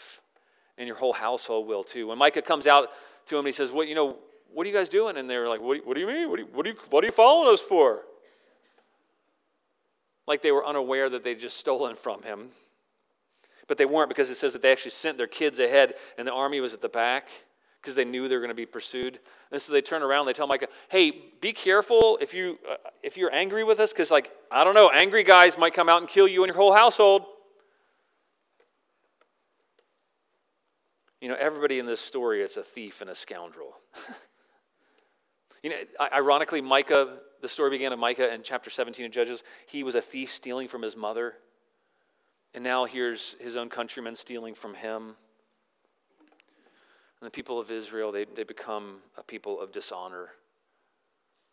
And 0.78 0.88
your 0.88 0.98
whole 0.98 1.14
household 1.14 1.68
will 1.68 1.84
too. 1.84 2.08
When 2.08 2.18
Micah 2.18 2.42
comes 2.42 2.68
out 2.68 2.90
to 3.28 3.36
him, 3.36 3.40
and 3.40 3.48
he 3.48 3.54
says, 3.54 3.72
What, 3.72 3.88
you 3.88 3.96
know, 3.96 4.18
what 4.54 4.66
are 4.66 4.70
you 4.70 4.76
guys 4.76 4.90
doing? 4.90 5.18
And 5.18 5.30
they're 5.30 5.48
like, 5.48 5.62
What, 5.62 5.86
what 5.86 5.96
do 5.96 6.02
you 6.02 6.08
mean? 6.08 6.30
What, 6.30 6.38
do 6.38 6.42
you, 6.44 6.50
what, 6.54 6.64
do 6.64 6.72
you, 6.72 6.78
what 6.90 7.04
are 7.04 7.08
you 7.08 7.14
following 7.14 7.54
us 7.54 7.62
for? 7.62 8.02
Like 10.28 10.42
they 10.42 10.52
were 10.52 10.66
unaware 10.66 11.10
that 11.10 11.24
they'd 11.24 11.40
just 11.40 11.58
stolen 11.58 11.96
from 11.96 12.24
him. 12.24 12.50
But 13.68 13.78
they 13.78 13.86
weren't 13.86 14.10
because 14.10 14.30
it 14.30 14.36
says 14.36 14.54
that 14.54 14.62
they 14.62 14.72
actually 14.72 14.92
sent 14.92 15.18
their 15.18 15.28
kids 15.28 15.60
ahead 15.60 15.96
and 16.18 16.28
the 16.28 16.34
army 16.34 16.60
was 16.60 16.74
at 16.74 16.82
the 16.82 16.90
back 16.90 17.30
because 17.82 17.96
they 17.96 18.06
knew 18.06 18.28
they 18.28 18.36
were 18.36 18.42
going 18.42 18.50
to 18.50 18.56
be 18.56 18.66
pursued. 18.66 19.20
And 19.52 19.62
so 19.62 19.72
they 19.72 19.82
turn 19.82 20.02
around, 20.02 20.26
they 20.26 20.34
tell 20.34 20.48
Micah, 20.48 20.68
hey, 20.90 21.12
be 21.40 21.54
careful 21.54 22.18
if, 22.20 22.34
you, 22.34 22.58
uh, 22.70 22.76
if 23.04 23.16
you're 23.16 23.34
angry 23.34 23.64
with 23.64 23.80
us, 23.80 23.94
because, 23.94 24.10
like, 24.10 24.32
I 24.52 24.64
don't 24.64 24.74
know, 24.74 24.90
angry 24.90 25.22
guys 25.24 25.56
might 25.56 25.76
come 25.76 25.88
out 25.88 26.02
and 26.02 26.10
kill 26.10 26.28
you 26.28 26.44
and 26.44 26.48
your 26.48 26.58
whole 26.58 26.74
household. 26.74 27.26
You 31.26 31.32
know, 31.32 31.38
everybody 31.40 31.80
in 31.80 31.88
this 31.88 32.02
story 32.02 32.44
is 32.44 32.56
a 32.56 32.62
thief 32.62 33.02
and 33.02 33.10
a 33.10 33.16
scoundrel. 33.16 33.74
you 35.64 35.72
know, 35.72 35.76
ironically, 36.14 36.62
Micah, 36.62 37.18
the 37.42 37.48
story 37.48 37.72
began 37.72 37.92
of 37.92 37.98
Micah 37.98 38.32
in 38.32 38.44
chapter 38.44 38.70
17 38.70 39.08
of 39.08 39.12
Judges. 39.12 39.44
He 39.66 39.82
was 39.82 39.96
a 39.96 40.02
thief 40.02 40.32
stealing 40.32 40.68
from 40.68 40.84
his 40.84 40.96
mother. 40.96 41.34
And 42.54 42.64
now 42.64 42.86
here's 42.86 43.36
his 43.42 43.56
own 43.56 43.70
countrymen 43.70 44.14
stealing 44.14 44.54
from 44.54 44.76
him. 44.76 45.16
And 47.20 47.26
the 47.26 47.32
people 47.32 47.60
of 47.60 47.72
Israel, 47.72 48.12
they, 48.12 48.26
they 48.26 48.44
become 48.44 49.00
a 49.18 49.24
people 49.24 49.60
of 49.60 49.72
dishonor, 49.72 50.30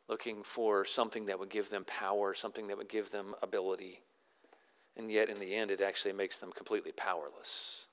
looking 0.06 0.42
for 0.42 0.84
something 0.84 1.24
that 1.24 1.38
would 1.38 1.48
give 1.48 1.70
them 1.70 1.86
power, 1.86 2.34
something 2.34 2.66
that 2.66 2.76
would 2.76 2.90
give 2.90 3.10
them 3.10 3.34
ability. 3.42 4.02
And 4.98 5.10
yet, 5.10 5.30
in 5.30 5.40
the 5.40 5.54
end, 5.54 5.70
it 5.70 5.80
actually 5.80 6.12
makes 6.12 6.36
them 6.36 6.52
completely 6.52 6.92
powerless. 6.92 7.86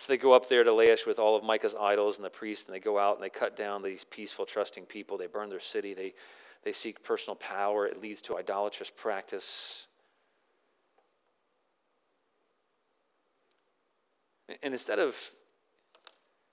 So 0.00 0.10
they 0.10 0.16
go 0.16 0.32
up 0.32 0.48
there 0.48 0.64
to 0.64 0.70
Laish 0.70 1.06
with 1.06 1.18
all 1.18 1.36
of 1.36 1.44
Micah's 1.44 1.74
idols 1.78 2.16
and 2.16 2.24
the 2.24 2.30
priests, 2.30 2.66
and 2.66 2.74
they 2.74 2.80
go 2.80 2.98
out 2.98 3.16
and 3.16 3.22
they 3.22 3.28
cut 3.28 3.54
down 3.54 3.82
these 3.82 4.02
peaceful, 4.02 4.46
trusting 4.46 4.86
people. 4.86 5.18
They 5.18 5.26
burn 5.26 5.50
their 5.50 5.60
city. 5.60 5.92
They, 5.92 6.14
they 6.62 6.72
seek 6.72 7.04
personal 7.04 7.34
power. 7.34 7.86
It 7.86 8.00
leads 8.00 8.22
to 8.22 8.38
idolatrous 8.38 8.88
practice. 8.88 9.88
And 14.62 14.72
instead 14.72 14.98
of 14.98 15.32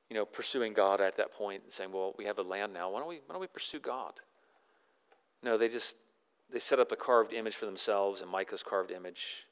you 0.10 0.18
know, 0.18 0.26
pursuing 0.26 0.74
God 0.74 1.00
at 1.00 1.16
that 1.16 1.32
point 1.32 1.64
and 1.64 1.72
saying, 1.72 1.94
well, 1.94 2.16
we 2.18 2.26
have 2.26 2.40
a 2.40 2.44
land 2.44 2.74
now. 2.74 2.90
Why 2.90 3.00
don't 3.00 3.08
we, 3.08 3.22
why 3.28 3.34
don't 3.34 3.40
we 3.40 3.48
pursue 3.48 3.80
God? 3.80 4.16
No, 5.42 5.58
they 5.58 5.70
just, 5.70 5.96
they 6.52 6.60
set 6.60 6.82
up 6.82 6.90
the 6.90 6.98
carved 6.98 7.32
image 7.32 7.56
for 7.56 7.66
themselves 7.66 8.20
and 8.20 8.30
Micah's 8.30 8.62
carved 8.62 8.92
image. 8.92 9.48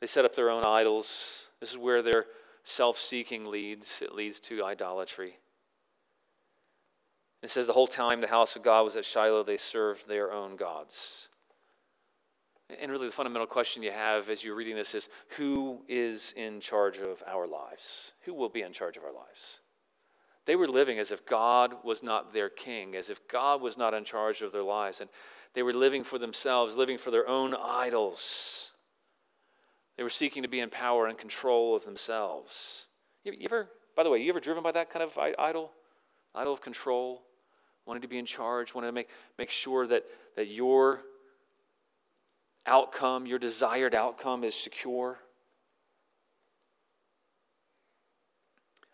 They 0.00 0.08
set 0.08 0.24
up 0.24 0.34
their 0.34 0.50
own 0.50 0.64
idols. 0.64 1.44
This 1.60 1.70
is 1.70 1.78
where 1.78 2.02
their 2.02 2.26
self 2.64 2.98
seeking 2.98 3.44
leads. 3.44 4.02
It 4.02 4.14
leads 4.14 4.40
to 4.40 4.64
idolatry. 4.64 5.38
It 7.42 7.50
says 7.50 7.66
the 7.66 7.72
whole 7.72 7.86
time 7.86 8.20
the 8.20 8.26
house 8.26 8.54
of 8.56 8.62
God 8.62 8.82
was 8.82 8.96
at 8.96 9.04
Shiloh, 9.04 9.42
they 9.42 9.56
served 9.56 10.08
their 10.08 10.30
own 10.30 10.56
gods. 10.56 11.28
And 12.80 12.92
really, 12.92 13.06
the 13.06 13.12
fundamental 13.12 13.46
question 13.46 13.82
you 13.82 13.90
have 13.90 14.28
as 14.28 14.44
you're 14.44 14.54
reading 14.54 14.76
this 14.76 14.94
is 14.94 15.08
who 15.36 15.82
is 15.88 16.32
in 16.36 16.60
charge 16.60 16.98
of 16.98 17.22
our 17.26 17.46
lives? 17.46 18.12
Who 18.24 18.34
will 18.34 18.48
be 18.48 18.62
in 18.62 18.72
charge 18.72 18.96
of 18.96 19.04
our 19.04 19.12
lives? 19.12 19.60
They 20.44 20.56
were 20.56 20.68
living 20.68 20.98
as 20.98 21.10
if 21.10 21.26
God 21.26 21.84
was 21.84 22.02
not 22.02 22.32
their 22.32 22.48
king, 22.48 22.94
as 22.94 23.10
if 23.10 23.26
God 23.28 23.60
was 23.60 23.76
not 23.76 23.94
in 23.94 24.04
charge 24.04 24.42
of 24.42 24.52
their 24.52 24.62
lives. 24.62 25.00
And 25.00 25.10
they 25.54 25.62
were 25.62 25.72
living 25.72 26.04
for 26.04 26.18
themselves, 26.18 26.76
living 26.76 26.98
for 26.98 27.10
their 27.10 27.28
own 27.28 27.54
idols. 27.54 28.69
They 30.00 30.04
were 30.04 30.08
seeking 30.08 30.44
to 30.44 30.48
be 30.48 30.60
in 30.60 30.70
power 30.70 31.08
and 31.08 31.18
control 31.18 31.76
of 31.76 31.84
themselves. 31.84 32.86
You, 33.22 33.34
ever, 33.44 33.68
by 33.94 34.02
the 34.02 34.08
way, 34.08 34.16
you 34.22 34.30
ever 34.30 34.40
driven 34.40 34.62
by 34.62 34.72
that 34.72 34.88
kind 34.88 35.02
of 35.02 35.18
idol? 35.18 35.72
Idol 36.34 36.54
of 36.54 36.62
control? 36.62 37.20
Wanting 37.84 38.00
to 38.00 38.08
be 38.08 38.16
in 38.16 38.24
charge, 38.24 38.74
wanting 38.74 38.88
to 38.88 38.94
make, 38.94 39.10
make 39.36 39.50
sure 39.50 39.86
that, 39.88 40.06
that 40.36 40.48
your 40.48 41.02
outcome, 42.64 43.26
your 43.26 43.38
desired 43.38 43.94
outcome, 43.94 44.42
is 44.42 44.54
secure? 44.54 45.18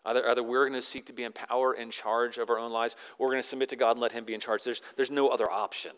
Either, 0.03 0.29
either 0.29 0.43
we're 0.43 0.67
going 0.67 0.77
to 0.77 0.85
seek 0.85 1.05
to 1.05 1.13
be 1.13 1.23
in 1.23 1.31
power, 1.31 1.73
in 1.73 1.89
charge 1.89 2.37
of 2.37 2.49
our 2.49 2.59
own 2.59 2.73
lives, 2.73 2.97
or 3.17 3.27
we're 3.27 3.31
going 3.31 3.41
to 3.41 3.47
submit 3.47 3.69
to 3.69 3.77
God 3.77 3.91
and 3.91 4.01
let 4.01 4.11
Him 4.11 4.25
be 4.25 4.33
in 4.33 4.41
charge. 4.41 4.61
There's, 4.61 4.81
there's 4.97 5.09
no 5.09 5.29
other 5.29 5.49
option. 5.49 5.93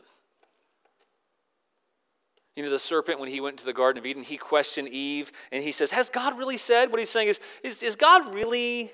You 2.60 2.66
know, 2.66 2.72
the 2.72 2.78
serpent, 2.78 3.22
when 3.22 3.30
he 3.30 3.40
went 3.40 3.54
into 3.54 3.64
the 3.64 3.72
Garden 3.72 3.98
of 3.98 4.06
Eden, 4.06 4.22
he 4.22 4.36
questioned 4.36 4.90
Eve 4.90 5.32
and 5.50 5.64
he 5.64 5.72
says, 5.72 5.92
Has 5.92 6.10
God 6.10 6.38
really 6.38 6.58
said? 6.58 6.90
What 6.90 7.00
he's 7.00 7.10
saying 7.10 7.30
is, 7.30 7.40
is, 7.64 7.82
is 7.82 7.96
God 7.96 8.36
really 8.36 8.92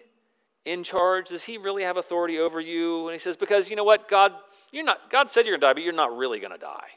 in 0.66 0.84
charge? 0.84 1.30
Does 1.30 1.45
he 1.45 1.57
really 1.57 1.82
have 1.82 1.97
authority 1.97 2.38
over 2.38 2.59
you? 2.59 3.07
And 3.07 3.13
he 3.13 3.18
says, 3.18 3.36
Because 3.36 3.68
you 3.72 3.76
know 3.76 3.84
what? 3.84 4.07
God, 4.07 4.34
you're 4.72 4.84
not, 4.84 5.09
God 5.09 5.32
said 5.32 5.47
you're 5.47 5.53
going 5.53 5.61
to 5.61 5.66
die, 5.66 5.74
but 5.74 5.82
you're 5.82 5.93
not 5.93 6.16
really 6.16 6.39
going 6.39 6.51
to 6.51 6.59
die. 6.59 6.89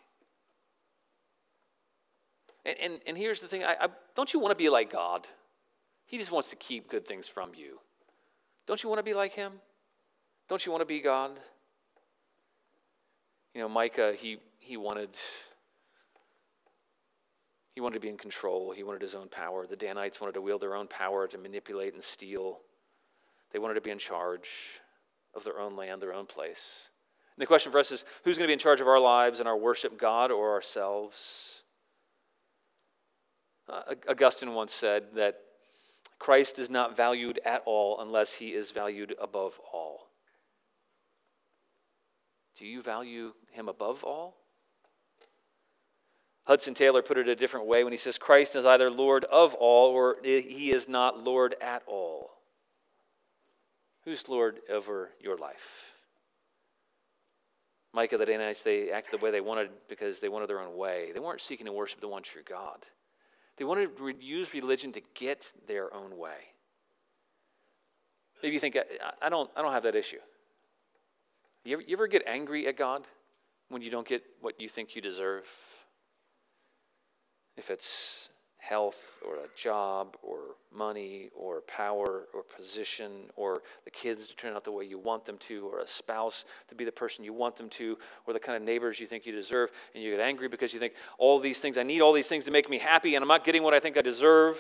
And, 2.66 2.77
and, 2.83 3.01
and 3.07 3.16
here's 3.16 3.41
the 3.41 3.49
thing 3.49 3.64
I, 3.64 3.77
I, 3.81 3.89
don't 4.14 4.35
you 4.35 4.39
want 4.39 4.51
to 4.51 4.62
be 4.62 4.69
like 4.69 4.93
God? 4.93 5.27
He 6.05 6.19
just 6.19 6.31
wants 6.31 6.51
to 6.51 6.57
keep 6.57 6.91
good 6.91 7.07
things 7.07 7.27
from 7.29 7.53
you. 7.55 7.79
Don't 8.66 8.83
you 8.83 8.91
want 8.91 8.99
to 8.99 9.05
be 9.05 9.14
like 9.14 9.33
him? 9.33 9.53
Don't 10.51 10.66
you 10.66 10.71
want 10.71 10.83
to 10.83 10.87
be 10.87 11.01
God? 11.01 11.31
You 13.55 13.62
know, 13.62 13.71
Micah, 13.71 14.12
he, 14.14 14.37
he 14.59 14.77
wanted 14.77 15.16
he 17.79 17.81
wanted 17.81 17.95
to 17.95 18.01
be 18.01 18.09
in 18.09 18.16
control. 18.16 18.72
He 18.72 18.83
wanted 18.83 19.03
his 19.03 19.14
own 19.14 19.29
power. 19.29 19.64
The 19.64 19.76
Danites 19.76 20.20
wanted 20.20 20.33
to 20.33 20.41
wield 20.41 20.62
their 20.62 20.74
own 20.74 20.89
power 20.89 21.29
to 21.29 21.39
manipulate 21.39 21.95
and 21.95 22.03
steal. 22.03 22.59
They 23.53 23.61
wanted 23.61 23.74
to 23.74 23.81
be 23.81 23.93
in 23.93 24.01
charge 24.01 24.49
of 25.33 25.45
their 25.45 25.61
own 25.61 25.76
land, 25.76 26.03
their 26.03 26.12
own 26.12 26.26
place. 26.26 26.89
And 27.37 27.41
the 27.41 27.47
question 27.47 27.70
for 27.70 27.79
us 27.79 27.93
is 27.93 28.05
who's 28.24 28.37
going 28.37 28.47
to 28.47 28.49
be 28.49 28.55
in 28.55 28.59
charge 28.59 28.81
of 28.81 28.89
our 28.89 28.99
lives 28.99 29.39
and 29.39 29.49
our 29.49 29.57
worship, 29.57 29.97
God 29.97 30.33
or 30.33 30.51
ourselves? 30.51 31.62
Uh, 33.68 33.95
Augustine 34.09 34.55
once 34.55 34.72
said 34.72 35.14
that 35.14 35.39
Christ 36.18 36.59
is 36.59 36.70
not 36.70 36.97
valued 36.97 37.39
at 37.45 37.62
all 37.64 38.01
unless 38.01 38.35
he 38.35 38.55
is 38.55 38.72
valued 38.72 39.14
above 39.22 39.61
all. 39.72 40.09
Do 42.57 42.66
you 42.66 42.83
value 42.83 43.35
him 43.53 43.68
above 43.68 44.03
all? 44.03 44.35
Hudson 46.49 46.72
Taylor 46.72 47.03
put 47.03 47.18
it 47.18 47.28
a 47.28 47.36
different 47.36 47.66
way 47.66 47.84
when 47.84 47.92
he 47.92 47.99
says 47.99 48.16
Christ 48.16 48.57
is 48.57 48.64
either 48.64 48.90
Lord 48.90 49.26
of 49.26 49.53
all 49.53 49.90
or 49.90 50.16
he 50.24 50.72
is 50.72 50.88
not 50.88 51.22
Lord 51.22 51.55
at 51.61 51.82
all. 51.86 52.30
Who's 54.07 54.30
Lord 54.30 54.61
over 54.70 55.11
your 55.20 55.36
life? 55.36 55.92
Micah, 57.92 58.16
the 58.16 58.24
Danites, 58.24 58.62
they 58.62 58.90
acted 58.90 59.20
the 59.20 59.22
way 59.22 59.30
they 59.30 59.42
wanted 59.42 59.68
because 59.90 60.20
they 60.20 60.30
wanted 60.30 60.49
their 60.49 60.61
own 60.61 60.74
way. 60.74 61.11
They 61.12 61.20
weren't 61.20 61.42
seeking 61.42 61.66
to 61.66 61.72
worship 61.72 62.01
the 62.01 62.09
one 62.09 62.22
true 62.22 62.42
God. 62.49 62.78
They 63.59 63.64
wanted 63.64 63.94
to 63.99 64.14
use 64.18 64.55
religion 64.55 64.90
to 64.92 65.03
get 65.12 65.53
their 65.66 65.92
own 65.92 66.16
way. 66.16 66.38
Maybe 68.42 68.55
you 68.55 68.61
think, 68.61 68.78
I, 69.20 69.28
don't, 69.28 69.51
I 69.55 69.61
don't 69.61 69.72
have 69.72 69.82
that 69.82 69.96
issue. 69.96 70.20
You 71.66 71.74
ever, 71.74 71.82
you 71.82 71.94
ever 71.94 72.07
get 72.07 72.22
angry 72.26 72.66
at 72.66 72.78
God 72.78 73.03
when 73.68 73.82
you 73.82 73.90
don't 73.90 74.09
get 74.09 74.22
what 74.40 74.59
you 74.59 74.70
think 74.70 74.96
you 74.96 75.03
deserve? 75.03 75.46
If 77.59 77.70
it's 77.70 78.30
health 78.59 79.20
or 79.26 79.36
a 79.36 79.48
job 79.56 80.16
or 80.22 80.38
money 80.74 81.30
or 81.34 81.61
power 81.62 82.24
or 82.34 82.42
position 82.42 83.11
or 83.36 83.62
the 83.84 83.90
kids 83.90 84.26
to 84.26 84.36
turn 84.36 84.52
out 84.52 84.64
the 84.64 84.72
way 84.72 84.84
you 84.84 84.98
want 84.98 85.24
them 85.24 85.38
to 85.38 85.66
or 85.68 85.78
a 85.78 85.86
spouse 85.86 86.44
to 86.66 86.74
be 86.74 86.84
the 86.84 86.92
person 86.92 87.24
you 87.24 87.32
want 87.32 87.56
them 87.56 87.68
to 87.68 87.96
or 88.26 88.34
the 88.34 88.40
kind 88.40 88.56
of 88.56 88.62
neighbors 88.62 88.98
you 89.00 89.06
think 89.06 89.24
you 89.24 89.32
deserve 89.32 89.70
and 89.94 90.02
you 90.02 90.11
get 90.11 90.20
angry 90.20 90.48
because 90.48 90.74
you 90.74 90.80
think 90.80 90.92
all 91.18 91.38
these 91.38 91.61
things 91.61 91.78
i 91.78 91.82
need 91.82 92.00
all 92.00 92.12
these 92.12 92.28
things 92.28 92.44
to 92.44 92.50
make 92.50 92.68
me 92.68 92.78
happy 92.78 93.14
and 93.14 93.22
i'm 93.22 93.28
not 93.28 93.44
getting 93.44 93.62
what 93.62 93.74
i 93.74 93.80
think 93.80 93.96
i 93.96 94.02
deserve 94.02 94.59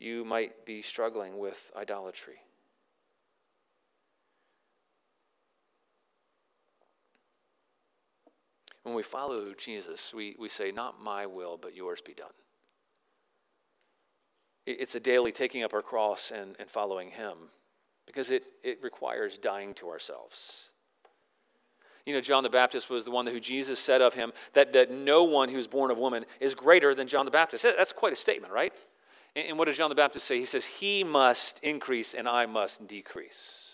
you 0.00 0.24
might 0.24 0.64
be 0.64 0.82
struggling 0.82 1.38
with 1.38 1.70
idolatry 1.76 2.40
When 8.82 8.94
we 8.94 9.02
follow 9.02 9.52
Jesus, 9.54 10.12
we, 10.12 10.36
we 10.38 10.48
say, 10.48 10.72
Not 10.72 11.02
my 11.02 11.26
will, 11.26 11.58
but 11.60 11.74
yours 11.74 12.00
be 12.00 12.14
done. 12.14 12.32
It's 14.66 14.94
a 14.94 15.00
daily 15.00 15.32
taking 15.32 15.62
up 15.62 15.74
our 15.74 15.82
cross 15.82 16.30
and, 16.30 16.56
and 16.58 16.70
following 16.70 17.10
Him 17.10 17.36
because 18.06 18.30
it, 18.30 18.44
it 18.62 18.78
requires 18.82 19.38
dying 19.38 19.74
to 19.74 19.88
ourselves. 19.88 20.70
You 22.04 22.14
know, 22.14 22.20
John 22.20 22.42
the 22.42 22.50
Baptist 22.50 22.90
was 22.90 23.04
the 23.04 23.10
one 23.12 23.26
who 23.26 23.38
Jesus 23.38 23.78
said 23.78 24.02
of 24.02 24.14
him 24.14 24.32
that, 24.54 24.72
that 24.72 24.90
no 24.90 25.22
one 25.22 25.48
who's 25.48 25.68
born 25.68 25.90
of 25.90 25.98
woman 25.98 26.24
is 26.40 26.54
greater 26.54 26.94
than 26.94 27.06
John 27.06 27.24
the 27.24 27.30
Baptist. 27.30 27.62
That's 27.62 27.92
quite 27.92 28.12
a 28.12 28.16
statement, 28.16 28.52
right? 28.52 28.72
And, 29.36 29.50
and 29.50 29.58
what 29.58 29.66
does 29.66 29.76
John 29.76 29.88
the 29.88 29.94
Baptist 29.94 30.26
say? 30.26 30.38
He 30.38 30.44
says, 30.44 30.66
He 30.66 31.04
must 31.04 31.62
increase 31.62 32.14
and 32.14 32.28
I 32.28 32.46
must 32.46 32.88
decrease. 32.88 33.71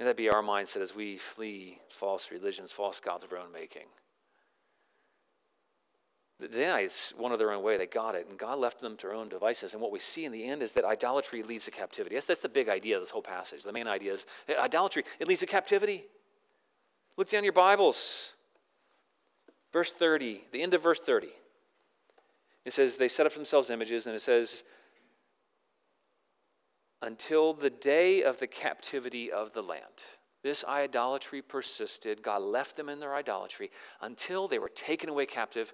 May 0.00 0.06
that 0.06 0.16
be 0.16 0.30
our 0.30 0.42
mindset 0.42 0.80
as 0.80 0.96
we 0.96 1.18
flee 1.18 1.78
false 1.90 2.30
religions, 2.30 2.72
false 2.72 3.00
gods 3.00 3.22
of 3.22 3.30
our 3.32 3.38
own 3.38 3.52
making. 3.52 3.84
The 6.38 6.48
Danites 6.48 7.12
wanted 7.18 7.38
their 7.38 7.52
own 7.52 7.62
way. 7.62 7.76
They 7.76 7.86
got 7.86 8.14
it, 8.14 8.26
and 8.30 8.38
God 8.38 8.58
left 8.58 8.80
them 8.80 8.96
to 8.96 9.08
their 9.08 9.14
own 9.14 9.28
devices. 9.28 9.74
And 9.74 9.82
what 9.82 9.92
we 9.92 9.98
see 9.98 10.24
in 10.24 10.32
the 10.32 10.42
end 10.42 10.62
is 10.62 10.72
that 10.72 10.86
idolatry 10.86 11.42
leads 11.42 11.66
to 11.66 11.70
captivity. 11.70 12.16
That's, 12.16 12.24
that's 12.24 12.40
the 12.40 12.48
big 12.48 12.70
idea 12.70 12.96
of 12.96 13.02
this 13.02 13.10
whole 13.10 13.20
passage. 13.20 13.62
The 13.62 13.74
main 13.74 13.86
idea 13.86 14.14
is 14.14 14.24
idolatry, 14.58 15.04
it 15.18 15.28
leads 15.28 15.40
to 15.40 15.46
captivity. 15.46 16.04
Look 17.18 17.28
down 17.28 17.44
your 17.44 17.52
Bibles. 17.52 18.32
Verse 19.70 19.92
30, 19.92 20.44
the 20.50 20.62
end 20.62 20.72
of 20.72 20.82
verse 20.82 21.00
30. 21.00 21.28
It 22.64 22.72
says, 22.72 22.96
They 22.96 23.06
set 23.06 23.26
up 23.26 23.32
for 23.32 23.38
themselves 23.38 23.68
images, 23.68 24.06
and 24.06 24.16
it 24.16 24.20
says, 24.20 24.64
until 27.02 27.54
the 27.54 27.70
day 27.70 28.22
of 28.22 28.38
the 28.38 28.46
captivity 28.46 29.30
of 29.30 29.52
the 29.52 29.62
land. 29.62 29.84
This 30.42 30.64
idolatry 30.66 31.42
persisted. 31.42 32.22
God 32.22 32.42
left 32.42 32.76
them 32.76 32.88
in 32.88 33.00
their 33.00 33.14
idolatry 33.14 33.70
until 34.00 34.48
they 34.48 34.58
were 34.58 34.70
taken 34.70 35.08
away 35.08 35.26
captive. 35.26 35.72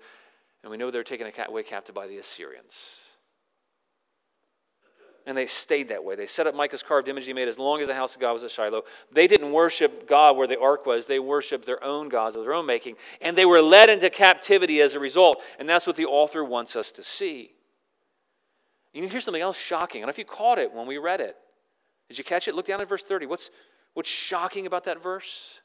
And 0.62 0.70
we 0.70 0.76
know 0.76 0.90
they 0.90 0.98
were 0.98 1.04
taken 1.04 1.30
away 1.46 1.62
captive 1.62 1.94
by 1.94 2.08
the 2.08 2.18
Assyrians. 2.18 3.00
And 5.24 5.36
they 5.36 5.46
stayed 5.46 5.88
that 5.88 6.04
way. 6.04 6.14
They 6.14 6.26
set 6.26 6.46
up 6.46 6.54
Micah's 6.54 6.84
carved 6.84 7.08
image 7.08 7.26
he 7.26 7.32
made 7.32 7.48
as 7.48 7.58
long 7.58 7.80
as 7.80 7.88
the 7.88 7.94
house 7.94 8.14
of 8.14 8.20
God 8.20 8.32
was 8.32 8.44
at 8.44 8.50
Shiloh. 8.50 8.82
They 9.10 9.26
didn't 9.26 9.50
worship 9.50 10.08
God 10.08 10.36
where 10.36 10.46
the 10.46 10.58
ark 10.58 10.86
was, 10.86 11.08
they 11.08 11.18
worshiped 11.18 11.66
their 11.66 11.82
own 11.82 12.08
gods 12.08 12.36
of 12.36 12.44
their 12.44 12.54
own 12.54 12.64
making. 12.64 12.94
And 13.20 13.36
they 13.36 13.44
were 13.44 13.60
led 13.60 13.88
into 13.88 14.08
captivity 14.08 14.80
as 14.80 14.94
a 14.94 15.00
result. 15.00 15.42
And 15.58 15.68
that's 15.68 15.84
what 15.84 15.96
the 15.96 16.06
author 16.06 16.44
wants 16.44 16.76
us 16.76 16.92
to 16.92 17.02
see. 17.02 17.55
You 18.96 19.06
hear 19.08 19.20
something 19.20 19.42
else 19.42 19.58
shocking. 19.58 20.00
I 20.00 20.02
don't 20.02 20.06
know 20.06 20.10
if 20.10 20.18
you 20.18 20.24
caught 20.24 20.58
it 20.58 20.72
when 20.72 20.86
we 20.86 20.96
read 20.96 21.20
it. 21.20 21.36
Did 22.08 22.16
you 22.16 22.24
catch 22.24 22.48
it? 22.48 22.54
Look 22.54 22.64
down 22.64 22.80
at 22.80 22.88
verse 22.88 23.02
30. 23.02 23.26
What's, 23.26 23.50
what's 23.92 24.08
shocking 24.08 24.64
about 24.66 24.84
that 24.84 25.02
verse? 25.02 25.60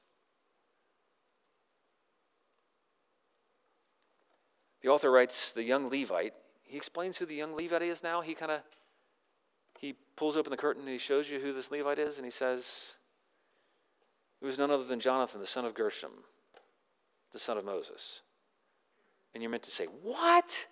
The 4.82 4.90
author 4.90 5.10
writes, 5.10 5.54
the 5.54 5.64
young 5.64 5.90
Levite. 5.90 6.34
He 6.64 6.76
explains 6.76 7.18
who 7.18 7.26
the 7.26 7.36
young 7.36 7.56
Levite 7.56 7.84
is 7.84 8.04
now. 8.04 8.20
He 8.20 8.34
kind 8.34 8.52
of 8.52 8.62
he 9.80 9.96
pulls 10.18 10.36
open 10.36 10.52
the 10.52 10.58
curtain 10.58 10.84
and 10.84 10.92
he 10.92 10.98
shows 10.98 11.30
you 11.30 11.40
who 11.40 11.54
this 11.54 11.72
Levite 11.72 12.00
is, 12.00 12.18
and 12.18 12.26
he 12.26 12.32
says, 12.32 12.98
It 14.42 14.46
was 14.46 14.60
none 14.60 14.72
other 14.72 14.84
than 14.84 15.00
Jonathan, 15.00 15.40
the 15.40 15.48
son 15.48 15.66
of 15.66 15.74
Gershom, 15.74 16.12
the 17.32 17.40
son 17.40 17.58
of 17.58 17.66
Moses. 17.66 18.22
And 19.34 19.42
you're 19.42 19.50
meant 19.50 19.64
to 19.64 19.72
say, 19.72 19.86
What? 19.86 20.68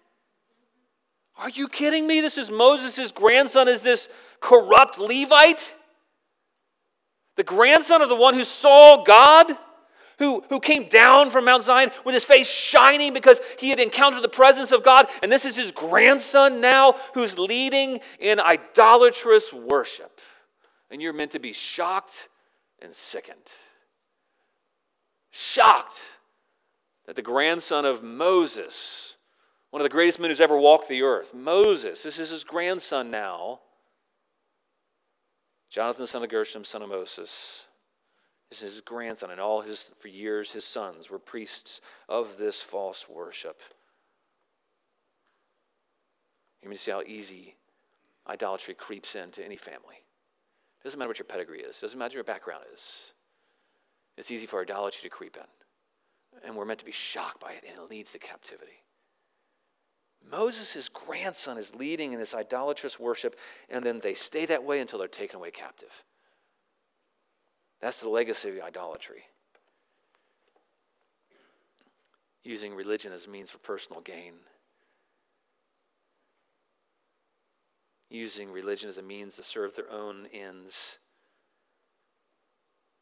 Are 1.39 1.49
you 1.49 1.69
kidding 1.69 2.05
me? 2.05 2.19
This 2.19 2.37
is 2.37 2.51
Moses' 2.51 3.11
grandson, 3.11 3.69
is 3.69 3.81
this 3.81 4.09
corrupt 4.41 4.99
Levite? 4.99 5.75
The 7.37 7.43
grandson 7.43 8.01
of 8.01 8.09
the 8.09 8.15
one 8.15 8.33
who 8.33 8.43
saw 8.43 9.03
God? 9.03 9.57
Who, 10.17 10.43
who 10.49 10.59
came 10.59 10.89
down 10.89 11.29
from 11.29 11.45
Mount 11.45 11.63
Zion 11.63 11.91
with 12.03 12.13
his 12.13 12.25
face 12.25 12.51
shining 12.51 13.13
because 13.13 13.39
he 13.57 13.69
had 13.69 13.79
encountered 13.79 14.21
the 14.21 14.27
presence 14.27 14.73
of 14.73 14.83
God. 14.83 15.07
And 15.23 15.31
this 15.31 15.45
is 15.45 15.55
his 15.55 15.71
grandson 15.71 16.59
now 16.59 16.95
who's 17.13 17.39
leading 17.39 18.01
in 18.19 18.41
idolatrous 18.41 19.53
worship. 19.53 20.19
And 20.91 21.01
you're 21.01 21.13
meant 21.13 21.31
to 21.31 21.39
be 21.39 21.53
shocked 21.53 22.27
and 22.81 22.93
sickened. 22.93 23.37
Shocked 25.31 26.01
that 27.05 27.15
the 27.15 27.21
grandson 27.21 27.85
of 27.85 28.03
Moses 28.03 29.15
one 29.71 29.81
of 29.81 29.83
the 29.83 29.89
greatest 29.89 30.19
men 30.19 30.29
who's 30.29 30.41
ever 30.41 30.57
walked 30.57 30.87
the 30.87 31.03
earth. 31.03 31.33
Moses, 31.33 32.03
this 32.03 32.19
is 32.19 32.31
his 32.31 32.43
grandson 32.43 33.11
now. 33.11 33.59
Jonathan, 35.69 36.07
son 36.07 36.23
of 36.23 36.29
Gershom, 36.29 36.63
son 36.63 36.81
of 36.81 36.89
Moses. 36.89 37.67
This 38.49 38.63
is 38.63 38.73
his 38.73 38.81
grandson, 38.81 39.29
and 39.29 39.39
all 39.39 39.61
his, 39.61 39.91
for 39.99 40.07
years, 40.07 40.51
his 40.51 40.65
sons 40.65 41.11
were 41.11 41.19
priests 41.19 41.81
of 42.07 42.37
this 42.37 42.59
false 42.59 43.07
worship. 43.07 43.61
You 46.63 46.69
may 46.69 46.75
see 46.75 46.91
how 46.91 47.03
easy 47.03 47.55
idolatry 48.27 48.73
creeps 48.73 49.15
into 49.15 49.45
any 49.45 49.55
family. 49.55 49.97
It 50.81 50.83
doesn't 50.83 50.97
matter 50.97 51.09
what 51.09 51.19
your 51.19 51.25
pedigree 51.25 51.59
is, 51.59 51.77
it 51.77 51.81
doesn't 51.81 51.99
matter 51.99 52.09
what 52.09 52.15
your 52.15 52.23
background 52.23 52.63
is. 52.73 53.13
It's 54.17 54.31
easy 54.31 54.47
for 54.47 54.61
idolatry 54.61 55.09
to 55.09 55.15
creep 55.15 55.37
in. 55.37 56.43
And 56.43 56.55
we're 56.55 56.65
meant 56.65 56.79
to 56.79 56.85
be 56.85 56.91
shocked 56.91 57.39
by 57.39 57.51
it, 57.51 57.63
and 57.67 57.77
it 57.77 57.89
leads 57.89 58.11
to 58.13 58.19
captivity. 58.19 58.78
Moses' 60.31 60.89
grandson 60.89 61.57
is 61.57 61.75
leading 61.75 62.13
in 62.13 62.19
this 62.19 62.35
idolatrous 62.35 62.99
worship, 62.99 63.35
and 63.69 63.83
then 63.83 63.99
they 63.99 64.13
stay 64.13 64.45
that 64.45 64.63
way 64.63 64.79
until 64.79 64.99
they're 64.99 65.07
taken 65.07 65.37
away 65.37 65.51
captive. 65.51 66.03
That's 67.81 67.99
the 67.99 68.09
legacy 68.09 68.49
of 68.49 68.63
idolatry. 68.63 69.23
Using 72.43 72.75
religion 72.75 73.11
as 73.11 73.25
a 73.25 73.29
means 73.29 73.51
for 73.51 73.57
personal 73.57 74.01
gain. 74.01 74.33
Using 78.09 78.51
religion 78.51 78.89
as 78.89 78.97
a 78.97 79.03
means 79.03 79.35
to 79.35 79.43
serve 79.43 79.75
their 79.75 79.91
own 79.91 80.27
ends. 80.33 80.99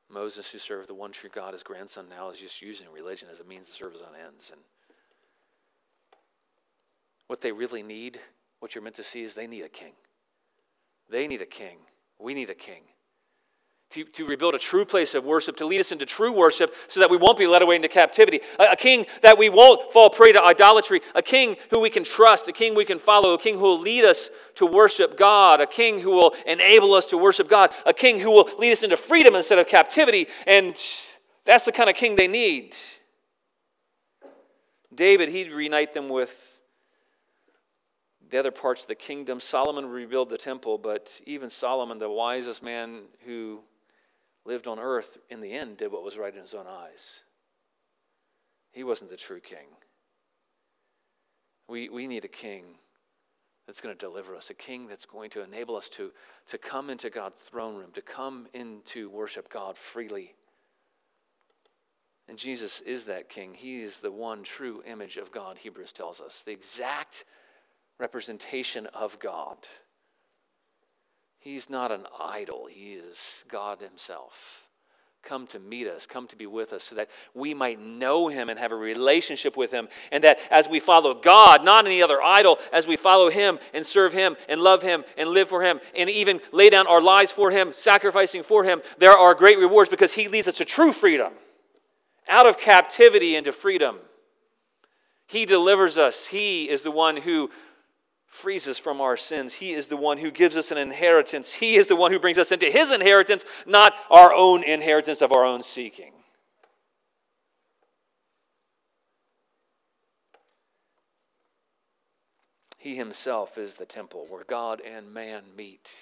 Moses, 0.10 0.52
who 0.52 0.58
served 0.58 0.90
the 0.90 0.94
one 0.94 1.12
true 1.12 1.30
God, 1.34 1.54
his 1.54 1.64
grandson, 1.64 2.08
now 2.10 2.30
is 2.30 2.40
just 2.40 2.62
using 2.62 2.88
religion 2.94 3.28
as 3.32 3.40
a 3.40 3.44
means 3.44 3.68
to 3.68 3.74
serve 3.74 3.94
his 3.94 4.02
own 4.02 4.16
ends. 4.26 4.52
And 4.52 4.62
what 7.28 7.42
they 7.42 7.52
really 7.52 7.84
need, 7.84 8.20
what 8.60 8.74
you're 8.74 8.84
meant 8.84 8.96
to 8.96 9.04
see, 9.04 9.22
is 9.22 9.36
they 9.36 9.48
need 9.48 9.64
a 9.64 9.70
king. 9.70 9.94
They 11.10 11.28
need 11.28 11.42
a 11.42 11.46
king. 11.46 11.78
We 12.20 12.34
need 12.34 12.50
a 12.50 12.56
king. 12.56 12.82
To, 13.92 14.04
to 14.04 14.26
rebuild 14.26 14.54
a 14.54 14.60
true 14.60 14.84
place 14.84 15.16
of 15.16 15.24
worship, 15.24 15.56
to 15.58 15.66
lead 15.66 15.80
us 15.80 15.94
into 15.94 16.06
true 16.06 16.34
worship 16.34 16.76
so 16.90 17.00
that 17.00 17.10
we 17.10 17.16
won't 17.16 17.38
be 17.38 17.48
led 17.48 17.62
away 17.62 17.78
into 17.78 17.88
captivity. 17.88 18.42
A, 18.60 18.72
a 18.72 18.76
king 18.76 19.06
that 19.22 19.38
we 19.38 19.48
won't 19.48 19.94
fall 19.94 20.10
prey 20.10 20.34
to 20.34 20.44
idolatry. 20.44 21.00
A 21.16 21.22
king 21.22 21.56
who 21.70 21.80
we 21.80 21.90
can 21.90 22.04
trust. 22.04 22.50
A 22.50 22.52
king 22.52 22.76
we 22.76 22.84
can 22.84 23.00
follow. 23.00 23.34
A 23.34 23.38
king 23.38 23.56
who 23.56 23.62
will 23.62 23.80
lead 23.80 24.04
us 24.04 24.30
to 24.56 24.66
worship 24.66 25.18
God. 25.18 25.62
A 25.62 25.66
king 25.66 26.02
who 26.02 26.12
will 26.12 26.34
enable 26.46 26.94
us 26.94 27.06
to 27.08 27.18
worship 27.18 27.48
God. 27.48 27.72
A 27.86 27.94
king 27.94 28.20
who 28.20 28.32
will 28.32 28.50
lead 28.60 28.74
us 28.74 28.84
into 28.84 28.98
freedom 28.98 29.36
instead 29.36 29.58
of 29.58 29.70
captivity. 29.70 30.28
And 30.46 30.78
that's 31.46 31.64
the 31.64 31.72
kind 31.72 31.90
of 31.90 31.96
king 31.96 32.18
they 32.18 32.28
need. 32.28 32.76
David, 34.94 35.30
he'd 35.30 35.54
reunite 35.54 35.94
them 35.94 36.10
with 36.10 36.57
the 38.30 38.38
other 38.38 38.52
parts 38.52 38.84
of 38.84 38.88
the 38.88 38.96
kingdom. 38.96 39.40
Solomon 39.40 39.86
rebuilt 39.86 40.30
the 40.30 40.38
temple, 40.38 40.78
but 40.78 41.22
even 41.26 41.50
Solomon, 41.50 41.98
the 41.98 42.10
wisest 42.10 42.62
man 42.62 43.04
who 43.26 43.62
lived 44.46 44.68
on 44.68 44.80
earth, 44.80 45.18
in 45.30 45.42
the 45.42 45.54
end 45.54 45.78
did 45.78 45.92
what 45.92 46.04
was 46.04 46.18
right 46.18 46.34
in 46.34 46.42
his 46.42 46.54
own 46.54 46.66
eyes. 46.68 47.24
He 48.72 48.84
wasn't 48.84 49.10
the 49.10 49.18
true 49.18 49.40
king. 49.40 49.68
We, 51.68 51.90
we 51.90 52.08
need 52.08 52.26
a 52.26 52.30
king 52.30 52.64
that's 53.66 53.82
going 53.82 53.94
to 53.94 54.00
deliver 54.00 54.36
us, 54.36 54.50
a 54.50 54.54
king 54.54 54.88
that's 54.88 55.06
going 55.06 55.30
to 55.32 55.44
enable 55.44 55.76
us 55.76 55.90
to, 55.90 56.12
to 56.48 56.58
come 56.58 56.90
into 56.90 57.10
God's 57.10 57.40
throne 57.40 57.76
room, 57.76 57.92
to 57.94 58.02
come 58.02 58.48
into 58.54 59.10
worship 59.10 59.50
God 59.50 59.78
freely. 59.78 60.36
And 62.30 62.38
Jesus 62.38 62.80
is 62.82 63.06
that 63.06 63.28
king. 63.28 63.54
He 63.54 63.82
is 63.82 64.00
the 64.00 64.12
one 64.12 64.44
true 64.44 64.82
image 64.86 65.18
of 65.18 65.32
God, 65.32 65.58
Hebrews 65.58 65.92
tells 65.92 66.22
us. 66.22 66.44
The 66.44 66.52
exact 66.52 67.26
representation 68.00 68.88
of 68.88 69.20
God. 69.20 69.58
He's 71.40 71.70
not 71.70 71.92
an 71.92 72.06
idol, 72.20 72.68
He 72.70 72.94
is 72.94 73.46
God 73.50 73.80
Himself. 73.82 74.64
Come 75.24 75.48
to 75.48 75.60
meet 75.60 75.88
us, 75.88 76.08
come 76.08 76.28
to 76.28 76.38
be 76.38 76.46
with 76.46 76.72
us, 76.72 76.84
so 76.84 76.96
that 76.96 77.10
we 77.34 77.54
might 77.54 77.82
know 77.82 78.28
Him 78.28 78.50
and 78.50 78.58
have 78.58 78.72
a 78.72 78.78
relationship 78.78 79.58
with 79.58 79.72
Him. 79.72 79.90
And 80.12 80.24
that 80.24 80.40
as 80.50 80.70
we 80.70 80.80
follow 80.80 81.14
God, 81.14 81.66
not 81.66 81.86
any 81.86 82.02
other 82.02 82.22
idol, 82.22 82.60
as 82.72 82.88
we 82.88 82.96
follow 82.96 83.30
Him 83.30 83.60
and 83.74 83.86
serve 83.86 84.14
Him 84.14 84.38
and 84.48 84.62
love 84.62 84.82
Him 84.82 85.04
and 85.18 85.30
live 85.30 85.50
for 85.50 85.64
Him 85.64 85.80
and 85.96 86.10
even 86.10 86.40
lay 86.54 86.70
down 86.70 86.88
our 86.88 87.02
lives 87.02 87.32
for 87.32 87.52
Him, 87.52 87.74
sacrificing 87.74 88.44
for 88.44 88.64
Him, 88.64 88.82
there 89.00 89.18
are 89.18 89.34
great 89.34 89.58
rewards 89.58 89.90
because 89.90 90.14
He 90.14 90.28
leads 90.28 90.48
us 90.48 90.58
to 90.58 90.66
true 90.66 90.94
freedom, 90.94 91.34
out 92.30 92.46
of 92.46 92.58
captivity 92.58 93.36
into 93.36 93.52
freedom. 93.52 93.98
He 95.28 95.46
delivers 95.46 95.98
us. 95.98 96.28
He 96.28 96.70
is 96.70 96.84
the 96.84 96.92
one 96.92 97.18
who 97.18 97.50
frees 98.28 98.68
us 98.68 98.78
from 98.78 99.02
our 99.02 99.18
sins. 99.18 99.56
He 99.56 99.72
is 99.72 99.88
the 99.88 99.98
one 99.98 100.18
who 100.18 100.30
gives 100.30 100.56
us 100.56 100.72
an 100.72 100.78
inheritance. 100.78 101.56
He 101.56 101.76
is 101.76 101.88
the 101.88 101.96
one 101.96 102.12
who 102.12 102.20
brings 102.20 102.38
us 102.38 102.52
into 102.52 102.68
his 102.68 102.92
inheritance, 102.92 103.46
not 103.66 103.94
our 104.10 104.34
own 104.34 104.64
inheritance 104.64 105.22
of 105.22 105.32
our 105.32 105.46
own 105.46 105.64
seeking. 105.64 106.12
He 112.78 112.96
himself 112.96 113.58
is 113.58 113.76
the 113.76 113.86
temple 113.86 114.28
where 114.30 114.46
God 114.46 114.82
and 114.82 115.14
man 115.14 115.44
meet, 115.58 115.94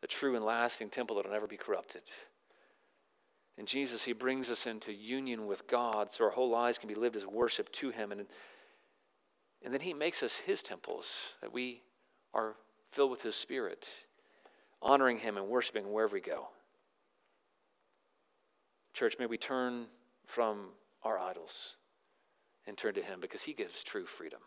the 0.00 0.06
true 0.06 0.36
and 0.36 0.44
lasting 0.44 0.90
temple 0.90 1.16
that 1.16 1.24
will 1.24 1.32
never 1.32 1.46
be 1.46 1.56
corrupted. 1.56 2.02
In 3.56 3.64
Jesus, 3.64 4.04
he 4.04 4.12
brings 4.12 4.50
us 4.50 4.66
into 4.66 4.92
union 4.92 5.46
with 5.46 5.66
God 5.66 6.10
so 6.10 6.24
our 6.24 6.30
whole 6.30 6.50
lives 6.50 6.78
can 6.78 6.88
be 6.88 6.94
lived 6.94 7.16
as 7.16 7.26
worship 7.26 7.72
to 7.72 7.88
him. 7.88 8.12
And 8.12 8.26
and 9.66 9.74
then 9.74 9.80
he 9.80 9.92
makes 9.92 10.22
us 10.22 10.36
his 10.36 10.62
temples, 10.62 11.34
that 11.42 11.52
we 11.52 11.82
are 12.32 12.54
filled 12.92 13.10
with 13.10 13.22
his 13.22 13.34
spirit, 13.34 13.88
honoring 14.80 15.18
him 15.18 15.36
and 15.36 15.48
worshiping 15.48 15.92
wherever 15.92 16.14
we 16.14 16.20
go. 16.20 16.46
Church, 18.94 19.16
may 19.18 19.26
we 19.26 19.36
turn 19.36 19.86
from 20.24 20.68
our 21.02 21.18
idols 21.18 21.78
and 22.64 22.76
turn 22.76 22.94
to 22.94 23.02
him 23.02 23.18
because 23.20 23.42
he 23.42 23.54
gives 23.54 23.82
true 23.82 24.06
freedom. 24.06 24.38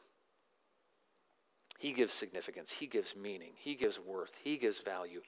He 1.77 1.91
gives 1.91 2.13
significance, 2.13 2.71
he 2.71 2.87
gives 2.87 3.13
meaning, 3.13 3.51
he 3.57 3.75
gives 3.75 3.99
worth, 3.99 4.39
he 4.41 4.55
gives 4.55 4.79
value. 4.79 5.19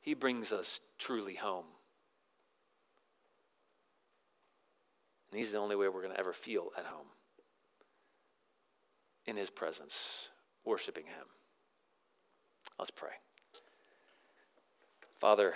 He 0.00 0.14
brings 0.14 0.52
us 0.52 0.80
truly 0.98 1.36
home. 1.36 1.66
And 5.30 5.38
he's 5.38 5.52
the 5.52 5.58
only 5.58 5.76
way 5.76 5.88
we're 5.88 6.02
going 6.02 6.14
to 6.14 6.18
ever 6.18 6.32
feel 6.32 6.70
at 6.76 6.86
home 6.86 7.06
in 9.26 9.36
his 9.36 9.50
presence, 9.50 10.28
worshiping 10.64 11.04
him. 11.04 11.26
Let's 12.78 12.90
pray. 12.90 13.10
Father, 15.18 15.54